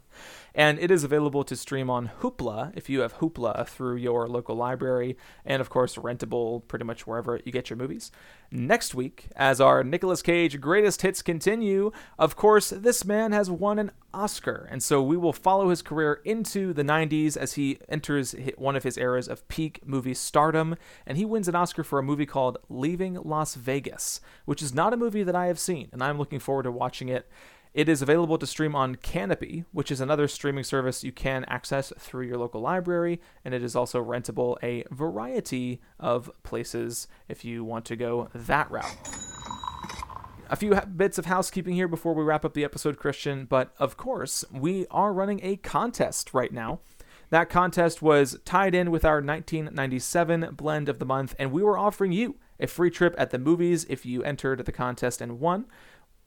And 0.54 0.78
it 0.78 0.90
is 0.92 1.02
available 1.02 1.42
to 1.44 1.56
stream 1.56 1.90
on 1.90 2.12
Hoopla 2.20 2.72
if 2.76 2.88
you 2.88 3.00
have 3.00 3.18
Hoopla 3.18 3.66
through 3.66 3.96
your 3.96 4.28
local 4.28 4.54
library, 4.54 5.16
and 5.44 5.60
of 5.60 5.68
course, 5.68 5.96
rentable 5.96 6.66
pretty 6.68 6.84
much 6.84 7.08
wherever 7.08 7.40
you 7.44 7.50
get 7.50 7.70
your 7.70 7.76
movies. 7.76 8.12
Next 8.52 8.94
week, 8.94 9.26
as 9.34 9.60
our 9.60 9.82
Nicolas 9.82 10.22
Cage 10.22 10.60
greatest 10.60 11.02
hits 11.02 11.22
continue, 11.22 11.90
of 12.20 12.36
course, 12.36 12.70
this 12.70 13.04
man 13.04 13.32
has 13.32 13.50
won 13.50 13.80
an 13.80 13.90
Oscar, 14.12 14.68
and 14.70 14.80
so 14.80 15.02
we 15.02 15.16
will 15.16 15.32
follow 15.32 15.70
his 15.70 15.82
career 15.82 16.20
into 16.24 16.72
the 16.72 16.84
90s 16.84 17.36
as 17.36 17.54
he 17.54 17.78
enters 17.88 18.36
one 18.56 18.76
of 18.76 18.84
his 18.84 18.96
eras 18.96 19.26
of 19.26 19.48
peak 19.48 19.80
movie 19.84 20.14
stardom, 20.14 20.76
and 21.04 21.18
he 21.18 21.24
wins 21.24 21.48
an 21.48 21.56
Oscar 21.56 21.82
for 21.82 21.98
a 21.98 22.02
movie 22.02 22.26
called 22.26 22.58
Leaving 22.68 23.14
Las 23.14 23.56
Vegas, 23.56 24.20
which 24.44 24.62
is 24.62 24.72
not 24.72 24.92
a 24.92 24.96
movie 24.96 25.24
that 25.24 25.34
I 25.34 25.46
have 25.46 25.58
seen, 25.58 25.88
and 25.92 26.00
I'm 26.00 26.18
looking 26.18 26.38
forward 26.38 26.62
to 26.62 26.70
watching 26.70 27.08
it. 27.08 27.28
It 27.74 27.88
is 27.88 28.02
available 28.02 28.38
to 28.38 28.46
stream 28.46 28.76
on 28.76 28.94
Canopy, 28.94 29.64
which 29.72 29.90
is 29.90 30.00
another 30.00 30.28
streaming 30.28 30.62
service 30.62 31.02
you 31.02 31.10
can 31.10 31.44
access 31.46 31.92
through 31.98 32.28
your 32.28 32.38
local 32.38 32.60
library, 32.60 33.20
and 33.44 33.52
it 33.52 33.64
is 33.64 33.74
also 33.74 34.00
rentable 34.02 34.56
a 34.62 34.84
variety 34.94 35.80
of 35.98 36.30
places 36.44 37.08
if 37.28 37.44
you 37.44 37.64
want 37.64 37.84
to 37.86 37.96
go 37.96 38.28
that 38.32 38.70
route. 38.70 38.96
A 40.48 40.54
few 40.54 40.72
bits 40.82 41.18
of 41.18 41.26
housekeeping 41.26 41.74
here 41.74 41.88
before 41.88 42.14
we 42.14 42.22
wrap 42.22 42.44
up 42.44 42.54
the 42.54 42.62
episode, 42.62 42.96
Christian, 42.96 43.44
but 43.44 43.74
of 43.80 43.96
course, 43.96 44.44
we 44.52 44.86
are 44.92 45.12
running 45.12 45.40
a 45.42 45.56
contest 45.56 46.32
right 46.32 46.52
now. 46.52 46.78
That 47.30 47.50
contest 47.50 48.00
was 48.00 48.38
tied 48.44 48.76
in 48.76 48.92
with 48.92 49.04
our 49.04 49.16
1997 49.16 50.50
blend 50.54 50.88
of 50.88 51.00
the 51.00 51.04
month, 51.04 51.34
and 51.40 51.50
we 51.50 51.64
were 51.64 51.76
offering 51.76 52.12
you 52.12 52.36
a 52.60 52.68
free 52.68 52.90
trip 52.90 53.16
at 53.18 53.30
the 53.30 53.38
movies 53.38 53.84
if 53.88 54.06
you 54.06 54.22
entered 54.22 54.64
the 54.64 54.70
contest 54.70 55.20
and 55.20 55.40
won. 55.40 55.66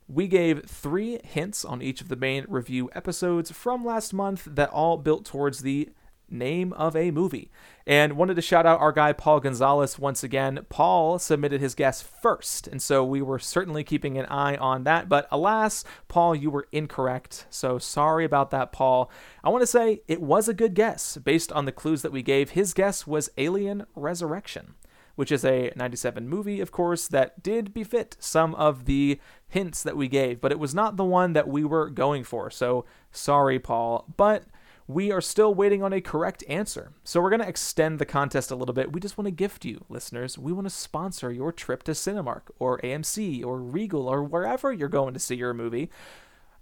We 0.10 0.28
gave 0.28 0.64
three 0.66 1.20
hints 1.24 1.66
on 1.66 1.82
each 1.82 1.99
of 1.99 2.08
the 2.08 2.16
main 2.16 2.45
review 2.47 2.89
episodes 2.95 3.51
from 3.51 3.84
last 3.84 4.14
month 4.14 4.47
that 4.49 4.70
all 4.70 4.97
built 4.97 5.26
towards 5.26 5.62
the 5.62 5.89
name 6.30 6.72
of 6.74 6.95
a 6.95 7.12
movie. 7.12 7.51
And 7.86 8.14
wanted 8.14 8.36
to 8.36 8.41
shout 8.41 8.66
out 8.66 8.80
our 8.80 8.91
guy 8.91 9.14
Paul 9.14 9.41
Gonzalez 9.41 9.99
once 9.99 10.24
again. 10.24 10.66
Paul 10.70 11.20
submitted 11.20 11.62
his 11.62 11.76
guess 11.76 12.01
first, 12.01 12.68
and 12.68 12.82
so 12.82 13.03
we 13.03 13.22
were 13.22 13.39
certainly 13.39 13.84
keeping 13.84 14.18
an 14.18 14.26
eye 14.28 14.55
on 14.55 14.84
that. 14.86 15.10
But 15.10 15.28
alas, 15.32 15.84
Paul, 16.08 16.36
you 16.36 16.49
were 16.49 16.68
incorrect. 16.72 17.45
So 17.49 17.78
sorry 17.78 18.26
about 18.26 18.51
that, 18.51 18.72
Paul. 18.72 19.12
I 19.43 19.49
want 19.49 19.62
to 19.62 19.68
say 19.68 20.01
it 20.08 20.22
was 20.22 20.47
a 20.47 20.53
good 20.53 20.74
guess 20.74 21.18
based 21.18 21.51
on 21.51 21.66
the 21.66 21.72
clues 21.72 22.01
that 22.01 22.12
we 22.12 22.24
gave. 22.24 22.51
His 22.51 22.74
guess 22.74 23.08
was 23.08 23.30
Alien 23.38 23.86
Resurrection 23.95 24.76
which 25.18 25.32
is 25.32 25.43
a 25.43 25.74
97 25.76 26.30
movie, 26.30 26.61
of 26.61 26.72
course, 26.72 27.07
that 27.07 27.41
did 27.41 27.74
befit 27.74 28.15
some 28.20 28.53
of 28.53 28.86
the 28.86 29.20
hints 29.47 29.82
that 29.82 29.97
we 29.97 30.07
gave, 30.07 30.39
but 30.39 30.51
it 30.51 30.59
was 30.59 30.76
not 30.76 30.95
the 30.95 31.03
one 31.03 31.34
that 31.34 31.47
we 31.47 31.65
were 31.65 31.89
going 31.89 32.24
for. 32.24 32.51
So 32.51 32.86
sorry, 33.11 33.57
Paul. 33.57 34.05
But 34.15 34.43
we 34.86 35.11
are 35.11 35.20
still 35.20 35.55
waiting 35.55 35.82
on 35.82 35.91
a 35.91 36.01
correct 36.01 36.43
answer. 36.47 36.91
So 37.03 37.20
we're 37.20 37.32
going 37.32 37.41
to 37.41 37.49
extend 37.49 37.97
the 37.97 38.05
contest 38.05 38.51
a 38.51 38.55
little 38.55 38.76
bit. 38.76 38.93
We 38.93 38.99
just 39.01 39.18
want 39.18 39.26
to 39.26 39.32
gift 39.32 39.65
you, 39.65 39.84
listeners. 39.89 40.38
We 40.38 40.53
want 40.53 40.68
to 40.68 40.74
sponsor 40.74 41.32
your 41.32 41.51
trip 41.51 41.82
to 41.84 41.93
Cinemark 41.93 42.43
or 42.59 42.78
AMC 42.82 43.43
or 43.43 43.57
Regal 43.57 44.07
or 44.07 44.24
wherever 44.24 44.72
you're 44.72 44.88
going 44.88 45.15
to 45.15 45.20
see 45.20 45.36
your 45.36 45.55
movie. 45.55 45.89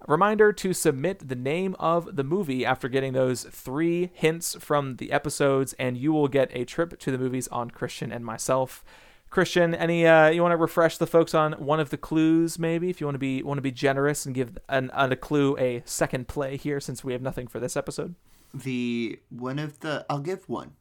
Reminder 0.07 0.53
to 0.53 0.73
submit 0.73 1.27
the 1.27 1.35
name 1.35 1.75
of 1.79 2.15
the 2.15 2.23
movie 2.23 2.63
after 2.63 2.87
getting 2.87 3.13
those 3.13 3.43
three 3.43 4.11
hints 4.13 4.55
from 4.59 4.97
the 4.97 5.11
episodes, 5.11 5.73
and 5.79 5.97
you 5.97 6.13
will 6.13 6.27
get 6.27 6.51
a 6.53 6.63
trip 6.63 6.99
to 6.99 7.11
the 7.11 7.17
movies 7.17 7.47
on 7.47 7.71
Christian 7.71 8.11
and 8.11 8.23
myself. 8.23 8.83
Christian, 9.31 9.73
any 9.73 10.05
uh, 10.05 10.29
you 10.29 10.41
want 10.43 10.53
to 10.53 10.57
refresh 10.57 10.97
the 10.97 11.07
folks 11.07 11.33
on 11.33 11.53
one 11.53 11.79
of 11.79 11.89
the 11.89 11.97
clues, 11.97 12.59
maybe 12.59 12.89
if 12.89 13.01
you 13.01 13.07
want 13.07 13.15
to 13.15 13.19
be 13.19 13.41
want 13.41 13.57
to 13.57 13.63
be 13.63 13.71
generous 13.71 14.25
and 14.25 14.35
give 14.35 14.57
an, 14.69 14.91
a 14.93 15.15
clue 15.15 15.57
a 15.57 15.81
second 15.85 16.27
play 16.27 16.55
here, 16.55 16.79
since 16.79 17.03
we 17.03 17.11
have 17.11 17.21
nothing 17.21 17.47
for 17.47 17.59
this 17.59 17.75
episode. 17.75 18.15
The 18.53 19.19
one 19.29 19.59
of 19.59 19.79
the 19.79 20.05
I'll 20.09 20.19
give 20.19 20.47
one. 20.47 20.75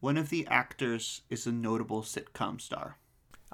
One 0.00 0.16
of 0.16 0.30
the 0.30 0.46
actors 0.48 1.22
is 1.30 1.46
a 1.46 1.52
notable 1.52 2.02
sitcom 2.02 2.60
star. 2.60 2.96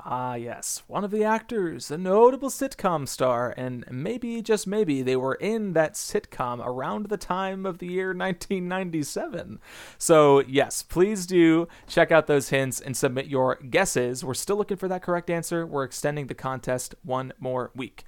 Ah, 0.05 0.35
yes, 0.35 0.83
one 0.87 1.03
of 1.03 1.11
the 1.11 1.25
actors, 1.25 1.91
a 1.91 1.99
notable 1.99 2.51
sitcom 2.51 3.09
star, 3.09 3.53
and 3.57 3.85
maybe, 3.91 4.41
just 4.43 4.67
maybe, 4.67 5.03
they 5.03 5.17
were 5.17 5.35
in 5.35 5.73
that 5.73 5.95
sitcom 5.95 6.65
around 6.65 7.07
the 7.07 7.17
time 7.17 7.67
of 7.67 7.79
the 7.79 7.89
year 7.89 8.09
1997. 8.09 9.59
So, 9.99 10.41
yes, 10.41 10.83
please 10.83 11.27
do 11.27 11.67
check 11.89 12.13
out 12.13 12.27
those 12.29 12.51
hints 12.51 12.81
and 12.81 12.97
submit 12.97 13.27
your 13.27 13.57
guesses. 13.57 14.25
We're 14.25 14.35
still 14.35 14.57
looking 14.57 14.77
for 14.77 14.89
that 14.89 15.03
correct 15.03 15.31
answer. 15.31 15.67
We're 15.67 15.85
extending 15.85 16.29
the 16.29 16.35
contest 16.35 16.95
one 17.03 17.33
more 17.41 17.73
week. 17.75 18.05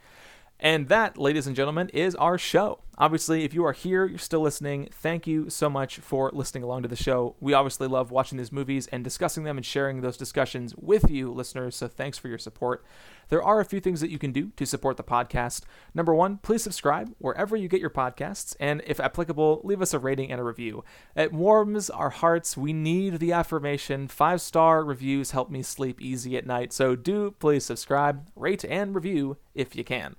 And 0.62 0.88
that, 0.88 1.16
ladies 1.16 1.46
and 1.46 1.56
gentlemen, 1.56 1.88
is 1.88 2.14
our 2.16 2.36
show. 2.36 2.80
Obviously, 2.98 3.44
if 3.44 3.54
you 3.54 3.64
are 3.64 3.72
here, 3.72 4.04
you're 4.04 4.18
still 4.18 4.42
listening, 4.42 4.90
thank 4.92 5.26
you 5.26 5.48
so 5.48 5.70
much 5.70 5.96
for 6.00 6.30
listening 6.34 6.62
along 6.62 6.82
to 6.82 6.88
the 6.88 6.96
show. 6.96 7.34
We 7.40 7.54
obviously 7.54 7.88
love 7.88 8.10
watching 8.10 8.36
these 8.36 8.52
movies 8.52 8.86
and 8.88 9.02
discussing 9.02 9.44
them 9.44 9.56
and 9.56 9.64
sharing 9.64 10.02
those 10.02 10.18
discussions 10.18 10.74
with 10.76 11.10
you, 11.10 11.32
listeners, 11.32 11.76
so 11.76 11.88
thanks 11.88 12.18
for 12.18 12.28
your 12.28 12.36
support. 12.36 12.84
There 13.30 13.42
are 13.42 13.58
a 13.58 13.64
few 13.64 13.80
things 13.80 14.02
that 14.02 14.10
you 14.10 14.18
can 14.18 14.32
do 14.32 14.50
to 14.56 14.66
support 14.66 14.98
the 14.98 15.02
podcast. 15.02 15.62
Number 15.94 16.14
one, 16.14 16.40
please 16.42 16.62
subscribe 16.62 17.14
wherever 17.16 17.56
you 17.56 17.68
get 17.68 17.80
your 17.80 17.88
podcasts, 17.88 18.54
and 18.60 18.82
if 18.86 19.00
applicable, 19.00 19.62
leave 19.64 19.80
us 19.80 19.94
a 19.94 19.98
rating 19.98 20.30
and 20.30 20.38
a 20.38 20.44
review. 20.44 20.84
It 21.16 21.32
warms 21.32 21.88
our 21.88 22.10
hearts. 22.10 22.54
We 22.54 22.74
need 22.74 23.18
the 23.18 23.32
affirmation. 23.32 24.08
Five 24.08 24.42
star 24.42 24.84
reviews 24.84 25.30
help 25.30 25.48
me 25.50 25.62
sleep 25.62 26.02
easy 26.02 26.36
at 26.36 26.46
night, 26.46 26.74
so 26.74 26.96
do 26.96 27.30
please 27.38 27.64
subscribe, 27.64 28.28
rate, 28.36 28.62
and 28.62 28.94
review 28.94 29.38
if 29.54 29.74
you 29.74 29.84
can. 29.84 30.16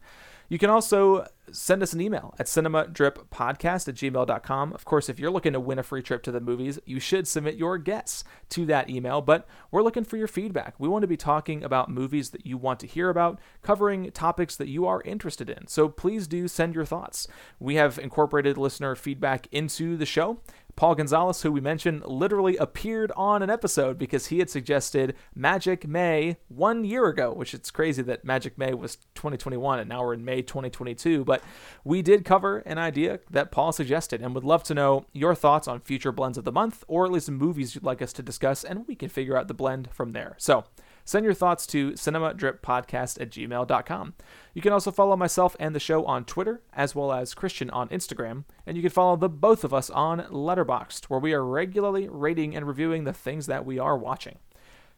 You 0.51 0.59
can 0.59 0.69
also 0.69 1.27
send 1.53 1.81
us 1.81 1.93
an 1.93 2.01
email 2.01 2.35
at 2.37 2.45
cinemadrippodcast 2.45 3.87
at 3.87 3.95
gmail.com. 3.95 4.73
Of 4.73 4.83
course, 4.83 5.07
if 5.07 5.17
you're 5.17 5.31
looking 5.31 5.53
to 5.53 5.61
win 5.61 5.79
a 5.79 5.83
free 5.83 6.01
trip 6.01 6.23
to 6.23 6.31
the 6.31 6.41
movies, 6.41 6.77
you 6.85 6.99
should 6.99 7.25
submit 7.25 7.55
your 7.55 7.77
guess 7.77 8.25
to 8.49 8.65
that 8.65 8.89
email, 8.89 9.21
but 9.21 9.47
we're 9.71 9.81
looking 9.81 10.03
for 10.03 10.17
your 10.17 10.27
feedback. 10.27 10.75
We 10.77 10.89
want 10.89 11.03
to 11.03 11.07
be 11.07 11.15
talking 11.15 11.63
about 11.63 11.89
movies 11.89 12.31
that 12.31 12.45
you 12.45 12.57
want 12.57 12.81
to 12.81 12.87
hear 12.87 13.09
about, 13.09 13.39
covering 13.61 14.11
topics 14.11 14.57
that 14.57 14.67
you 14.67 14.85
are 14.85 15.01
interested 15.03 15.49
in. 15.49 15.67
So 15.67 15.87
please 15.87 16.27
do 16.27 16.49
send 16.49 16.75
your 16.75 16.83
thoughts. 16.83 17.29
We 17.57 17.75
have 17.75 17.97
incorporated 17.97 18.57
listener 18.57 18.93
feedback 18.97 19.47
into 19.53 19.95
the 19.95 20.05
show. 20.05 20.41
Paul 20.75 20.95
Gonzalez, 20.95 21.41
who 21.41 21.51
we 21.51 21.61
mentioned, 21.61 22.05
literally 22.05 22.57
appeared 22.57 23.11
on 23.15 23.41
an 23.41 23.49
episode 23.49 23.97
because 23.97 24.27
he 24.27 24.39
had 24.39 24.49
suggested 24.49 25.15
Magic 25.35 25.87
May 25.87 26.37
one 26.47 26.83
year 26.83 27.07
ago, 27.07 27.33
which 27.33 27.53
it's 27.53 27.71
crazy 27.71 28.01
that 28.03 28.25
Magic 28.25 28.57
May 28.57 28.73
was 28.73 28.97
2021 29.15 29.79
and 29.79 29.89
now 29.89 30.03
we're 30.03 30.13
in 30.13 30.25
May 30.25 30.41
2022. 30.41 31.23
But 31.23 31.43
we 31.83 32.01
did 32.01 32.25
cover 32.25 32.59
an 32.59 32.77
idea 32.77 33.19
that 33.29 33.51
Paul 33.51 33.71
suggested 33.71 34.21
and 34.21 34.33
would 34.35 34.43
love 34.43 34.63
to 34.63 34.73
know 34.73 35.05
your 35.13 35.35
thoughts 35.35 35.67
on 35.67 35.79
future 35.79 36.11
blends 36.11 36.37
of 36.37 36.43
the 36.43 36.51
month 36.51 36.83
or 36.87 37.05
at 37.05 37.11
least 37.11 37.29
movies 37.29 37.75
you'd 37.75 37.83
like 37.83 38.01
us 38.01 38.13
to 38.13 38.23
discuss, 38.23 38.63
and 38.63 38.87
we 38.87 38.95
can 38.95 39.09
figure 39.09 39.37
out 39.37 39.47
the 39.47 39.53
blend 39.53 39.89
from 39.91 40.11
there. 40.11 40.35
So, 40.37 40.65
Send 41.11 41.25
your 41.25 41.33
thoughts 41.33 41.67
to 41.67 41.91
cinemadrippodcast 41.91 43.19
at 43.19 43.31
gmail.com. 43.31 44.13
You 44.53 44.61
can 44.61 44.71
also 44.71 44.91
follow 44.91 45.17
myself 45.17 45.57
and 45.59 45.75
the 45.75 45.79
show 45.81 46.05
on 46.05 46.23
Twitter, 46.23 46.61
as 46.71 46.95
well 46.95 47.11
as 47.11 47.33
Christian 47.33 47.69
on 47.69 47.89
Instagram, 47.89 48.45
and 48.65 48.77
you 48.77 48.81
can 48.81 48.91
follow 48.91 49.17
the 49.17 49.27
both 49.27 49.65
of 49.65 49.73
us 49.73 49.89
on 49.89 50.21
Letterboxd, 50.21 51.07
where 51.07 51.19
we 51.19 51.33
are 51.33 51.43
regularly 51.43 52.07
rating 52.07 52.55
and 52.55 52.65
reviewing 52.65 53.03
the 53.03 53.11
things 53.11 53.47
that 53.47 53.65
we 53.65 53.77
are 53.77 53.97
watching. 53.97 54.37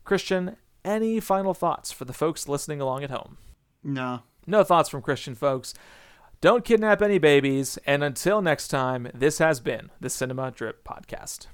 Christian, 0.04 0.58
any 0.86 1.20
final 1.20 1.56
thoughts 1.56 1.92
for 1.92 2.06
the 2.06 2.14
folks 2.14 2.48
listening 2.48 2.80
along 2.80 3.04
at 3.04 3.10
home? 3.10 3.40
No, 3.84 4.22
No 4.46 4.64
thoughts 4.64 4.90
from 4.90 5.02
Christian 5.02 5.34
folks. 5.34 5.74
Don't 6.42 6.64
kidnap 6.64 7.02
any 7.02 7.18
babies. 7.18 7.80
And 7.88 8.04
until 8.04 8.40
next 8.40 8.68
time, 8.68 9.08
this 9.16 9.40
has 9.40 9.60
been 9.60 9.90
the 10.00 10.12
Cinema 10.12 10.52
Drip 10.52 10.84
Podcast. 10.84 11.48